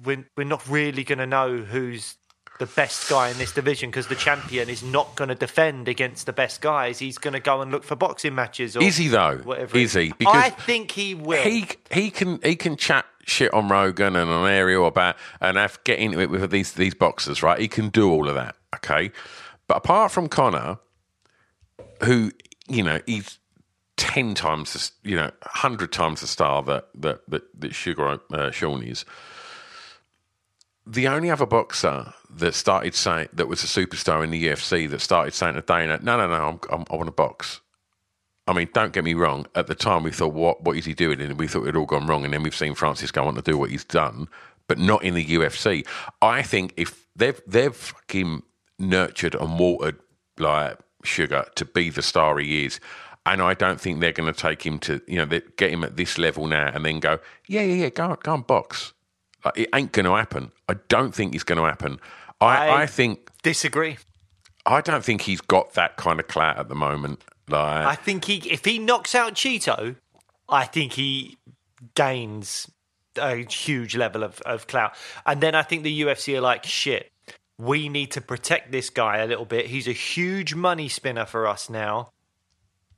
we're, 0.03 0.25
we're 0.37 0.43
not 0.43 0.67
really 0.69 1.03
going 1.03 1.19
to 1.19 1.25
know 1.25 1.57
who's 1.57 2.17
the 2.59 2.67
best 2.67 3.09
guy 3.09 3.29
in 3.29 3.37
this 3.39 3.51
division 3.51 3.89
because 3.89 4.05
the 4.05 4.15
champion 4.15 4.69
is 4.69 4.83
not 4.83 5.15
going 5.15 5.29
to 5.29 5.35
defend 5.35 5.87
against 5.87 6.27
the 6.27 6.33
best 6.33 6.61
guys. 6.61 6.99
He's 6.99 7.17
going 7.17 7.33
to 7.33 7.39
go 7.39 7.59
and 7.61 7.71
look 7.71 7.83
for 7.83 7.95
boxing 7.95 8.35
matches. 8.35 8.77
Or 8.77 8.83
Is 8.83 8.97
he 8.97 9.07
though? 9.07 9.37
Whatever. 9.37 9.75
Is 9.75 9.93
he? 9.93 10.13
Because 10.15 10.35
I 10.35 10.51
think 10.51 10.91
he 10.91 11.15
will. 11.15 11.41
he 11.41 11.67
he 11.89 12.11
can 12.11 12.39
he 12.43 12.55
can 12.55 12.77
chat 12.77 13.05
shit 13.25 13.51
on 13.51 13.67
Rogan 13.67 14.15
and 14.15 14.29
on 14.29 14.47
Ariel 14.47 14.85
about 14.85 15.15
and 15.39 15.57
have 15.57 15.83
get 15.85 15.97
into 15.97 16.19
it 16.19 16.29
with 16.29 16.51
these 16.51 16.73
these 16.73 16.93
boxers, 16.93 17.41
right? 17.41 17.59
He 17.59 17.67
can 17.67 17.89
do 17.89 18.11
all 18.11 18.29
of 18.29 18.35
that, 18.35 18.55
okay. 18.75 19.11
But 19.67 19.77
apart 19.77 20.11
from 20.11 20.27
Conor, 20.27 20.77
who 22.03 22.31
you 22.67 22.83
know 22.83 22.99
he's 23.05 23.39
ten 24.01 24.33
times, 24.33 24.73
the, 24.73 25.09
you 25.09 25.15
know, 25.15 25.29
hundred 25.43 25.91
times 25.91 26.21
the 26.21 26.27
star 26.27 26.63
that 26.63 26.87
that 26.95 27.21
that, 27.27 27.61
that 27.61 27.75
Sugar 27.75 28.19
uh, 28.33 28.51
Sean 28.51 28.83
is. 28.83 29.05
The 30.87 31.07
only 31.07 31.29
other 31.29 31.45
boxer 31.45 32.13
that 32.31 32.55
started 32.55 32.95
saying 32.95 33.29
that 33.33 33.47
was 33.47 33.63
a 33.63 33.67
superstar 33.67 34.23
in 34.23 34.31
the 34.31 34.47
UFC 34.47 34.89
that 34.89 35.01
started 35.01 35.33
saying 35.33 35.53
to 35.53 35.61
Dana, 35.61 35.99
"No, 36.01 36.17
no, 36.17 36.27
no, 36.27 36.33
I'm, 36.33 36.59
I'm, 36.71 36.85
I 36.89 36.95
want 36.95 37.07
to 37.07 37.11
box." 37.11 37.61
I 38.47 38.53
mean, 38.53 38.69
don't 38.73 38.91
get 38.91 39.03
me 39.03 39.13
wrong. 39.13 39.45
At 39.53 39.67
the 39.67 39.75
time, 39.75 40.01
we 40.01 40.11
thought, 40.11 40.33
"What? 40.33 40.63
What 40.63 40.75
is 40.77 40.85
he 40.85 40.95
doing?" 40.95 41.21
And 41.21 41.37
we 41.37 41.47
thought 41.47 41.63
it 41.63 41.67
had 41.67 41.75
all 41.75 41.85
gone 41.85 42.07
wrong. 42.07 42.25
And 42.25 42.33
then 42.33 42.41
we've 42.41 42.55
seen 42.55 42.73
Francis 42.73 43.11
go 43.11 43.25
on 43.25 43.35
to 43.35 43.41
do 43.43 43.57
what 43.57 43.69
he's 43.69 43.85
done, 43.85 44.27
but 44.67 44.79
not 44.79 45.03
in 45.03 45.13
the 45.13 45.25
UFC. 45.25 45.85
I 46.21 46.41
think 46.41 46.73
if 46.75 47.05
they've 47.15 47.39
they've 47.45 47.75
fucking 47.75 48.41
nurtured 48.79 49.35
and 49.35 49.59
watered 49.59 49.99
like 50.39 50.79
Sugar 51.03 51.45
to 51.55 51.65
be 51.65 51.89
the 51.89 52.01
star 52.01 52.37
he 52.39 52.65
is, 52.65 52.79
and 53.25 53.41
I 53.41 53.53
don't 53.53 53.79
think 53.79 53.99
they're 53.99 54.11
going 54.11 54.31
to 54.33 54.39
take 54.39 54.65
him 54.65 54.79
to 54.79 55.01
you 55.07 55.17
know 55.17 55.39
get 55.57 55.71
him 55.71 55.83
at 55.83 55.97
this 55.97 56.17
level 56.17 56.47
now 56.47 56.71
and 56.73 56.85
then 56.85 56.99
go, 56.99 57.19
"Yeah, 57.47 57.61
yeah, 57.61 57.83
yeah, 57.83 57.89
go 57.89 58.15
go 58.21 58.33
and 58.35 58.45
box." 58.47 58.93
Like, 59.43 59.57
it 59.57 59.69
ain't 59.73 59.91
going 59.91 60.05
to 60.05 60.15
happen. 60.15 60.51
I 60.69 60.75
don't 60.87 61.15
think 61.15 61.33
it's 61.33 61.43
going 61.43 61.57
to 61.57 61.65
happen. 61.65 61.99
I, 62.39 62.67
I- 62.69 62.81
I 62.83 62.85
think 62.85 63.29
disagree. 63.43 63.97
I 64.65 64.81
don't 64.81 65.03
think 65.03 65.21
he's 65.21 65.41
got 65.41 65.73
that 65.73 65.97
kind 65.97 66.19
of 66.19 66.27
clout 66.27 66.57
at 66.59 66.69
the 66.69 66.75
moment. 66.75 67.23
Like 67.49 67.85
I 67.85 67.95
think 67.95 68.25
he, 68.25 68.35
if 68.49 68.63
he 68.63 68.77
knocks 68.77 69.15
out 69.15 69.33
Chito, 69.33 69.95
I 70.47 70.65
think 70.65 70.93
he 70.93 71.37
gains 71.95 72.69
a 73.17 73.37
huge 73.37 73.95
level 73.95 74.23
of, 74.23 74.39
of 74.41 74.67
clout. 74.67 74.93
And 75.25 75.41
then 75.41 75.55
I 75.55 75.63
think 75.63 75.83
the 75.83 76.01
UFC 76.03 76.37
are 76.37 76.41
like, 76.41 76.63
shit, 76.63 77.10
we 77.61 77.89
need 77.89 78.09
to 78.11 78.21
protect 78.21 78.71
this 78.71 78.89
guy 78.89 79.17
a 79.17 79.27
little 79.27 79.45
bit. 79.45 79.67
He's 79.67 79.87
a 79.87 79.93
huge 79.93 80.55
money 80.55 80.89
spinner 80.89 81.27
for 81.27 81.45
us 81.45 81.69
now. 81.69 82.09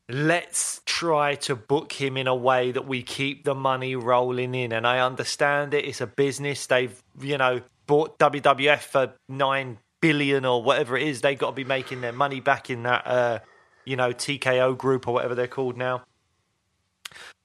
Let's 0.08 0.82
try 0.86 1.36
to 1.36 1.56
book 1.56 1.92
him 1.92 2.16
in 2.16 2.28
a 2.28 2.36
way 2.36 2.72
that 2.72 2.88
we 2.88 3.04
keep 3.04 3.44
the 3.44 3.56
money 3.56 3.98
rolling 3.98 4.56
in. 4.56 4.72
And 4.72 4.88
I 4.88 5.00
understand 5.00 5.74
it. 5.74 5.84
It's 5.84 6.00
a 6.00 6.08
business. 6.08 6.68
They've, 6.68 6.98
you 7.20 7.38
know, 7.38 7.60
bought 7.88 8.18
WWF 8.20 8.80
for 8.80 9.14
nine 9.28 9.80
billion 10.00 10.46
or 10.46 10.64
whatever 10.64 10.96
it 10.96 11.08
is. 11.08 11.20
They've 11.20 11.38
got 11.38 11.50
to 11.50 11.56
be 11.56 11.66
making 11.66 12.00
their 12.00 12.14
money 12.14 12.40
back 12.40 12.70
in 12.70 12.84
that, 12.84 13.06
uh, 13.06 13.40
you 13.84 13.98
know, 13.98 14.12
TKO 14.12 14.78
group 14.78 15.10
or 15.10 15.14
whatever 15.14 15.36
they're 15.36 15.48
called 15.48 15.76
now. 15.76 16.04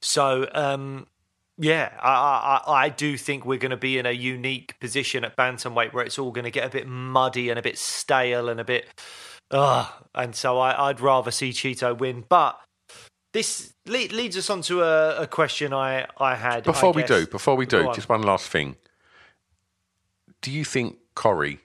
So, 0.01 0.47
um, 0.53 1.05
yeah, 1.59 1.91
I, 2.01 2.61
I, 2.65 2.83
I 2.85 2.89
do 2.89 3.17
think 3.17 3.45
we're 3.45 3.59
going 3.59 3.71
to 3.71 3.77
be 3.77 3.97
in 3.97 4.05
a 4.05 4.11
unique 4.11 4.79
position 4.79 5.25
at 5.25 5.35
bantamweight 5.35 5.91
where 5.91 6.05
it's 6.05 6.17
all 6.17 6.31
going 6.31 6.45
to 6.45 6.51
get 6.51 6.65
a 6.65 6.69
bit 6.69 6.87
muddy 6.87 7.49
and 7.49 7.59
a 7.59 7.61
bit 7.61 7.77
stale 7.77 8.47
and 8.47 8.61
a 8.61 8.63
bit, 8.63 8.87
ugh. 9.51 9.87
And 10.15 10.33
so 10.33 10.57
I, 10.57 10.87
I'd 10.89 11.01
rather 11.01 11.31
see 11.31 11.49
Chito 11.49 11.97
win. 11.97 12.23
But 12.29 12.57
this 13.33 13.73
le- 13.85 14.07
leads 14.07 14.37
us 14.37 14.49
on 14.49 14.61
to 14.63 14.81
a, 14.83 15.23
a 15.23 15.27
question 15.27 15.73
I, 15.73 16.07
I 16.17 16.35
had. 16.35 16.59
I 16.59 16.71
Before 16.71 16.93
we 16.93 17.03
do, 17.03 17.27
before 17.27 17.55
we 17.55 17.65
do, 17.65 17.81
Go 17.83 17.89
on. 17.89 17.93
just 17.95 18.07
one 18.07 18.23
last 18.23 18.47
thing. 18.47 18.77
Do 20.41 20.51
you 20.51 20.63
think 20.63 20.97
Corey 21.15 21.59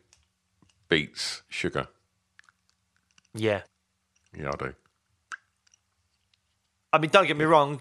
beats 0.89 1.43
Sugar? 1.49 1.87
Yeah. 3.33 3.61
Yeah, 4.37 4.51
I 4.53 4.57
do. 4.57 4.75
I 6.93 6.99
mean, 6.99 7.11
don't 7.11 7.27
get 7.27 7.37
me 7.37 7.45
wrong. 7.45 7.81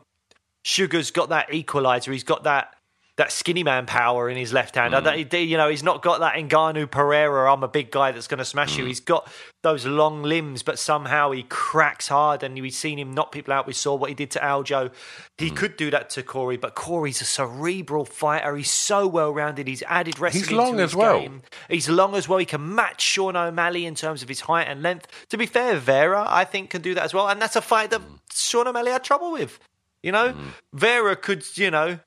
Sugar's 0.63 1.11
got 1.11 1.29
that 1.29 1.53
equalizer. 1.53 2.11
He's 2.11 2.23
got 2.23 2.43
that 2.43 2.73
that 3.15 3.31
skinny 3.31 3.61
man 3.61 3.85
power 3.85 4.27
in 4.27 4.35
his 4.35 4.51
left 4.51 4.73
hand. 4.73 4.91
Mm. 4.95 5.47
you 5.47 5.55
know, 5.55 5.69
he's 5.69 5.83
not 5.83 6.01
got 6.01 6.21
that 6.21 6.33
Ngannou 6.33 6.89
Pereira. 6.89 7.53
I'm 7.53 7.61
a 7.61 7.67
big 7.67 7.91
guy 7.91 8.11
that's 8.11 8.25
going 8.25 8.39
to 8.39 8.43
smash 8.45 8.73
Mm. 8.73 8.77
you. 8.79 8.85
He's 8.85 9.01
got 9.01 9.31
those 9.61 9.85
long 9.85 10.23
limbs, 10.23 10.63
but 10.63 10.79
somehow 10.79 11.29
he 11.29 11.43
cracks 11.43 12.07
hard. 12.07 12.41
And 12.41 12.59
we've 12.59 12.73
seen 12.73 12.97
him 12.97 13.11
knock 13.13 13.31
people 13.31 13.53
out. 13.53 13.67
We 13.67 13.73
saw 13.73 13.93
what 13.93 14.09
he 14.09 14.15
did 14.15 14.31
to 14.31 14.39
Aljo. 14.39 14.91
He 15.37 15.51
Mm. 15.51 15.55
could 15.55 15.77
do 15.77 15.91
that 15.91 16.09
to 16.09 16.23
Corey, 16.23 16.57
but 16.57 16.73
Corey's 16.73 17.21
a 17.21 17.25
cerebral 17.25 18.03
fighter. 18.03 18.55
He's 18.55 18.71
so 18.71 19.05
well 19.05 19.31
rounded. 19.31 19.67
He's 19.67 19.83
added 19.83 20.17
wrestling. 20.17 20.45
He's 20.45 20.51
long 20.51 20.77
to 20.77 20.81
his 20.81 20.93
as 20.93 20.95
well. 20.95 21.19
game. 21.19 21.43
He's 21.69 21.87
long 21.87 22.15
as 22.15 22.27
well. 22.27 22.39
He 22.39 22.45
can 22.47 22.73
match 22.73 23.01
Sean 23.03 23.35
O'Malley 23.35 23.85
in 23.85 23.93
terms 23.93 24.23
of 24.23 24.27
his 24.27 24.39
height 24.41 24.67
and 24.67 24.81
length. 24.81 25.05
To 25.29 25.37
be 25.37 25.45
fair, 25.45 25.75
Vera, 25.77 26.25
I 26.27 26.45
think, 26.45 26.71
can 26.71 26.81
do 26.81 26.95
that 26.95 27.03
as 27.03 27.13
well. 27.13 27.27
And 27.29 27.39
that's 27.39 27.55
a 27.55 27.61
fight 27.61 27.91
that 27.91 28.01
Sean 28.33 28.67
O'Malley 28.67 28.89
had 28.89 29.03
trouble 29.03 29.31
with. 29.31 29.59
You 30.03 30.11
know, 30.11 30.35
Vera 30.73 31.15
could, 31.15 31.45
you 31.57 31.71
know, 31.71 31.99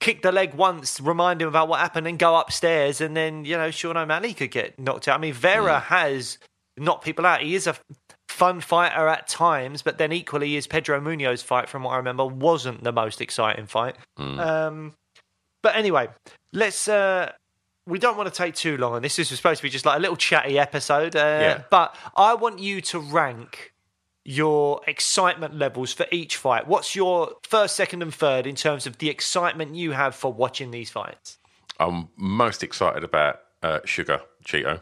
kick 0.00 0.22
the 0.22 0.32
leg 0.32 0.54
once, 0.54 1.00
remind 1.00 1.40
him 1.40 1.48
about 1.48 1.68
what 1.68 1.80
happened, 1.80 2.06
and 2.06 2.18
go 2.18 2.36
upstairs, 2.36 3.00
and 3.00 3.16
then 3.16 3.44
you 3.44 3.56
know 3.56 3.70
Sean 3.70 3.96
O'Malley 3.96 4.34
could 4.34 4.50
get 4.50 4.78
knocked 4.78 5.08
out. 5.08 5.18
I 5.18 5.20
mean, 5.20 5.32
Vera 5.34 5.78
has 5.80 6.38
knocked 6.76 7.04
people 7.04 7.24
out. 7.24 7.40
He 7.42 7.54
is 7.54 7.66
a 7.66 7.76
fun 8.28 8.60
fighter 8.60 9.06
at 9.06 9.28
times, 9.28 9.82
but 9.82 9.96
then 9.98 10.12
equally 10.12 10.54
his 10.54 10.66
Pedro 10.66 11.00
Munhoz 11.00 11.42
fight, 11.44 11.68
from 11.68 11.84
what 11.84 11.92
I 11.92 11.96
remember, 11.98 12.26
wasn't 12.26 12.82
the 12.82 12.92
most 12.92 13.20
exciting 13.20 13.66
fight. 13.66 13.94
Um, 14.40 14.94
but 15.62 15.76
anyway, 15.76 16.08
let's. 16.52 16.88
Uh, 16.88 17.30
we 17.86 17.98
don't 17.98 18.16
want 18.16 18.32
to 18.32 18.34
take 18.34 18.54
too 18.54 18.78
long 18.78 18.94
on 18.94 19.02
this. 19.02 19.14
This 19.14 19.30
was 19.30 19.38
supposed 19.38 19.58
to 19.58 19.62
be 19.62 19.68
just 19.68 19.84
like 19.84 19.98
a 19.98 20.00
little 20.00 20.16
chatty 20.16 20.58
episode. 20.58 21.14
Uh, 21.14 21.18
Yeah. 21.18 21.62
But 21.70 21.94
I 22.16 22.34
want 22.34 22.58
you 22.58 22.80
to 22.80 22.98
rank 22.98 23.73
your 24.24 24.80
excitement 24.86 25.54
levels 25.56 25.92
for 25.92 26.06
each 26.10 26.36
fight. 26.36 26.66
What's 26.66 26.96
your 26.96 27.32
first, 27.42 27.76
second, 27.76 28.02
and 28.02 28.12
third 28.12 28.46
in 28.46 28.54
terms 28.54 28.86
of 28.86 28.98
the 28.98 29.10
excitement 29.10 29.74
you 29.74 29.92
have 29.92 30.14
for 30.14 30.32
watching 30.32 30.70
these 30.70 30.90
fights? 30.90 31.38
I'm 31.78 32.08
most 32.16 32.62
excited 32.62 33.04
about 33.04 33.40
uh, 33.62 33.80
Sugar 33.84 34.22
Chito. 34.44 34.80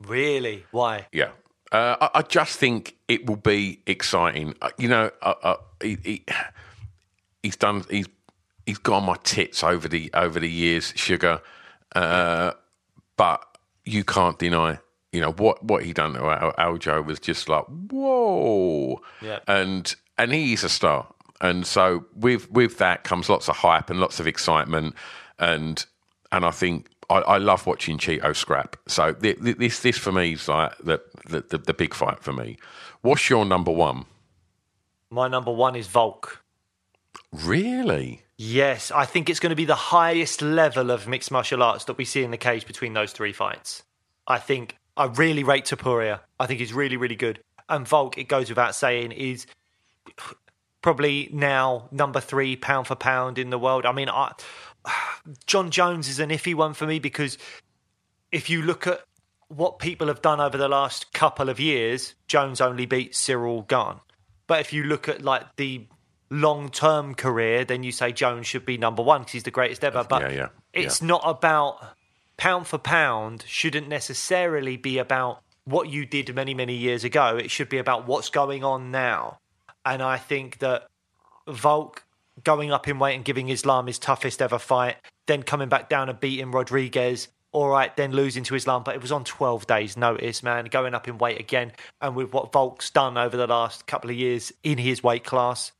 Really? 0.00 0.64
Why? 0.70 1.06
Yeah. 1.12 1.30
Uh, 1.70 1.96
I, 2.00 2.10
I 2.16 2.22
just 2.22 2.58
think 2.58 2.96
it 3.08 3.26
will 3.26 3.36
be 3.36 3.80
exciting. 3.86 4.54
Uh, 4.60 4.70
you 4.78 4.88
know, 4.88 5.10
uh, 5.22 5.34
uh, 5.42 5.56
he, 5.80 5.98
he, 6.02 6.24
he's 7.42 7.56
done. 7.56 7.84
He's 7.90 8.08
he's 8.66 8.78
got 8.78 8.98
on 8.98 9.04
my 9.04 9.16
tits 9.22 9.62
over 9.64 9.88
the 9.88 10.10
over 10.14 10.38
the 10.38 10.50
years, 10.50 10.92
sugar. 10.96 11.40
Uh, 11.94 12.52
but 13.16 13.44
you 13.84 14.04
can't 14.04 14.38
deny. 14.38 14.78
You 15.12 15.20
know 15.20 15.32
what 15.32 15.62
what 15.62 15.84
he 15.84 15.92
done 15.92 16.14
to 16.14 16.24
Al- 16.24 16.54
Aljo 16.54 17.04
was 17.04 17.20
just 17.20 17.48
like 17.48 17.64
whoa, 17.66 19.00
Yeah. 19.20 19.40
and 19.46 19.94
and 20.18 20.32
he 20.32 20.52
is 20.54 20.64
a 20.64 20.68
star. 20.68 21.06
And 21.40 21.66
so 21.66 22.06
with 22.14 22.50
with 22.50 22.78
that 22.78 23.04
comes 23.04 23.28
lots 23.28 23.48
of 23.48 23.56
hype 23.56 23.90
and 23.90 24.00
lots 24.00 24.20
of 24.20 24.26
excitement, 24.26 24.94
and 25.38 25.84
and 26.30 26.44
I 26.46 26.50
think 26.50 26.88
I, 27.10 27.16
I 27.16 27.36
love 27.38 27.66
watching 27.66 27.98
Chito 27.98 28.34
scrap. 28.34 28.76
So 28.86 29.12
th- 29.12 29.40
th- 29.42 29.56
this 29.58 29.80
this 29.80 29.98
for 29.98 30.12
me 30.12 30.32
is 30.32 30.48
like 30.48 30.76
the, 30.78 31.00
the 31.28 31.40
the 31.42 31.58
the 31.58 31.74
big 31.74 31.92
fight 31.94 32.22
for 32.22 32.32
me. 32.32 32.56
What's 33.02 33.28
your 33.28 33.44
number 33.44 33.72
one? 33.72 34.06
My 35.10 35.28
number 35.28 35.52
one 35.52 35.74
is 35.76 35.88
Volk. 35.88 36.42
Really? 37.32 38.22
Yes, 38.38 38.90
I 38.90 39.04
think 39.04 39.28
it's 39.28 39.40
going 39.40 39.50
to 39.50 39.56
be 39.56 39.64
the 39.64 39.74
highest 39.74 40.42
level 40.42 40.90
of 40.90 41.06
mixed 41.06 41.30
martial 41.30 41.62
arts 41.62 41.84
that 41.84 41.98
we 41.98 42.04
see 42.04 42.22
in 42.22 42.30
the 42.30 42.36
cage 42.38 42.66
between 42.66 42.92
those 42.94 43.12
three 43.12 43.32
fights. 43.32 43.82
I 44.26 44.38
think 44.38 44.76
I 44.96 45.06
really 45.06 45.44
rate 45.44 45.64
Topuria. 45.64 46.20
I 46.38 46.46
think 46.46 46.60
he's 46.60 46.72
really, 46.72 46.96
really 46.96 47.16
good. 47.16 47.40
And 47.68 47.86
Volk, 47.86 48.18
it 48.18 48.24
goes 48.24 48.48
without 48.48 48.74
saying, 48.74 49.12
is 49.12 49.46
probably 50.82 51.30
now 51.32 51.88
number 51.90 52.20
three 52.20 52.56
pound 52.56 52.86
for 52.86 52.96
pound 52.96 53.38
in 53.38 53.50
the 53.50 53.58
world. 53.58 53.86
I 53.86 53.92
mean, 53.92 54.08
I, 54.10 54.32
Jon 55.46 55.70
Jones 55.70 56.08
is 56.08 56.18
an 56.18 56.30
iffy 56.30 56.54
one 56.54 56.74
for 56.74 56.86
me 56.86 56.98
because 56.98 57.38
if 58.30 58.50
you 58.50 58.62
look 58.62 58.86
at 58.86 59.00
what 59.48 59.78
people 59.78 60.08
have 60.08 60.22
done 60.22 60.40
over 60.40 60.58
the 60.58 60.68
last 60.68 61.12
couple 61.12 61.48
of 61.48 61.60
years, 61.60 62.14
Jones 62.26 62.60
only 62.60 62.86
beat 62.86 63.12
Ciryl 63.12 63.66
Gane. 63.66 64.00
But 64.46 64.60
if 64.60 64.72
you 64.72 64.84
look 64.84 65.08
at 65.08 65.22
like 65.22 65.56
the 65.56 65.86
long 66.30 66.70
term 66.70 67.14
career, 67.14 67.64
then 67.64 67.82
you 67.82 67.92
say 67.92 68.12
Jones 68.12 68.46
should 68.46 68.66
be 68.66 68.78
number 68.78 69.02
one 69.02 69.20
because 69.20 69.32
he's 69.32 69.42
the 69.44 69.50
greatest 69.50 69.84
ever. 69.84 70.04
But 70.04 70.22
Yeah, 70.22 70.28
yeah, 70.28 70.36
yeah. 70.36 70.48
it's 70.72 71.02
not 71.02 71.22
about 71.24 71.84
pound 72.36 72.66
for 72.66 72.78
pound, 72.78 73.44
shouldn't 73.46 73.88
necessarily 73.88 74.76
be 74.76 74.98
about 74.98 75.42
what 75.64 75.88
you 75.88 76.04
did 76.04 76.34
many, 76.34 76.54
many 76.54 76.74
years 76.74 77.04
ago. 77.04 77.36
It 77.36 77.50
should 77.50 77.68
be 77.68 77.78
about 77.78 78.06
what's 78.06 78.30
going 78.30 78.64
on 78.64 78.90
now. 78.90 79.38
And 79.84 80.02
I 80.02 80.16
think 80.16 80.58
that 80.58 80.86
Volk 81.46 82.04
going 82.44 82.72
up 82.72 82.88
in 82.88 82.98
weight 82.98 83.14
and 83.14 83.24
giving 83.24 83.48
Islam 83.48 83.86
his 83.86 83.98
toughest 83.98 84.40
ever 84.40 84.58
fight, 84.58 84.96
then 85.26 85.42
coming 85.42 85.68
back 85.68 85.88
down 85.88 86.08
and 86.08 86.18
beating 86.18 86.50
Rodriguez. 86.50 87.28
All 87.52 87.68
right, 87.68 87.94
then 87.96 88.12
losing 88.12 88.44
to 88.44 88.54
Islam, 88.54 88.82
but 88.82 88.94
it 88.94 89.02
was 89.02 89.12
on 89.12 89.24
12 89.24 89.66
days' 89.66 89.96
notice, 89.96 90.42
man. 90.42 90.64
Going 90.66 90.94
up 90.94 91.06
in 91.06 91.18
weight 91.18 91.38
again. 91.38 91.72
And 92.00 92.16
with 92.16 92.32
what 92.32 92.50
Volk's 92.50 92.88
done 92.88 93.18
over 93.18 93.36
the 93.36 93.46
last 93.46 93.86
couple 93.86 94.08
of 94.08 94.16
years 94.16 94.52
in 94.62 94.78
his 94.78 95.02
weight 95.02 95.24
class, 95.24 95.72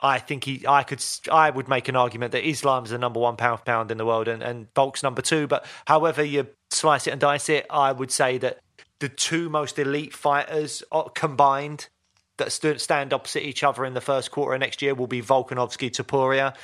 I 0.00 0.18
think 0.18 0.44
he, 0.44 0.64
I 0.66 0.84
could, 0.84 1.04
I 1.30 1.50
would 1.50 1.68
make 1.68 1.88
an 1.88 1.96
argument 1.96 2.32
that 2.32 2.48
Islam's 2.48 2.90
the 2.90 2.98
number 2.98 3.18
one 3.20 3.36
pound 3.36 3.64
pound 3.64 3.90
in 3.90 3.98
the 3.98 4.06
world, 4.06 4.28
and, 4.28 4.42
and 4.42 4.72
Volk's 4.74 5.02
number 5.02 5.22
two. 5.22 5.46
But 5.46 5.66
however 5.86 6.22
you 6.22 6.46
slice 6.70 7.06
it 7.06 7.10
and 7.10 7.20
dice 7.20 7.48
it, 7.48 7.66
I 7.68 7.92
would 7.92 8.10
say 8.10 8.38
that 8.38 8.60
the 9.00 9.08
two 9.08 9.48
most 9.48 9.78
elite 9.78 10.14
fighters 10.14 10.82
uh, 10.92 11.04
combined 11.04 11.88
that 12.36 12.52
stand 12.52 13.12
opposite 13.12 13.44
each 13.44 13.64
other 13.64 13.84
in 13.84 13.94
the 13.94 14.00
first 14.00 14.30
quarter 14.30 14.54
of 14.54 14.60
next 14.60 14.80
year 14.80 14.94
will 14.94 15.08
be 15.08 15.20
Volkanovski 15.20 15.90
Topuria. 15.90 16.54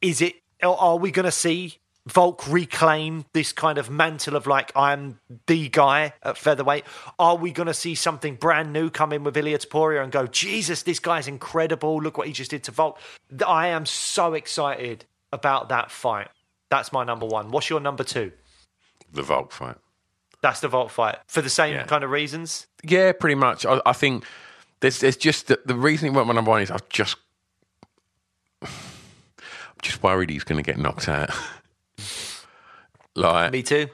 Is 0.00 0.20
it? 0.20 0.34
Are 0.62 0.96
we 0.96 1.10
going 1.10 1.24
to 1.24 1.32
see 1.32 1.78
Volk 2.06 2.48
reclaim 2.48 3.24
this 3.32 3.52
kind 3.52 3.78
of 3.78 3.88
mantle 3.88 4.34
of 4.34 4.46
like 4.48 4.72
I'm 4.74 5.20
the 5.46 5.68
guy 5.68 6.14
at 6.24 6.36
featherweight? 6.36 6.84
Are 7.18 7.36
we 7.36 7.52
going 7.52 7.68
to 7.68 7.74
see 7.74 7.94
something 7.94 8.34
brand 8.34 8.72
new 8.72 8.90
come 8.90 9.12
in 9.12 9.22
with 9.22 9.36
Ilya 9.36 9.58
Topuria 9.58 10.02
and 10.02 10.10
go, 10.10 10.26
Jesus, 10.26 10.82
this 10.82 10.98
guy's 10.98 11.28
incredible. 11.28 12.02
Look 12.02 12.18
what 12.18 12.26
he 12.26 12.32
just 12.32 12.50
did 12.50 12.64
to 12.64 12.72
Volk. 12.72 12.98
I 13.46 13.68
am 13.68 13.86
so 13.86 14.34
excited 14.34 15.04
about 15.32 15.68
that 15.68 15.92
fight. 15.92 16.28
That's 16.70 16.92
my 16.92 17.04
number 17.04 17.26
one. 17.26 17.50
What's 17.52 17.70
your 17.70 17.78
number 17.80 18.02
two? 18.02 18.32
The 19.12 19.22
Volk 19.22 19.52
fight. 19.52 19.76
That's 20.40 20.58
the 20.58 20.66
Volk 20.68 20.90
fight 20.90 21.18
for 21.28 21.40
the 21.40 21.50
same 21.50 21.74
Yeah. 21.74 21.84
kind 21.84 22.02
of 22.02 22.10
reasons. 22.10 22.66
Yeah, 22.82 23.12
pretty 23.12 23.36
much. 23.36 23.64
I, 23.64 23.80
I 23.86 23.92
think 23.92 24.24
there's 24.80 24.98
there's 24.98 25.16
just 25.16 25.46
the, 25.46 25.60
the 25.66 25.76
reason 25.76 26.08
it 26.08 26.14
went 26.14 26.26
my 26.26 26.34
number 26.34 26.50
one 26.50 26.62
is 26.62 26.70
I 26.72 26.78
just 26.88 27.14
I'm 28.62 28.68
just 29.82 30.02
worried 30.02 30.30
he's 30.30 30.42
going 30.42 30.62
to 30.62 30.68
get 30.68 30.78
knocked 30.80 31.08
out. 31.08 31.30
like, 33.14 33.52
Me 33.52 33.62
too. 33.62 33.88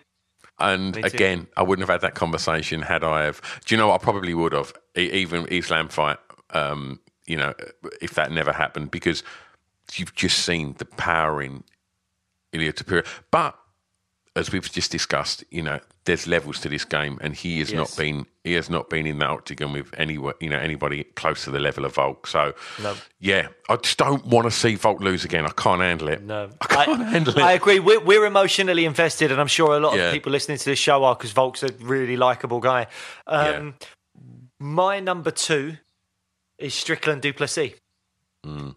and 0.58 0.94
me 0.96 1.02
too. 1.02 1.08
again, 1.08 1.46
I 1.56 1.62
wouldn't 1.62 1.86
have 1.88 1.92
had 1.92 2.02
that 2.06 2.14
conversation 2.14 2.82
had 2.82 3.04
I 3.04 3.24
have. 3.24 3.40
Do 3.64 3.74
you 3.74 3.78
know 3.78 3.88
what? 3.88 4.00
I 4.00 4.04
probably 4.04 4.34
would 4.34 4.52
have, 4.52 4.72
even 4.96 5.46
Islam 5.46 5.88
fight. 5.88 6.18
Um, 6.50 7.00
you 7.26 7.36
know, 7.36 7.52
if 8.00 8.14
that 8.14 8.32
never 8.32 8.52
happened, 8.52 8.90
because 8.90 9.22
you've 9.94 10.14
just 10.14 10.44
seen 10.44 10.74
the 10.78 10.84
power 10.86 11.42
in 11.42 11.62
Ilya 12.52 12.72
Topuria. 12.72 13.06
But 13.30 13.58
as 14.38 14.52
we've 14.52 14.70
just 14.70 14.90
discussed, 14.90 15.44
you 15.50 15.62
know, 15.62 15.80
there's 16.04 16.26
levels 16.26 16.60
to 16.60 16.68
this 16.68 16.84
game, 16.84 17.18
and 17.20 17.34
he 17.34 17.58
has 17.58 17.70
Yes. 17.70 17.76
not 17.78 17.96
been 17.96 18.26
he 18.44 18.54
has 18.54 18.70
not 18.70 18.88
been 18.88 19.06
in 19.06 19.18
the 19.18 19.26
octagon 19.26 19.72
with 19.74 19.92
any 19.98 20.14
you 20.14 20.48
know 20.48 20.56
anybody 20.58 21.04
close 21.04 21.44
to 21.44 21.50
the 21.50 21.58
level 21.58 21.84
of 21.84 21.94
Volk. 21.94 22.26
So, 22.26 22.54
No. 22.82 22.94
yeah, 23.20 23.48
I 23.68 23.76
just 23.76 23.98
don't 23.98 24.24
want 24.24 24.46
to 24.46 24.50
see 24.50 24.74
Volk 24.76 25.00
lose 25.00 25.24
again. 25.24 25.44
I 25.44 25.50
can't 25.50 25.82
handle 25.82 26.08
it. 26.08 26.22
No, 26.22 26.50
I 26.62 26.66
can't 26.66 27.02
handle 27.06 27.36
it. 27.36 27.42
I 27.42 27.52
agree. 27.52 27.78
We're, 27.78 28.00
we're 28.00 28.24
emotionally 28.24 28.84
invested, 28.86 29.30
and 29.32 29.40
I'm 29.40 29.48
sure 29.48 29.76
a 29.76 29.80
lot 29.80 29.96
Yeah. 29.96 30.06
of 30.06 30.12
people 30.14 30.32
listening 30.32 30.56
to 30.58 30.64
this 30.64 30.78
show 30.78 31.04
are 31.04 31.14
because 31.14 31.32
Volk's 31.32 31.62
a 31.62 31.68
really 31.80 32.16
likable 32.16 32.60
guy. 32.60 32.86
Um, 33.26 33.74
My 34.60 34.98
number 35.00 35.30
two 35.30 35.76
is 36.58 36.74
Strickland 36.74 37.22
Du 37.22 37.32
Plessis. 37.32 37.72
Mm. 38.46 38.74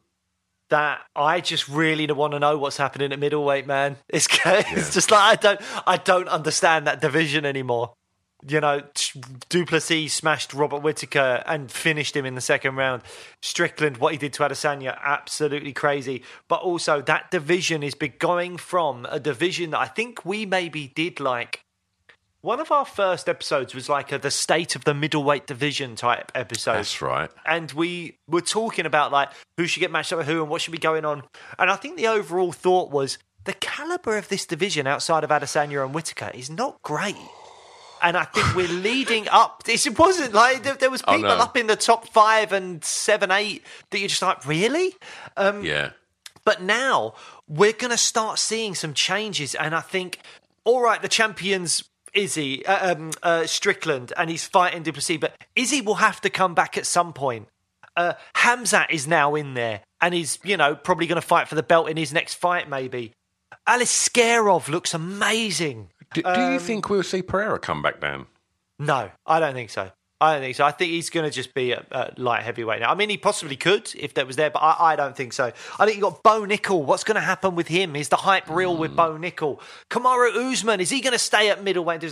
That 0.71 1.01
I 1.15 1.41
just 1.41 1.67
really 1.67 2.07
don't 2.07 2.17
want 2.17 2.31
to 2.31 2.39
know 2.39 2.57
what's 2.57 2.77
happening 2.77 3.11
at 3.11 3.19
middleweight, 3.19 3.67
man. 3.67 3.97
It's, 4.09 4.27
it's 4.45 4.93
just 4.93 5.11
like 5.11 5.21
I 5.21 5.35
don't 5.35 5.61
I 5.85 5.97
don't 5.97 6.29
understand 6.29 6.87
that 6.87 7.01
division 7.01 7.45
anymore. 7.45 7.93
You 8.47 8.59
know, 8.61 8.81
Du 9.49 9.65
Plessis 9.65 10.13
smashed 10.13 10.53
Robert 10.53 10.81
Whitaker 10.81 11.43
and 11.45 11.69
finished 11.69 12.15
him 12.15 12.25
in 12.25 12.35
the 12.35 12.41
second 12.41 12.75
round. 12.75 13.03
Strickland, 13.41 13.97
what 13.97 14.13
he 14.13 14.17
did 14.17 14.33
to 14.33 14.43
Adesanya, 14.43 14.97
absolutely 15.03 15.73
crazy. 15.73 16.23
But 16.47 16.61
also, 16.61 17.01
that 17.01 17.29
division 17.29 17.83
is 17.83 17.93
going 17.93 18.57
from 18.57 19.05
a 19.11 19.19
division 19.19 19.71
that 19.71 19.79
I 19.79 19.87
think 19.87 20.25
we 20.25 20.45
maybe 20.47 20.87
did 20.87 21.19
like. 21.19 21.63
One 22.41 22.59
of 22.59 22.71
our 22.71 22.85
first 22.85 23.29
episodes 23.29 23.75
was 23.75 23.87
like 23.87 24.11
a 24.11 24.17
the 24.17 24.31
state 24.31 24.75
of 24.75 24.83
the 24.83 24.93
middleweight 24.95 25.45
division 25.45 25.95
type 25.95 26.31
episode 26.33 26.73
That's 26.77 27.01
right. 27.01 27.29
and 27.45 27.71
we 27.73 28.17
were 28.27 28.41
talking 28.41 28.85
about 28.87 29.11
like 29.11 29.29
who 29.57 29.67
should 29.67 29.79
get 29.79 29.91
matched 29.91 30.11
up 30.11 30.17
with 30.19 30.27
who 30.27 30.41
and 30.41 30.49
what 30.49 30.61
should 30.61 30.71
be 30.71 30.77
going 30.79 31.05
on. 31.05 31.23
And 31.59 31.69
I 31.69 31.75
think 31.75 31.97
the 31.97 32.07
overall 32.07 32.51
thought 32.51 32.89
was 32.89 33.19
the 33.43 33.53
caliber 33.53 34.17
of 34.17 34.27
this 34.29 34.45
division 34.45 34.87
outside 34.87 35.23
of 35.23 35.29
Adesanya 35.29 35.83
and 35.85 35.93
Whitaker 35.93 36.31
is 36.33 36.49
not 36.49 36.81
great. 36.81 37.15
And 38.01 38.17
I 38.17 38.23
think 38.23 38.55
we're 38.55 38.67
leading 38.81 39.27
up. 39.29 39.61
It 39.67 39.99
wasn't 39.99 40.33
like 40.33 40.63
there, 40.63 40.73
there 40.75 40.89
was 40.89 41.03
Oh, 41.07 41.15
people 41.15 41.29
no. 41.29 41.37
up 41.37 41.55
in 41.55 41.67
the 41.67 41.75
top 41.75 42.07
five 42.09 42.51
and 42.51 42.83
seven, 42.83 43.29
eight 43.29 43.63
that 43.91 43.99
you're 43.99 44.07
just 44.07 44.21
like, 44.23 44.45
really? 44.47 44.95
Um, 45.37 45.63
Yeah. 45.63 45.91
But 46.43 46.63
now 46.63 47.13
we're 47.47 47.71
going 47.73 47.91
to 47.91 47.97
start 47.99 48.39
seeing 48.39 48.73
some 48.73 48.95
changes, 48.95 49.53
and 49.53 49.75
I 49.75 49.81
think, 49.81 50.17
all 50.63 50.81
right, 50.81 50.99
the 50.99 51.07
champions 51.07 51.83
Izzy 52.13 52.65
uh, 52.65 52.93
um, 52.95 53.11
uh, 53.23 53.45
Strickland, 53.45 54.13
and 54.17 54.29
he's 54.29 54.45
fighting 54.45 54.83
Du 54.83 54.91
Plessis, 54.91 55.17
but 55.17 55.35
Izzy 55.55 55.81
will 55.81 55.95
have 55.95 56.21
to 56.21 56.29
come 56.29 56.53
back 56.53 56.77
at 56.77 56.85
some 56.85 57.13
point. 57.13 57.47
Uh, 57.95 58.13
Hamzat 58.35 58.87
is 58.89 59.07
now 59.07 59.35
in 59.35 59.53
there, 59.53 59.81
and 59.99 60.13
he's 60.13 60.39
you 60.43 60.57
know 60.57 60.75
probably 60.75 61.07
going 61.07 61.19
to 61.21 61.25
fight 61.27 61.47
for 61.47 61.55
the 61.55 61.63
belt 61.63 61.89
in 61.89 61.97
his 61.97 62.13
next 62.13 62.35
fight, 62.35 62.69
maybe. 62.69 63.13
Alice 63.67 64.09
Aliskerov 64.09 64.69
looks 64.69 64.93
amazing. 64.93 65.89
Do, 66.13 66.21
do 66.21 66.29
Um, 66.29 66.53
you 66.53 66.59
think 66.59 66.89
we'll 66.89 67.03
see 67.03 67.21
Pereira 67.21 67.59
come 67.59 67.81
back 67.81 67.99
down? 68.01 68.27
No, 68.79 69.11
I 69.25 69.39
don't 69.39 69.53
think 69.53 69.69
so. 69.69 69.91
I 70.21 70.33
don't 70.33 70.41
think 70.43 70.55
so. 70.55 70.63
I 70.63 70.71
think 70.71 70.91
he's 70.91 71.09
going 71.09 71.25
to 71.25 71.31
just 71.31 71.55
be 71.55 71.71
a, 71.71 71.83
a 71.91 72.13
light 72.15 72.43
heavyweight 72.43 72.81
now. 72.81 72.91
I 72.91 72.95
mean, 72.95 73.09
he 73.09 73.17
possibly 73.17 73.55
could 73.55 73.91
if 73.97 74.13
that 74.13 74.27
was 74.27 74.35
there, 74.35 74.51
but 74.51 74.59
I, 74.59 74.93
I 74.93 74.95
don't 74.95 75.17
think 75.17 75.33
so. 75.33 75.51
I 75.79 75.85
think 75.85 75.97
you 75.97 76.03
got 76.03 76.21
Bo 76.21 76.43
Nickal. 76.43 76.85
What's 76.85 77.03
going 77.03 77.15
to 77.15 77.21
happen 77.21 77.55
with 77.55 77.67
him? 77.67 77.95
Is 77.95 78.09
the 78.09 78.17
hype 78.17 78.47
real 78.47 78.77
with 78.77 78.95
Bo 78.95 79.17
Nickal? 79.17 79.59
Kamaru 79.89 80.51
Usman 80.51 80.79
is 80.79 80.91
he 80.91 81.01
going 81.01 81.13
to 81.13 81.19
stay 81.19 81.49
at 81.49 81.63
middleweight? 81.63 82.03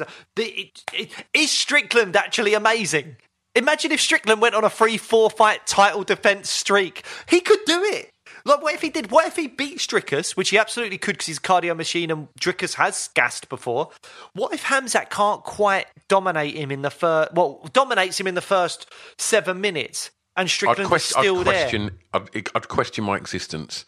Is 1.33 1.51
Strickland 1.51 2.15
actually 2.15 2.55
amazing? 2.55 3.17
Imagine 3.55 3.91
if 3.91 4.01
Strickland 4.01 4.41
went 4.41 4.55
on 4.55 4.63
a 4.63 4.69
free 4.69 4.97
four 4.97 5.29
fight 5.29 5.67
title 5.67 6.03
defense 6.03 6.49
streak. 6.49 7.05
He 7.27 7.41
could 7.41 7.59
do 7.65 7.83
it. 7.83 8.09
Like, 8.49 8.63
what 8.63 8.73
if 8.73 8.81
he 8.81 8.89
did? 8.89 9.11
What 9.11 9.27
if 9.27 9.35
he 9.35 9.47
beat 9.47 9.77
Strickus, 9.77 10.35
which 10.35 10.49
he 10.49 10.57
absolutely 10.57 10.97
could 10.97 11.13
because 11.13 11.27
he's 11.27 11.37
a 11.37 11.41
cardio 11.41 11.77
machine 11.77 12.09
and 12.09 12.27
Strickus 12.39 12.73
has 12.73 13.09
gassed 13.13 13.47
before? 13.47 13.91
What 14.33 14.53
if 14.53 14.63
Hamzat 14.63 15.11
can't 15.11 15.43
quite 15.43 15.85
dominate 16.07 16.55
him 16.55 16.71
in 16.71 16.81
the 16.81 16.89
first? 16.89 17.31
Well, 17.35 17.69
dominates 17.73 18.19
him 18.19 18.25
in 18.25 18.33
the 18.33 18.41
first 18.41 18.91
seven 19.19 19.61
minutes, 19.61 20.09
and 20.35 20.45
I'd, 20.45 20.49
Strickland 20.49 20.91
is 20.91 21.03
still 21.03 21.41
I'd 21.41 21.45
there. 21.45 21.61
question. 21.61 21.91
I'd, 22.11 22.49
I'd 22.55 22.67
question 22.69 23.03
my 23.03 23.17
existence, 23.17 23.85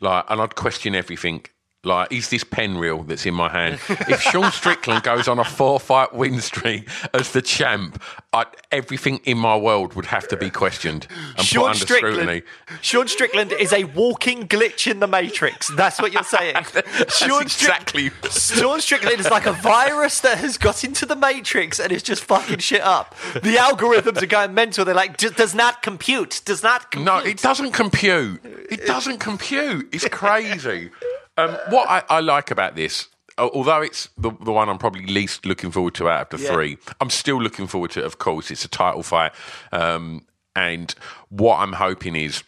like, 0.00 0.24
and 0.28 0.40
I'd 0.40 0.54
question 0.54 0.94
everything. 0.94 1.44
Like, 1.84 2.12
is 2.12 2.28
this 2.28 2.42
pen 2.42 2.76
real 2.76 3.04
that's 3.04 3.24
in 3.24 3.34
my 3.34 3.48
hand? 3.48 3.78
if 3.88 4.20
Sean 4.20 4.50
Strickland 4.50 5.04
goes 5.04 5.28
on 5.28 5.38
a 5.38 5.44
four-fight 5.44 6.12
win 6.12 6.40
streak 6.40 6.88
as 7.14 7.30
the 7.30 7.40
champ, 7.40 8.02
i 8.32 8.46
everything 8.72 9.20
in 9.24 9.38
my 9.38 9.56
world 9.56 9.94
would 9.94 10.06
have 10.06 10.26
to 10.28 10.36
be 10.36 10.50
questioned 10.50 11.06
and 11.10 11.36
put 11.36 11.46
Sean 11.46 11.70
under 11.70 11.78
Strickland, 11.78 12.14
scrutiny. 12.16 12.42
Sean 12.82 13.06
Strickland 13.06 13.52
is 13.52 13.72
a 13.72 13.84
walking 13.84 14.48
glitch 14.48 14.90
in 14.90 14.98
the 14.98 15.06
Matrix. 15.06 15.70
That's 15.76 16.00
what 16.00 16.12
you're 16.12 16.24
saying. 16.24 16.56
Sean 17.10 17.42
exactly. 17.42 18.10
Sean 18.28 18.80
Strickland 18.80 19.20
is 19.20 19.30
like 19.30 19.46
a 19.46 19.52
virus 19.52 20.20
that 20.20 20.38
has 20.38 20.58
got 20.58 20.82
into 20.82 21.06
the 21.06 21.16
Matrix 21.16 21.78
and 21.78 21.92
is 21.92 22.02
just 22.02 22.24
fucking 22.24 22.58
shit 22.58 22.82
up. 22.82 23.14
The 23.34 23.54
algorithms 23.54 24.20
are 24.20 24.26
going 24.26 24.52
mental. 24.52 24.84
They're 24.84 24.94
like, 24.94 25.16
"D- 25.16 25.30
does 25.30 25.54
not 25.54 25.82
compute, 25.82 26.42
does 26.44 26.64
not 26.64 26.90
compute. 26.90 27.06
No, 27.06 27.18
it 27.18 27.38
doesn't 27.40 27.70
compute. 27.72 28.40
It 28.44 28.84
doesn't 28.84 29.18
compute. 29.18 29.88
It's 29.92 30.08
crazy. 30.08 30.90
Um, 31.38 31.56
what 31.70 31.88
I, 31.88 32.02
I 32.10 32.20
like 32.20 32.50
about 32.50 32.74
this, 32.74 33.08
although 33.38 33.80
it's 33.80 34.08
the, 34.18 34.32
the 34.42 34.52
one 34.52 34.68
I'm 34.68 34.78
probably 34.78 35.06
least 35.06 35.46
looking 35.46 35.70
forward 35.70 35.94
to 35.94 36.08
out 36.08 36.32
of 36.32 36.38
the 36.40 36.44
Yeah. 36.44 36.52
three, 36.52 36.78
I'm 37.00 37.10
still 37.10 37.40
looking 37.40 37.66
forward 37.66 37.92
to 37.92 38.00
it. 38.00 38.04
Of 38.06 38.18
course, 38.18 38.50
it's 38.50 38.64
a 38.64 38.68
title 38.68 39.02
fight, 39.02 39.32
um, 39.72 40.26
and 40.56 40.94
what 41.28 41.58
I'm 41.60 41.74
hoping 41.74 42.16
is 42.16 42.42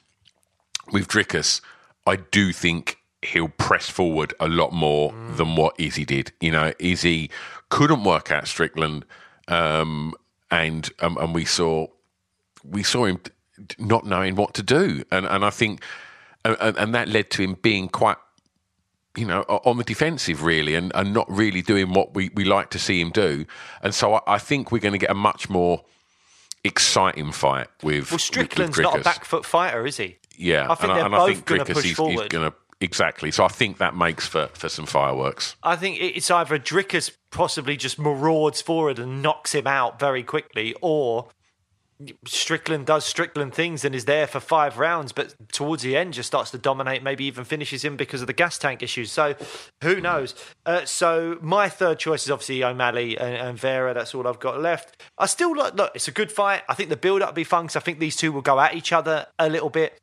with 0.92 1.06
Dricus, 1.08 1.60
I 2.06 2.16
do 2.16 2.52
think 2.52 2.98
he'll 3.22 3.48
press 3.48 3.88
forward 3.88 4.34
a 4.40 4.48
lot 4.48 4.72
more 4.72 5.12
than 5.36 5.54
what 5.54 5.78
Izzy 5.78 6.04
did. 6.04 6.32
You 6.40 6.50
know, 6.50 6.72
Izzy 6.80 7.30
couldn't 7.68 8.02
work 8.02 8.32
out 8.32 8.48
Strickland, 8.48 9.04
um, 9.46 10.14
and 10.50 10.90
um, 10.98 11.16
and 11.18 11.32
we 11.34 11.44
saw 11.44 11.86
we 12.64 12.82
saw 12.82 13.04
him 13.04 13.20
not 13.78 14.04
knowing 14.04 14.34
what 14.34 14.54
to 14.54 14.62
do, 14.64 15.04
and 15.12 15.26
and 15.26 15.44
I 15.44 15.50
think, 15.50 15.82
and- 16.44 16.56
and 16.76 16.94
that 16.94 17.06
led 17.08 17.30
to 17.32 17.42
him 17.42 17.54
being 17.62 17.88
quite, 17.88 18.16
you 19.16 19.26
know, 19.26 19.42
on 19.42 19.76
the 19.76 19.84
defensive 19.84 20.42
really, 20.42 20.74
and, 20.74 20.92
and 20.94 21.12
not 21.12 21.30
really 21.30 21.62
doing 21.62 21.92
what 21.92 22.14
we, 22.14 22.30
we 22.34 22.44
like 22.44 22.70
to 22.70 22.78
see 22.78 23.00
him 23.00 23.10
do, 23.10 23.46
and 23.82 23.94
so 23.94 24.14
I, 24.14 24.20
I 24.26 24.38
think 24.38 24.70
we're 24.70 24.78
going 24.78 24.92
to 24.92 24.98
get 24.98 25.10
a 25.10 25.14
much 25.14 25.48
more 25.50 25.84
exciting 26.64 27.32
fight 27.32 27.68
with 27.82 28.10
Well, 28.10 28.18
Strickland's 28.18 28.76
with 28.76 28.84
not 28.84 29.00
a 29.00 29.02
back 29.02 29.24
foot 29.24 29.44
fighter, 29.44 29.86
is 29.86 29.96
he? 29.96 30.18
Yeah, 30.36 30.70
I 30.70 30.74
think 30.74 30.90
and, 30.90 30.98
they're 30.98 31.06
and 31.06 31.14
I 31.14 31.18
both 31.18 31.34
think 31.34 31.46
gonna 31.46 31.64
push 31.64 31.84
he's, 31.84 31.96
forward. 31.96 32.30
going 32.30 32.50
to 32.50 32.56
exactly. 32.80 33.30
So 33.30 33.44
I 33.44 33.48
think 33.48 33.78
that 33.78 33.94
makes 33.94 34.26
for, 34.26 34.48
for 34.54 34.68
some 34.68 34.86
fireworks. 34.86 35.56
I 35.62 35.76
think 35.76 35.98
it's 36.00 36.30
either 36.30 36.58
Dricus 36.58 37.10
possibly 37.30 37.76
just 37.76 37.98
marauds 37.98 38.62
forward 38.62 38.98
and 38.98 39.22
knocks 39.22 39.54
him 39.54 39.66
out 39.66 40.00
very 40.00 40.22
quickly, 40.22 40.74
or 40.80 41.28
Strickland 42.26 42.86
does 42.86 43.04
Strickland 43.04 43.54
things 43.54 43.84
and 43.84 43.94
is 43.94 44.04
there 44.04 44.26
for 44.26 44.40
five 44.40 44.78
rounds, 44.78 45.12
but 45.12 45.34
towards 45.52 45.82
the 45.82 45.96
end 45.96 46.14
just 46.14 46.28
starts 46.28 46.50
to 46.52 46.58
dominate, 46.58 47.02
maybe 47.02 47.24
even 47.24 47.44
finishes 47.44 47.84
him 47.84 47.96
because 47.96 48.20
of 48.20 48.26
the 48.26 48.32
gas 48.32 48.58
tank 48.58 48.82
issues. 48.82 49.12
So 49.12 49.34
who 49.82 50.00
knows? 50.00 50.34
Uh, 50.64 50.84
so 50.84 51.38
my 51.42 51.68
third 51.68 51.98
choice 51.98 52.24
is 52.24 52.30
obviously 52.30 52.64
O'Malley 52.64 53.18
and, 53.18 53.36
and 53.36 53.58
Vera. 53.58 53.92
That's 53.94 54.14
all 54.14 54.26
I've 54.26 54.40
got 54.40 54.60
left. 54.60 55.02
I 55.18 55.26
still 55.26 55.56
like, 55.56 55.74
look, 55.74 55.92
it's 55.94 56.08
a 56.08 56.12
good 56.12 56.32
fight. 56.32 56.62
I 56.68 56.74
think 56.74 56.88
the 56.88 56.96
build 56.96 57.22
up 57.22 57.30
will 57.30 57.34
be 57.34 57.44
fun 57.44 57.66
'cause 57.66 57.76
I 57.76 57.80
think 57.80 57.98
these 57.98 58.16
two 58.16 58.32
will 58.32 58.42
go 58.42 58.58
at 58.60 58.74
each 58.74 58.92
other 58.92 59.26
a 59.38 59.48
little 59.48 59.70
bit. 59.70 59.98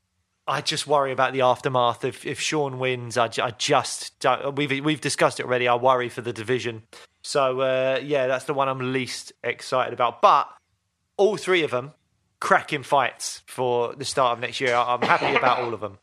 I 0.50 0.62
just 0.62 0.88
worry 0.88 1.12
about 1.12 1.34
the 1.34 1.42
aftermath. 1.42 2.06
If 2.06 2.26
if 2.26 2.40
Sean 2.40 2.80
wins, 2.80 3.18
I, 3.18 3.26
I 3.42 3.52
just 3.58 4.18
don't, 4.20 4.56
we've 4.56 4.84
we've 4.86 5.02
discussed 5.02 5.42
it 5.42 5.46
already. 5.46 5.68
I 5.68 5.76
worry 5.76 6.08
for 6.08 6.22
the 6.22 6.32
division. 6.32 6.84
So 7.22 7.60
uh, 7.60 8.00
yeah, 8.02 8.28
that's 8.28 8.46
the 8.46 8.54
one 8.54 8.70
I'm 8.70 8.94
least 8.94 9.34
excited 9.44 9.94
about. 9.94 10.22
But 10.22 10.48
all 11.18 11.38
three 11.38 11.64
of 11.64 11.72
them 11.72 11.94
cracking 12.40 12.84
fights 12.84 13.42
for 13.48 13.94
the 13.96 14.06
start 14.06 14.38
of 14.38 14.40
next 14.40 14.62
year. 14.62 14.76
I'm 14.76 15.02
happy 15.02 15.36
about 15.36 15.60
all 15.60 15.74
of 15.74 15.80
them. 15.82 15.98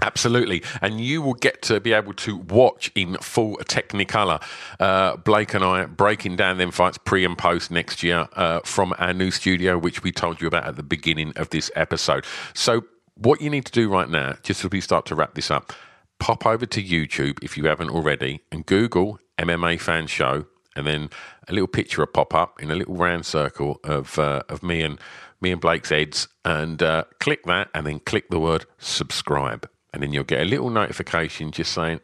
Absolutely. 0.00 0.62
And 0.80 1.00
you 1.00 1.22
will 1.22 1.34
get 1.34 1.62
to 1.62 1.80
be 1.80 1.92
able 1.92 2.14
to 2.14 2.36
watch 2.36 2.92
in 2.94 3.16
full 3.16 3.56
Technicolor 3.56 4.42
uh, 4.78 5.16
Blake 5.16 5.54
and 5.54 5.64
I 5.64 5.86
breaking 5.86 6.36
down 6.36 6.58
them 6.58 6.70
fights 6.70 6.98
pre 6.98 7.24
and 7.24 7.36
post 7.36 7.70
next 7.70 8.02
year 8.02 8.28
uh, 8.34 8.60
from 8.64 8.94
our 8.98 9.12
new 9.12 9.30
studio, 9.30 9.76
which 9.76 10.02
we 10.02 10.12
told 10.12 10.40
you 10.40 10.46
about 10.46 10.66
at 10.66 10.76
the 10.76 10.82
beginning 10.82 11.32
of 11.36 11.50
this 11.50 11.70
episode. 11.74 12.24
So, 12.54 12.82
what 13.16 13.40
you 13.40 13.50
need 13.50 13.64
to 13.64 13.72
do 13.72 13.90
right 13.90 14.08
now, 14.08 14.36
just 14.44 14.64
as 14.64 14.70
we 14.70 14.80
start 14.80 15.04
to 15.06 15.16
wrap 15.16 15.34
this 15.34 15.50
up, 15.50 15.72
pop 16.20 16.46
over 16.46 16.66
to 16.66 16.82
YouTube 16.82 17.42
if 17.42 17.56
you 17.56 17.64
haven't 17.64 17.90
already 17.90 18.44
and 18.52 18.64
Google 18.64 19.18
MMA 19.38 19.80
Fan 19.80 20.06
Show. 20.06 20.46
And 20.78 20.86
then 20.86 21.10
a 21.48 21.52
little 21.52 21.66
picture 21.66 22.02
will 22.02 22.06
pop 22.06 22.32
up 22.32 22.62
in 22.62 22.70
a 22.70 22.76
little 22.76 22.94
round 22.94 23.26
circle 23.26 23.80
of 23.82 24.16
uh, 24.16 24.42
of 24.48 24.62
me 24.62 24.82
and 24.82 25.00
me 25.40 25.50
and 25.50 25.60
Blake's 25.60 25.90
heads, 25.90 26.28
and 26.44 26.80
uh, 26.80 27.04
click 27.18 27.44
that, 27.46 27.68
and 27.74 27.84
then 27.84 27.98
click 27.98 28.30
the 28.30 28.38
word 28.38 28.64
subscribe, 28.78 29.68
and 29.92 30.02
then 30.02 30.12
you'll 30.12 30.22
get 30.22 30.40
a 30.40 30.44
little 30.44 30.70
notification 30.70 31.50
just 31.50 31.72
saying 31.72 32.00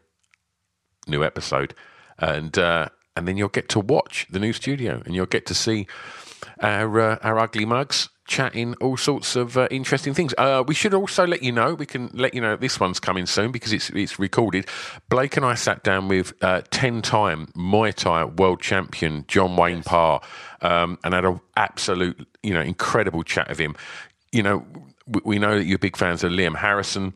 new 1.06 1.22
episode, 1.22 1.72
and 2.18 2.58
uh, 2.58 2.88
and 3.16 3.28
then 3.28 3.36
you'll 3.36 3.48
get 3.48 3.68
to 3.68 3.78
watch 3.78 4.26
the 4.28 4.40
new 4.40 4.52
studio, 4.52 5.00
and 5.04 5.14
you'll 5.14 5.26
get 5.26 5.46
to 5.46 5.54
see 5.54 5.86
our 6.60 7.00
uh, 7.00 7.18
our 7.22 7.38
ugly 7.38 7.64
mugs 7.64 8.08
chatting 8.26 8.74
all 8.80 8.96
sorts 8.96 9.36
of 9.36 9.56
uh, 9.56 9.68
interesting 9.70 10.14
things. 10.14 10.34
Uh, 10.38 10.64
we 10.66 10.74
should 10.74 10.94
also 10.94 11.26
let 11.26 11.42
you 11.42 11.52
know. 11.52 11.74
We 11.74 11.86
can 11.86 12.10
let 12.12 12.34
you 12.34 12.40
know 12.40 12.56
this 12.56 12.80
one's 12.80 13.00
coming 13.00 13.26
soon 13.26 13.52
because 13.52 13.72
it's 13.72 13.90
it's 13.90 14.18
recorded. 14.18 14.66
Blake 15.08 15.36
and 15.36 15.44
I 15.44 15.54
sat 15.54 15.82
down 15.82 16.08
with 16.08 16.32
uh, 16.42 16.62
ten-time 16.70 17.48
Muay 17.56 17.94
Thai 17.94 18.24
world 18.24 18.60
champion 18.60 19.24
John 19.28 19.56
Wayne 19.56 19.82
Parr, 19.82 20.20
um, 20.62 20.98
and 21.04 21.14
had 21.14 21.24
an 21.24 21.40
absolute 21.56 22.26
you 22.42 22.54
know 22.54 22.62
incredible 22.62 23.22
chat 23.22 23.48
with 23.48 23.58
him. 23.58 23.76
You 24.32 24.42
know, 24.42 24.66
we, 25.06 25.20
we 25.24 25.38
know 25.38 25.58
that 25.58 25.64
you're 25.64 25.78
big 25.78 25.96
fans 25.96 26.24
of 26.24 26.32
Liam 26.32 26.56
Harrison 26.56 27.14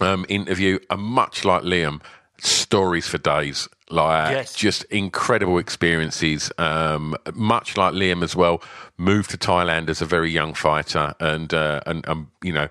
um, 0.00 0.24
interview, 0.28 0.78
and 0.90 1.02
much 1.02 1.44
like 1.44 1.62
Liam, 1.62 2.00
stories 2.38 3.06
for 3.06 3.18
days. 3.18 3.68
Like 3.90 4.32
Yes. 4.32 4.54
just 4.54 4.84
incredible 4.84 5.58
experiences. 5.58 6.52
Um, 6.58 7.16
much 7.34 7.76
like 7.76 7.92
Liam 7.92 8.22
as 8.22 8.36
well, 8.36 8.62
moved 8.96 9.30
to 9.30 9.36
Thailand 9.38 9.88
as 9.88 10.00
a 10.00 10.06
very 10.06 10.30
young 10.30 10.54
fighter, 10.54 11.14
and 11.18 11.52
uh, 11.52 11.80
and 11.86 12.08
um, 12.08 12.30
you 12.42 12.52
know 12.52 12.68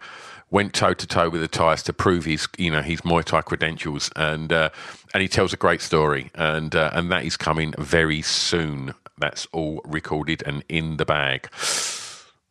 went 0.52 0.74
toe 0.74 0.94
to 0.96 1.06
toe 1.06 1.30
with 1.30 1.42
the 1.42 1.48
Thais 1.48 1.84
to 1.84 1.94
prove 1.94 2.26
his 2.26 2.48
you 2.58 2.72
know 2.72 2.82
his 2.82 3.02
Muay 3.02 3.24
Thai 3.24 3.42
credentials, 3.42 4.10
and 4.16 4.52
uh, 4.54 4.70
and 5.14 5.22
he 5.22 5.28
tells 5.28 5.54
a 5.54 5.58
great 5.58 5.82
story, 5.82 6.32
and 6.36 6.76
uh, 6.76 6.92
and 6.94 7.12
that 7.12 7.26
is 7.26 7.36
coming 7.38 7.74
very 7.78 8.22
soon. 8.22 8.94
That's 9.18 9.46
all 9.52 9.82
recorded 9.86 10.42
and 10.46 10.64
in 10.70 10.96
the 10.98 11.06
bag. 11.06 11.50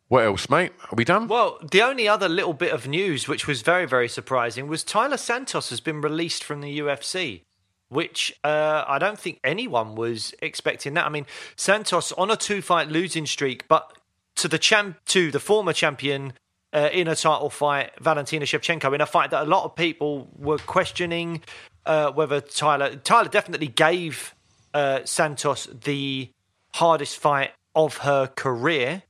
What 0.07 0.25
else, 0.25 0.49
mate? 0.49 0.71
Are 0.85 0.95
we 0.95 1.03
done? 1.05 1.27
Well, 1.27 1.59
the 1.71 1.83
only 1.83 2.07
other 2.07 2.27
little 2.27 2.53
bit 2.53 2.71
of 2.73 2.87
news, 2.87 3.27
which 3.27 3.45
was 3.45 3.61
very, 3.61 3.85
very 3.85 4.07
surprising, 4.07 4.67
was 4.67 4.83
Taila 4.83 5.19
Santos 5.19 5.69
has 5.69 5.79
been 5.81 6.01
released 6.01 6.43
from 6.43 6.61
the 6.61 6.79
UFC, 6.79 7.41
which 7.89 8.37
uh, 8.43 8.83
I 8.87 8.99
don't 8.99 9.19
think 9.19 9.39
anyone 9.43 9.95
was 9.95 10.33
expecting 10.41 10.93
that. 10.93 11.05
I 11.05 11.09
mean, 11.09 11.25
Santos 11.55 12.11
on 12.13 12.31
a 12.31 12.35
two-fight 12.35 12.87
losing 12.87 13.25
streak, 13.25 13.67
but 13.67 13.93
to 14.35 14.47
the 14.47 14.57
champ, 14.57 14.97
to 15.07 15.31
the 15.31 15.39
former 15.39 15.73
champion 15.73 16.33
uh, 16.71 16.89
in 16.93 17.07
a 17.07 17.15
title 17.15 17.49
fight, 17.49 17.91
Valentina 17.99 18.45
Shevchenko, 18.45 18.93
in 18.93 19.01
a 19.01 19.05
fight 19.05 19.31
that 19.31 19.43
a 19.43 19.45
lot 19.49 19.65
of 19.65 19.75
people 19.75 20.29
were 20.37 20.59
questioning 20.59 21.41
uh, 21.85 22.11
whether 22.11 22.41
Taila 22.41 23.01
Taila 23.01 23.31
definitely 23.31 23.67
gave 23.67 24.35
uh, 24.73 24.99
Santos 25.03 25.67
the 25.83 26.29
hardest 26.75 27.17
fight 27.17 27.51
of 27.75 27.97
her 27.97 28.27
career. 28.27 29.03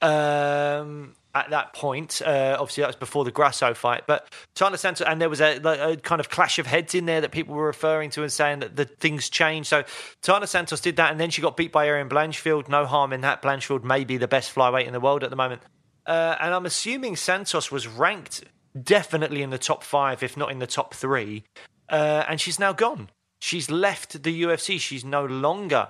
Um, 0.00 1.14
at 1.44 1.50
that 1.50 1.72
point. 1.72 2.22
Uh, 2.24 2.56
obviously, 2.58 2.82
that 2.82 2.88
was 2.88 2.96
before 2.96 3.24
the 3.24 3.30
Grasso 3.30 3.74
fight, 3.74 4.04
but 4.06 4.28
Taila 4.54 4.78
Santos, 4.78 5.06
and 5.06 5.20
there 5.20 5.28
was 5.28 5.40
a, 5.40 5.56
a, 5.56 5.96
kind 5.96 6.20
of 6.20 6.28
clash 6.28 6.58
of 6.58 6.66
heads 6.66 6.94
in 6.94 7.06
there 7.06 7.20
that 7.20 7.32
people 7.32 7.54
were 7.54 7.66
referring 7.66 8.10
to 8.10 8.22
and 8.22 8.32
saying 8.32 8.60
that 8.60 8.76
the 8.76 8.84
things 8.84 9.28
changed. 9.28 9.68
So 9.68 9.84
Taila 10.22 10.48
Santos 10.48 10.80
did 10.80 10.96
that, 10.96 11.10
and 11.10 11.20
then 11.20 11.30
she 11.30 11.42
got 11.42 11.56
beat 11.56 11.72
by 11.72 11.86
Erin 11.86 12.08
Blanchfield. 12.08 12.68
No 12.68 12.86
harm 12.86 13.12
in 13.12 13.20
that. 13.22 13.42
Blanchfield 13.42 13.84
may 13.84 14.04
be 14.04 14.16
the 14.16 14.28
best 14.28 14.54
flyweight 14.54 14.86
in 14.86 14.92
the 14.92 15.00
world 15.00 15.24
at 15.24 15.30
the 15.30 15.36
moment. 15.36 15.62
Uh, 16.06 16.36
and 16.40 16.54
I'm 16.54 16.66
assuming 16.66 17.16
Santos 17.16 17.70
was 17.70 17.86
ranked 17.86 18.44
definitely 18.80 19.42
in 19.42 19.50
the 19.50 19.58
top 19.58 19.82
five, 19.82 20.22
if 20.22 20.36
not 20.36 20.50
in 20.50 20.58
the 20.58 20.66
top 20.66 20.94
three. 20.94 21.44
Uh, 21.88 22.24
and 22.28 22.40
she's 22.40 22.58
now 22.58 22.72
gone. 22.72 23.10
She's 23.40 23.70
left 23.70 24.22
the 24.22 24.42
UFC. 24.42 24.80
She's 24.80 25.04
no 25.04 25.24
longer 25.24 25.88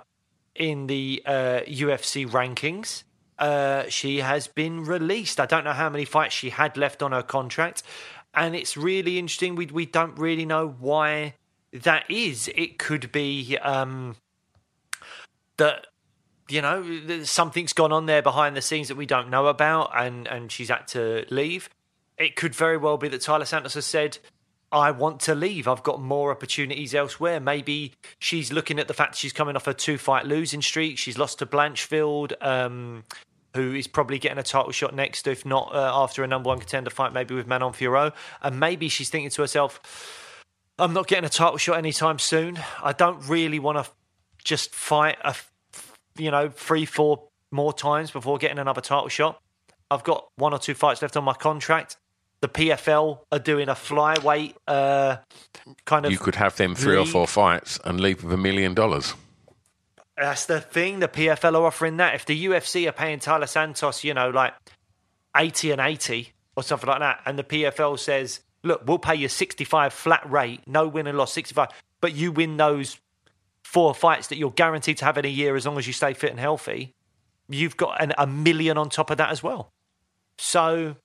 in 0.55 0.86
the 0.86 1.22
uh, 1.24 1.61
UFC 1.66 2.28
rankings. 2.28 3.05
Uh, 3.39 3.84
she 3.89 4.18
has 4.18 4.49
been 4.49 4.84
released. 4.84 5.39
I 5.39 5.47
don't 5.47 5.64
know 5.64 5.72
how 5.72 5.89
many 5.89 6.05
fights 6.05 6.34
she 6.34 6.51
had 6.51 6.76
left 6.76 7.03
on 7.03 7.12
her 7.12 7.22
contract, 7.22 7.82
and 8.34 8.57
it's 8.57 8.76
really 8.76 9.18
interesting. 9.18 9.55
We 9.55 9.66
we 9.66 9.86
don't 9.86 10.18
really 10.18 10.45
know 10.45 10.68
why 10.68 11.34
that 11.72 12.11
is. 12.11 12.51
It 12.55 12.78
could 12.78 13.12
be 13.12 13.57
um, 13.59 14.16
that 15.57 15.86
you 16.49 16.62
know 16.62 17.22
something's 17.24 17.72
gone 17.72 17.93
on 17.93 18.07
there 18.07 18.22
behind 18.22 18.57
the 18.57 18.62
scenes 18.62 18.89
that 18.89 18.97
we 18.97 19.07
don't 19.07 19.30
know 19.30 19.47
about, 19.47 19.91
and 19.95 20.26
and 20.26 20.51
she's 20.51 20.68
had 20.68 20.89
to 20.89 21.24
leave. 21.30 21.68
It 22.16 22.34
could 22.34 22.55
very 22.55 22.76
well 22.76 22.99
be 22.99 23.09
that 23.09 23.20
Taila 23.20 23.47
Santos 23.47 23.74
has 23.74 23.86
said. 23.86 24.18
I 24.70 24.91
want 24.91 25.20
to 25.20 25.34
leave. 25.34 25.66
I've 25.66 25.82
got 25.82 25.99
more 25.99 26.30
opportunities 26.30 26.95
elsewhere. 26.95 27.41
Maybe 27.41 27.95
she's 28.18 28.53
looking 28.53 28.78
at 28.78 28.86
the 28.86 28.93
fact 28.93 29.16
she's 29.16 29.32
coming 29.32 29.57
off 29.57 29.66
a 29.66 29.72
two 29.72 29.97
fight 29.97 30.26
losing 30.26 30.61
streak. 30.61 30.99
She's 30.99 31.16
lost 31.16 31.39
to 31.39 31.47
Blanchfield. 31.47 32.32
Um, 32.43 33.05
who 33.55 33.74
is 33.74 33.86
probably 33.86 34.18
getting 34.18 34.38
a 34.38 34.42
title 34.42 34.72
shot 34.72 34.94
next, 34.94 35.26
if 35.26 35.44
not 35.44 35.74
uh, 35.74 35.90
after 35.94 36.22
a 36.22 36.26
number 36.26 36.49
one 36.49 36.59
contender 36.59 36.90
fight, 36.90 37.12
maybe 37.12 37.34
with 37.34 37.46
Manon 37.46 37.72
Fiorot. 37.72 38.12
And 38.42 38.61
maybe 38.61 38.88
she's 38.88 39.11
thinking 39.11 39.30
to 39.30 39.42
herself, 39.42 39.80
I'm 40.78 40.92
not 40.92 41.07
getting 41.07 41.24
a 41.24 41.30
title 41.30 41.57
shot 41.57 41.78
anytime 41.78 42.18
soon. 42.18 42.59
I 42.82 42.92
don't 42.92 43.20
really 43.28 43.59
want 43.59 43.84
to 43.84 43.90
just 44.44 44.74
fight 44.74 45.16
a, 45.24 45.34
you 46.16 46.30
know, 46.30 46.51
three, 46.51 46.84
four 46.84 47.28
more 47.51 47.72
times 47.72 48.11
before 48.11 48.38
getting 48.38 48.59
another 48.59 48.80
title 48.80 49.09
shot. 49.09 49.40
I've 49.90 50.05
got 50.05 50.28
one 50.36 50.53
or 50.53 50.59
two 50.59 50.74
fights 50.74 51.03
left 51.03 51.16
on 51.16 51.24
my 51.24 51.34
contract. 51.34 51.96
The 52.40 52.49
PFL 52.49 53.20
are 53.32 53.38
doing 53.38 53.68
a 53.68 53.74
flyweight 53.74 54.55
uh, 54.68 55.16
kind 55.84 56.07
of. 56.07 56.12
You 56.12 56.18
could 56.18 56.36
have 56.36 56.55
them 56.57 56.74
three 56.74 56.96
league. 56.96 57.09
or 57.09 57.11
four 57.11 57.26
fights 57.26 57.80
and 57.84 57.99
leave 58.01 58.22
with 58.22 58.32
a 58.32 58.36
million 58.36 58.74
dollars. 58.74 59.14
That's 60.19 60.47
the 60.47 60.61
thing. 60.61 60.99
The 60.99 61.09
PFL 61.09 61.55
are 61.55 61.66
offering 61.66 61.99
that. 61.99 62.14
If 62.14 62.27
the 62.27 62.47
UFC 62.47 62.89
are 62.89 62.93
paying 62.93 63.21
Taila 63.21 63.49
Santos, 63.49 64.03
you 64.03 64.14
know, 64.14 64.31
like 64.31 64.53
80 65.37 65.73
and 65.73 65.81
80 65.81 66.33
or 66.57 66.62
something 66.62 66.89
like 66.89 66.99
that, 66.99 67.21
and 67.25 67.39
the 67.39 67.45
PFL 67.45 67.99
says, 67.99 68.41
look, 68.64 68.83
we'll 68.87 68.99
pay 68.99 69.14
you 69.14 69.29
65 69.29 69.93
flat 69.93 70.29
rate, 70.29 70.62
no 70.66 70.89
win 70.89 71.07
and 71.07 71.16
loss, 71.16 71.33
65, 71.33 71.69
but 72.01 72.14
you 72.14 72.33
win 72.33 72.57
those 72.57 72.99
four 73.62 73.95
fights 73.95 74.29
that 74.29 74.39
you're 74.39 74.51
guaranteed 74.51 74.97
to 74.99 75.05
have 75.05 75.19
in 75.19 75.25
a 75.25 75.29
year 75.29 75.55
as 75.55 75.66
long 75.66 75.79
as 75.79 75.87
you 75.87 75.93
stay 75.93 76.14
fit 76.14 76.31
and 76.31 76.41
healthy, 76.41 76.95
you've 77.49 77.77
got 77.77 78.03
an, 78.03 78.12
a 78.19 78.27
million 78.27 78.77
on 78.77 78.89
top 78.89 79.11
of 79.11 79.19
that 79.19 79.31
as 79.31 79.43
well. 79.43 79.71
So 80.39 80.97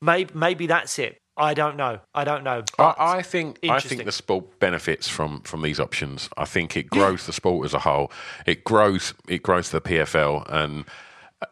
maybe, 0.00 0.32
maybe 0.34 0.66
that's 0.66 0.98
it. 0.98 1.18
I 1.36 1.52
don't 1.52 1.76
know. 1.76 2.00
I 2.14 2.24
don't 2.24 2.44
know. 2.44 2.64
I, 2.78 2.94
I, 2.98 3.22
think 3.22 3.58
I 3.68 3.78
think 3.78 4.04
the 4.04 4.12
sport 4.12 4.58
benefits 4.58 5.06
from 5.06 5.42
from 5.42 5.62
these 5.62 5.78
options. 5.78 6.30
I 6.36 6.46
think 6.46 6.76
it 6.76 6.88
grows 6.88 7.22
yeah. 7.22 7.26
the 7.26 7.32
sport 7.34 7.66
as 7.66 7.74
a 7.74 7.80
whole. 7.80 8.10
It 8.46 8.64
grows 8.64 9.12
it 9.28 9.42
grows 9.42 9.70
the 9.70 9.80
PFL 9.80 10.50
and 10.50 10.84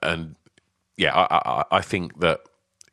and 0.02 0.36
yeah, 0.96 1.14
I, 1.14 1.36
I, 1.36 1.64
I 1.70 1.80
think 1.82 2.20
that 2.20 2.40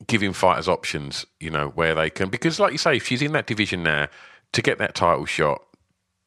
giving 0.07 0.33
fighters 0.33 0.67
options, 0.67 1.25
you 1.39 1.49
know, 1.49 1.69
where 1.69 1.95
they 1.95 2.09
can 2.09 2.29
because 2.29 2.59
like 2.59 2.73
you 2.73 2.77
say, 2.77 2.97
if 2.97 3.07
she's 3.07 3.21
in 3.21 3.31
that 3.33 3.47
division 3.47 3.83
now 3.83 4.07
to 4.51 4.61
get 4.61 4.77
that 4.79 4.93
title 4.93 5.25
shot, 5.25 5.61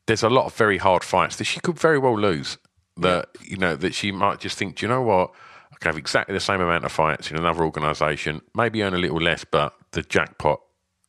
there's 0.07 0.23
a 0.23 0.31
lot 0.31 0.47
of 0.47 0.55
very 0.55 0.79
hard 0.79 1.05
fights 1.05 1.37
that 1.37 1.45
she 1.45 1.61
could 1.61 1.79
very 1.79 1.99
well 1.99 2.19
lose. 2.19 2.57
That 2.97 3.29
yeah. 3.41 3.47
you 3.51 3.57
know 3.59 3.77
that 3.77 3.95
she 3.95 4.13
might 4.13 4.41
just 4.41 4.57
think, 4.57 4.77
do 4.77 4.87
you 4.87 4.89
know 4.91 5.03
what? 5.03 5.33
I 5.73 5.77
can 5.79 5.91
have 5.91 5.99
exactly 5.99 6.33
the 6.33 6.41
same 6.41 6.61
amount 6.61 6.85
of 6.85 6.93
fights 6.93 7.31
in 7.31 7.37
another 7.37 7.65
organisation, 7.65 8.41
maybe 8.55 8.83
earn 8.83 8.95
a 8.95 8.99
little 8.99 9.21
less, 9.21 9.45
but 9.45 9.75
the 9.95 10.03
jackpot 10.03 10.61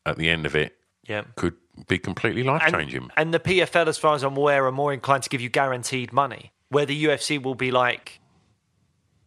at 0.06 0.18
the 0.18 0.30
end 0.30 0.46
of 0.46 0.56
it 0.56 0.76
yeah. 1.08 1.24
could 1.36 1.56
be 1.88 2.00
completely 2.00 2.44
life 2.44 2.72
changing. 2.72 3.04
And, 3.04 3.12
and, 3.18 3.34
the 3.34 3.40
PFL, 3.40 3.88
as 3.88 3.98
far 3.98 4.16
as 4.16 4.24
I'm 4.24 4.38
aware, 4.38 4.66
are 4.66 4.72
more 4.72 4.94
inclined 4.94 5.24
to 5.24 5.30
give 5.30 5.42
you 5.42 5.50
guaranteed 5.50 6.14
money, 6.14 6.52
where 6.70 6.86
the 6.86 7.06
UFC 7.06 7.42
will 7.42 7.56
be 7.56 7.72
like, 7.72 8.20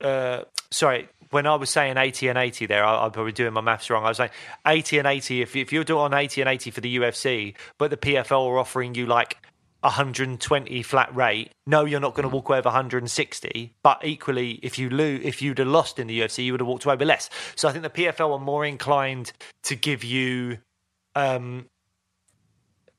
uh, 0.01 0.43
sorry, 0.71 1.09
when 1.31 1.47
I 1.47 1.57
was 1.57 1.71
saying 1.71 1.99
80 1.99 2.29
and 2.29 2.39
80 2.39 2.67
there, 2.67 2.85
I, 2.85 3.05
am 3.05 3.11
probably 3.11 3.33
doing 3.33 3.53
my 3.53 3.61
maths 3.61 3.91
wrong. 3.91 4.05
I 4.05 4.09
was 4.09 4.17
saying 4.17 4.31
80 4.67 4.99
and 4.99 5.07
80. 5.07 5.43
If, 5.43 5.57
if 5.57 5.73
you're 5.73 5.85
doing 5.85 6.01
on 6.01 6.15
80 6.15 6.41
and 6.41 6.51
80 6.51 6.71
for 6.71 6.81
the 6.81 6.97
UFC, 6.97 7.55
but 7.77 7.91
the 7.91 7.97
PFL 7.97 8.49
are 8.49 8.59
offering 8.59 8.95
you 8.95 9.07
like 9.07 9.37
120 9.81 10.83
flat 10.83 11.15
rate, 11.15 11.53
no, 11.67 11.85
you're 11.85 12.01
not 12.01 12.15
going 12.15 12.29
to 12.29 12.35
walk 12.35 12.49
away 12.49 12.59
with 12.59 12.65
160. 12.65 13.75
But 13.83 14.05
equally, 14.05 14.59
if 14.63 14.79
you 14.79 14.91
lose, 14.91 15.21
if 15.25 15.41
you'd 15.41 15.59
have 15.59 15.69
lost 15.69 15.99
in 15.99 16.07
the 16.09 16.21
UFC, 16.21 16.45
you 16.45 16.53
would 16.53 16.61
have 16.61 16.67
walked 16.67 16.85
away 16.85 16.97
with 16.97 17.07
less. 17.07 17.31
So 17.55 17.69
I 17.69 17.73
think 17.73 17.83
the 17.83 17.91
PFL 17.91 18.35
are 18.35 18.41
more 18.41 18.65
inclined 18.65 19.33
to 19.65 19.77
give 19.77 20.03
you, 20.03 20.59
um, 21.15 21.67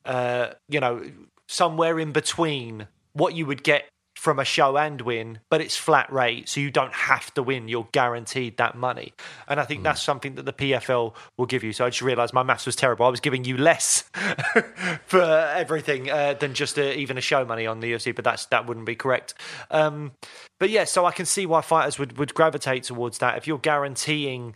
uh, 0.06 0.50
you 0.70 0.80
know, 0.80 1.04
somewhere 1.48 2.00
in 2.00 2.12
between 2.12 2.88
what 3.14 3.34
you 3.34 3.46
would 3.46 3.64
get 3.64 3.90
from 4.20 4.38
a 4.38 4.44
show 4.44 4.78
and 4.78 5.00
win, 5.00 5.40
but 5.50 5.62
it's 5.62 5.78
flat 5.78 6.12
rate, 6.12 6.50
so 6.50 6.60
you 6.60 6.70
don't 6.70 6.94
have 6.94 7.34
to 7.34 7.42
win. 7.42 7.70
You're 7.70 7.88
guaranteed 7.94 8.58
that 8.58 8.76
money, 8.76 9.14
and 9.48 9.62
I 9.62 9.64
think 9.64 9.80
mm. 9.80 9.86
that's 9.86 10.02
something 10.02 10.36
that 10.36 10.44
the 10.44 10.52
PFL 10.52 11.16
will 11.38 11.46
give 11.46 11.64
you. 11.64 11.72
So 11.72 11.86
I 11.86 11.90
just 11.90 12.02
realised 12.02 12.34
my 12.34 12.44
maths 12.44 12.66
was 12.66 12.76
terrible. 12.76 13.06
I 13.06 13.10
was 13.10 13.22
giving 13.22 13.46
you 13.46 13.56
less 13.56 14.02
for 15.06 15.22
everything 15.22 16.10
uh, 16.10 16.34
than 16.34 16.54
just 16.54 16.78
a, 16.78 17.00
even 17.00 17.18
a 17.18 17.22
show 17.22 17.46
money 17.46 17.66
on 17.66 17.80
the 17.80 17.94
UFC, 17.94 18.14
but 18.14 18.26
that's 18.26 18.46
that 18.48 18.68
wouldn't 18.68 18.86
be 18.86 18.96
correct. 18.96 19.36
Um, 19.72 20.12
but 20.60 20.70
yeah, 20.70 20.84
so 20.84 21.06
I 21.06 21.12
can 21.14 21.26
see 21.26 21.46
why 21.46 21.62
fighters 21.62 21.98
would 21.98 22.18
would 22.18 22.34
gravitate 22.34 22.84
towards 22.84 23.20
that 23.20 23.38
if 23.38 23.48
you're 23.48 23.58
guaranteeing 23.58 24.56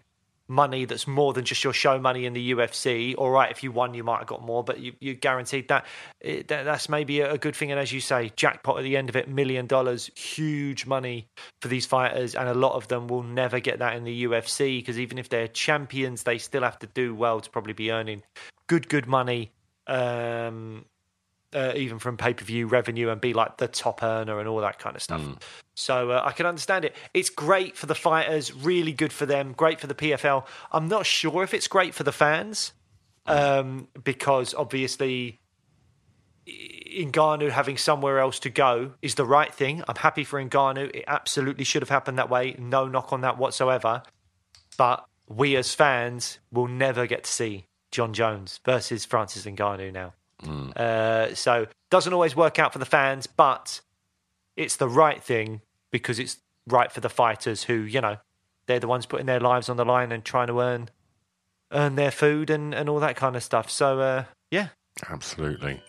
money 0.53 0.85
that's 0.85 1.07
more 1.07 1.33
than 1.33 1.43
just 1.43 1.63
your 1.63 1.73
show 1.73 1.99
money 1.99 2.25
in 2.25 2.33
the 2.33 2.53
UFC. 2.53 3.15
All 3.17 3.29
right, 3.29 3.51
if 3.51 3.63
you 3.63 3.71
won, 3.71 3.93
you 3.93 4.03
might 4.03 4.19
have 4.19 4.27
got 4.27 4.41
more, 4.41 4.63
but 4.63 4.79
you, 4.79 4.93
you 4.99 5.13
guaranteed 5.13 5.67
that. 5.67 5.85
It, 6.21 6.47
that. 6.47 6.63
That's 6.63 6.87
maybe 6.87 7.19
a, 7.21 7.37
good 7.37 7.55
thing. 7.55 7.71
And 7.71 7.79
as 7.79 7.91
you 7.91 7.99
say, 7.99 8.31
jackpot 8.35 8.77
at 8.77 8.83
the 8.83 8.95
end 8.95 9.09
of 9.09 9.15
it, 9.15 9.27
million 9.27 9.67
dollars, 9.67 10.09
huge 10.15 10.85
money 10.85 11.27
for 11.61 11.67
these 11.67 11.85
fighters. 11.85 12.35
And 12.35 12.47
a 12.47 12.53
lot 12.53 12.73
of 12.73 12.87
them 12.87 13.07
will 13.07 13.23
never 13.23 13.59
get 13.59 13.79
that 13.79 13.95
in 13.95 14.03
the 14.03 14.23
UFC 14.25 14.79
because 14.79 14.99
even 14.99 15.17
if 15.17 15.29
they're 15.29 15.47
champions, 15.47 16.23
they 16.23 16.37
still 16.37 16.63
have 16.63 16.79
to 16.79 16.87
do 16.87 17.13
well 17.13 17.41
to 17.41 17.49
probably 17.49 17.73
be 17.73 17.91
earning 17.91 18.23
good, 18.67 18.87
good 18.87 19.07
money. 19.07 19.51
Um, 19.87 20.85
uh, 21.53 21.73
even 21.75 21.99
from 21.99 22.17
pay 22.17 22.33
per 22.33 22.43
view 22.43 22.67
revenue 22.67 23.09
and 23.09 23.21
be 23.21 23.33
like 23.33 23.57
the 23.57 23.67
top 23.67 24.01
earner 24.01 24.39
and 24.39 24.47
all 24.47 24.61
that 24.61 24.79
kind 24.79 24.95
of 24.95 25.01
stuff. 25.01 25.21
Mm. 25.21 25.41
So 25.75 26.11
uh, 26.11 26.21
I 26.23 26.31
can 26.31 26.45
understand 26.45 26.85
it. 26.85 26.95
It's 27.13 27.29
great 27.29 27.75
for 27.75 27.87
the 27.87 27.95
fighters, 27.95 28.53
really 28.53 28.91
good 28.91 29.11
for 29.11 29.25
them, 29.25 29.53
great 29.53 29.79
for 29.79 29.87
the 29.87 29.95
PFL. 29.95 30.45
I'm 30.71 30.87
not 30.87 31.05
sure 31.05 31.43
if 31.43 31.53
it's 31.53 31.67
great 31.67 31.95
for 31.95 32.03
the 32.03 32.11
fans 32.11 32.73
um, 33.25 33.87
because 34.03 34.53
obviously 34.53 35.39
Ngannou 36.47 37.49
having 37.49 37.77
somewhere 37.77 38.19
else 38.19 38.39
to 38.39 38.49
go 38.49 38.93
is 39.01 39.15
the 39.15 39.25
right 39.25 39.53
thing. 39.53 39.83
I'm 39.87 39.95
happy 39.95 40.23
for 40.23 40.43
Ngannou. 40.43 40.95
It 40.95 41.05
absolutely 41.07 41.63
should 41.63 41.81
have 41.81 41.89
happened 41.89 42.17
that 42.19 42.29
way. 42.29 42.55
No 42.59 42.87
knock 42.87 43.13
on 43.13 43.21
that 43.21 43.37
whatsoever. 43.37 44.03
But 44.77 45.05
we 45.27 45.55
as 45.55 45.73
fans 45.73 46.39
will 46.51 46.67
never 46.67 47.07
get 47.07 47.23
to 47.23 47.31
see 47.31 47.65
Jon 47.91 48.13
Jones 48.13 48.59
versus 48.65 49.05
Francis 49.05 49.45
Ngannou 49.45 49.91
now. 49.93 50.13
Mm. 50.43 50.75
Uh, 50.75 51.35
so 51.35 51.67
doesn't 51.89 52.13
always 52.13 52.35
work 52.35 52.59
out 52.59 52.73
for 52.73 52.79
the 52.79 52.85
fans, 52.85 53.27
but 53.27 53.81
it's 54.55 54.75
the 54.75 54.89
right 54.89 55.21
thing 55.21 55.61
because 55.91 56.19
it's 56.19 56.37
right 56.67 56.91
for 56.91 57.01
the 57.01 57.09
fighters 57.09 57.63
who, 57.63 57.75
you 57.75 58.01
know, 58.01 58.17
they're 58.65 58.79
the 58.79 58.87
ones 58.87 59.05
putting 59.05 59.25
their 59.25 59.39
lives 59.39 59.69
on 59.69 59.77
the 59.77 59.85
line 59.85 60.11
and 60.11 60.23
trying 60.23 60.47
to 60.47 60.59
earn 60.59 60.89
earn 61.71 61.95
their 61.95 62.11
food 62.11 62.51
and, 62.51 62.73
and 62.73 62.87
all 62.87 62.99
that 62.99 63.15
kind 63.15 63.35
of 63.35 63.43
stuff. 63.43 63.69
So 63.69 63.99
uh, 63.99 64.23
yeah. 64.51 64.69
Absolutely. 65.09 65.81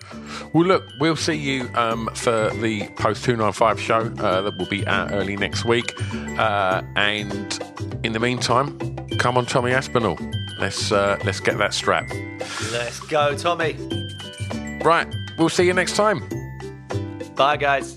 Well, 0.55 0.65
look, 0.65 0.85
we'll 0.99 1.15
see 1.15 1.35
you 1.35 1.69
um, 1.75 2.09
for 2.15 2.49
the 2.51 2.89
post 2.97 3.23
295 3.25 3.79
show 3.79 4.01
uh, 4.19 4.41
that 4.41 4.57
will 4.57 4.67
be 4.67 4.87
out 4.87 5.13
early 5.13 5.37
next 5.37 5.67
week. 5.67 5.93
Uh, 6.39 6.83
and 6.97 7.61
in 8.03 8.13
the 8.13 8.19
meantime, 8.19 8.79
come 9.19 9.37
on, 9.37 9.45
Tommy 9.45 9.73
Aspinall. 9.73 10.19
Let's 10.59 10.91
uh, 10.91 11.19
let's 11.25 11.41
get 11.41 11.59
that 11.59 11.75
strap. 11.75 12.09
Let's 12.73 13.01
go, 13.01 13.37
Tommy. 13.37 13.77
Right, 14.83 15.07
we'll 15.37 15.51
see 15.51 15.67
you 15.67 15.75
next 15.75 15.97
time. 15.97 16.23
Bye, 17.37 17.59
guys. 17.59 17.95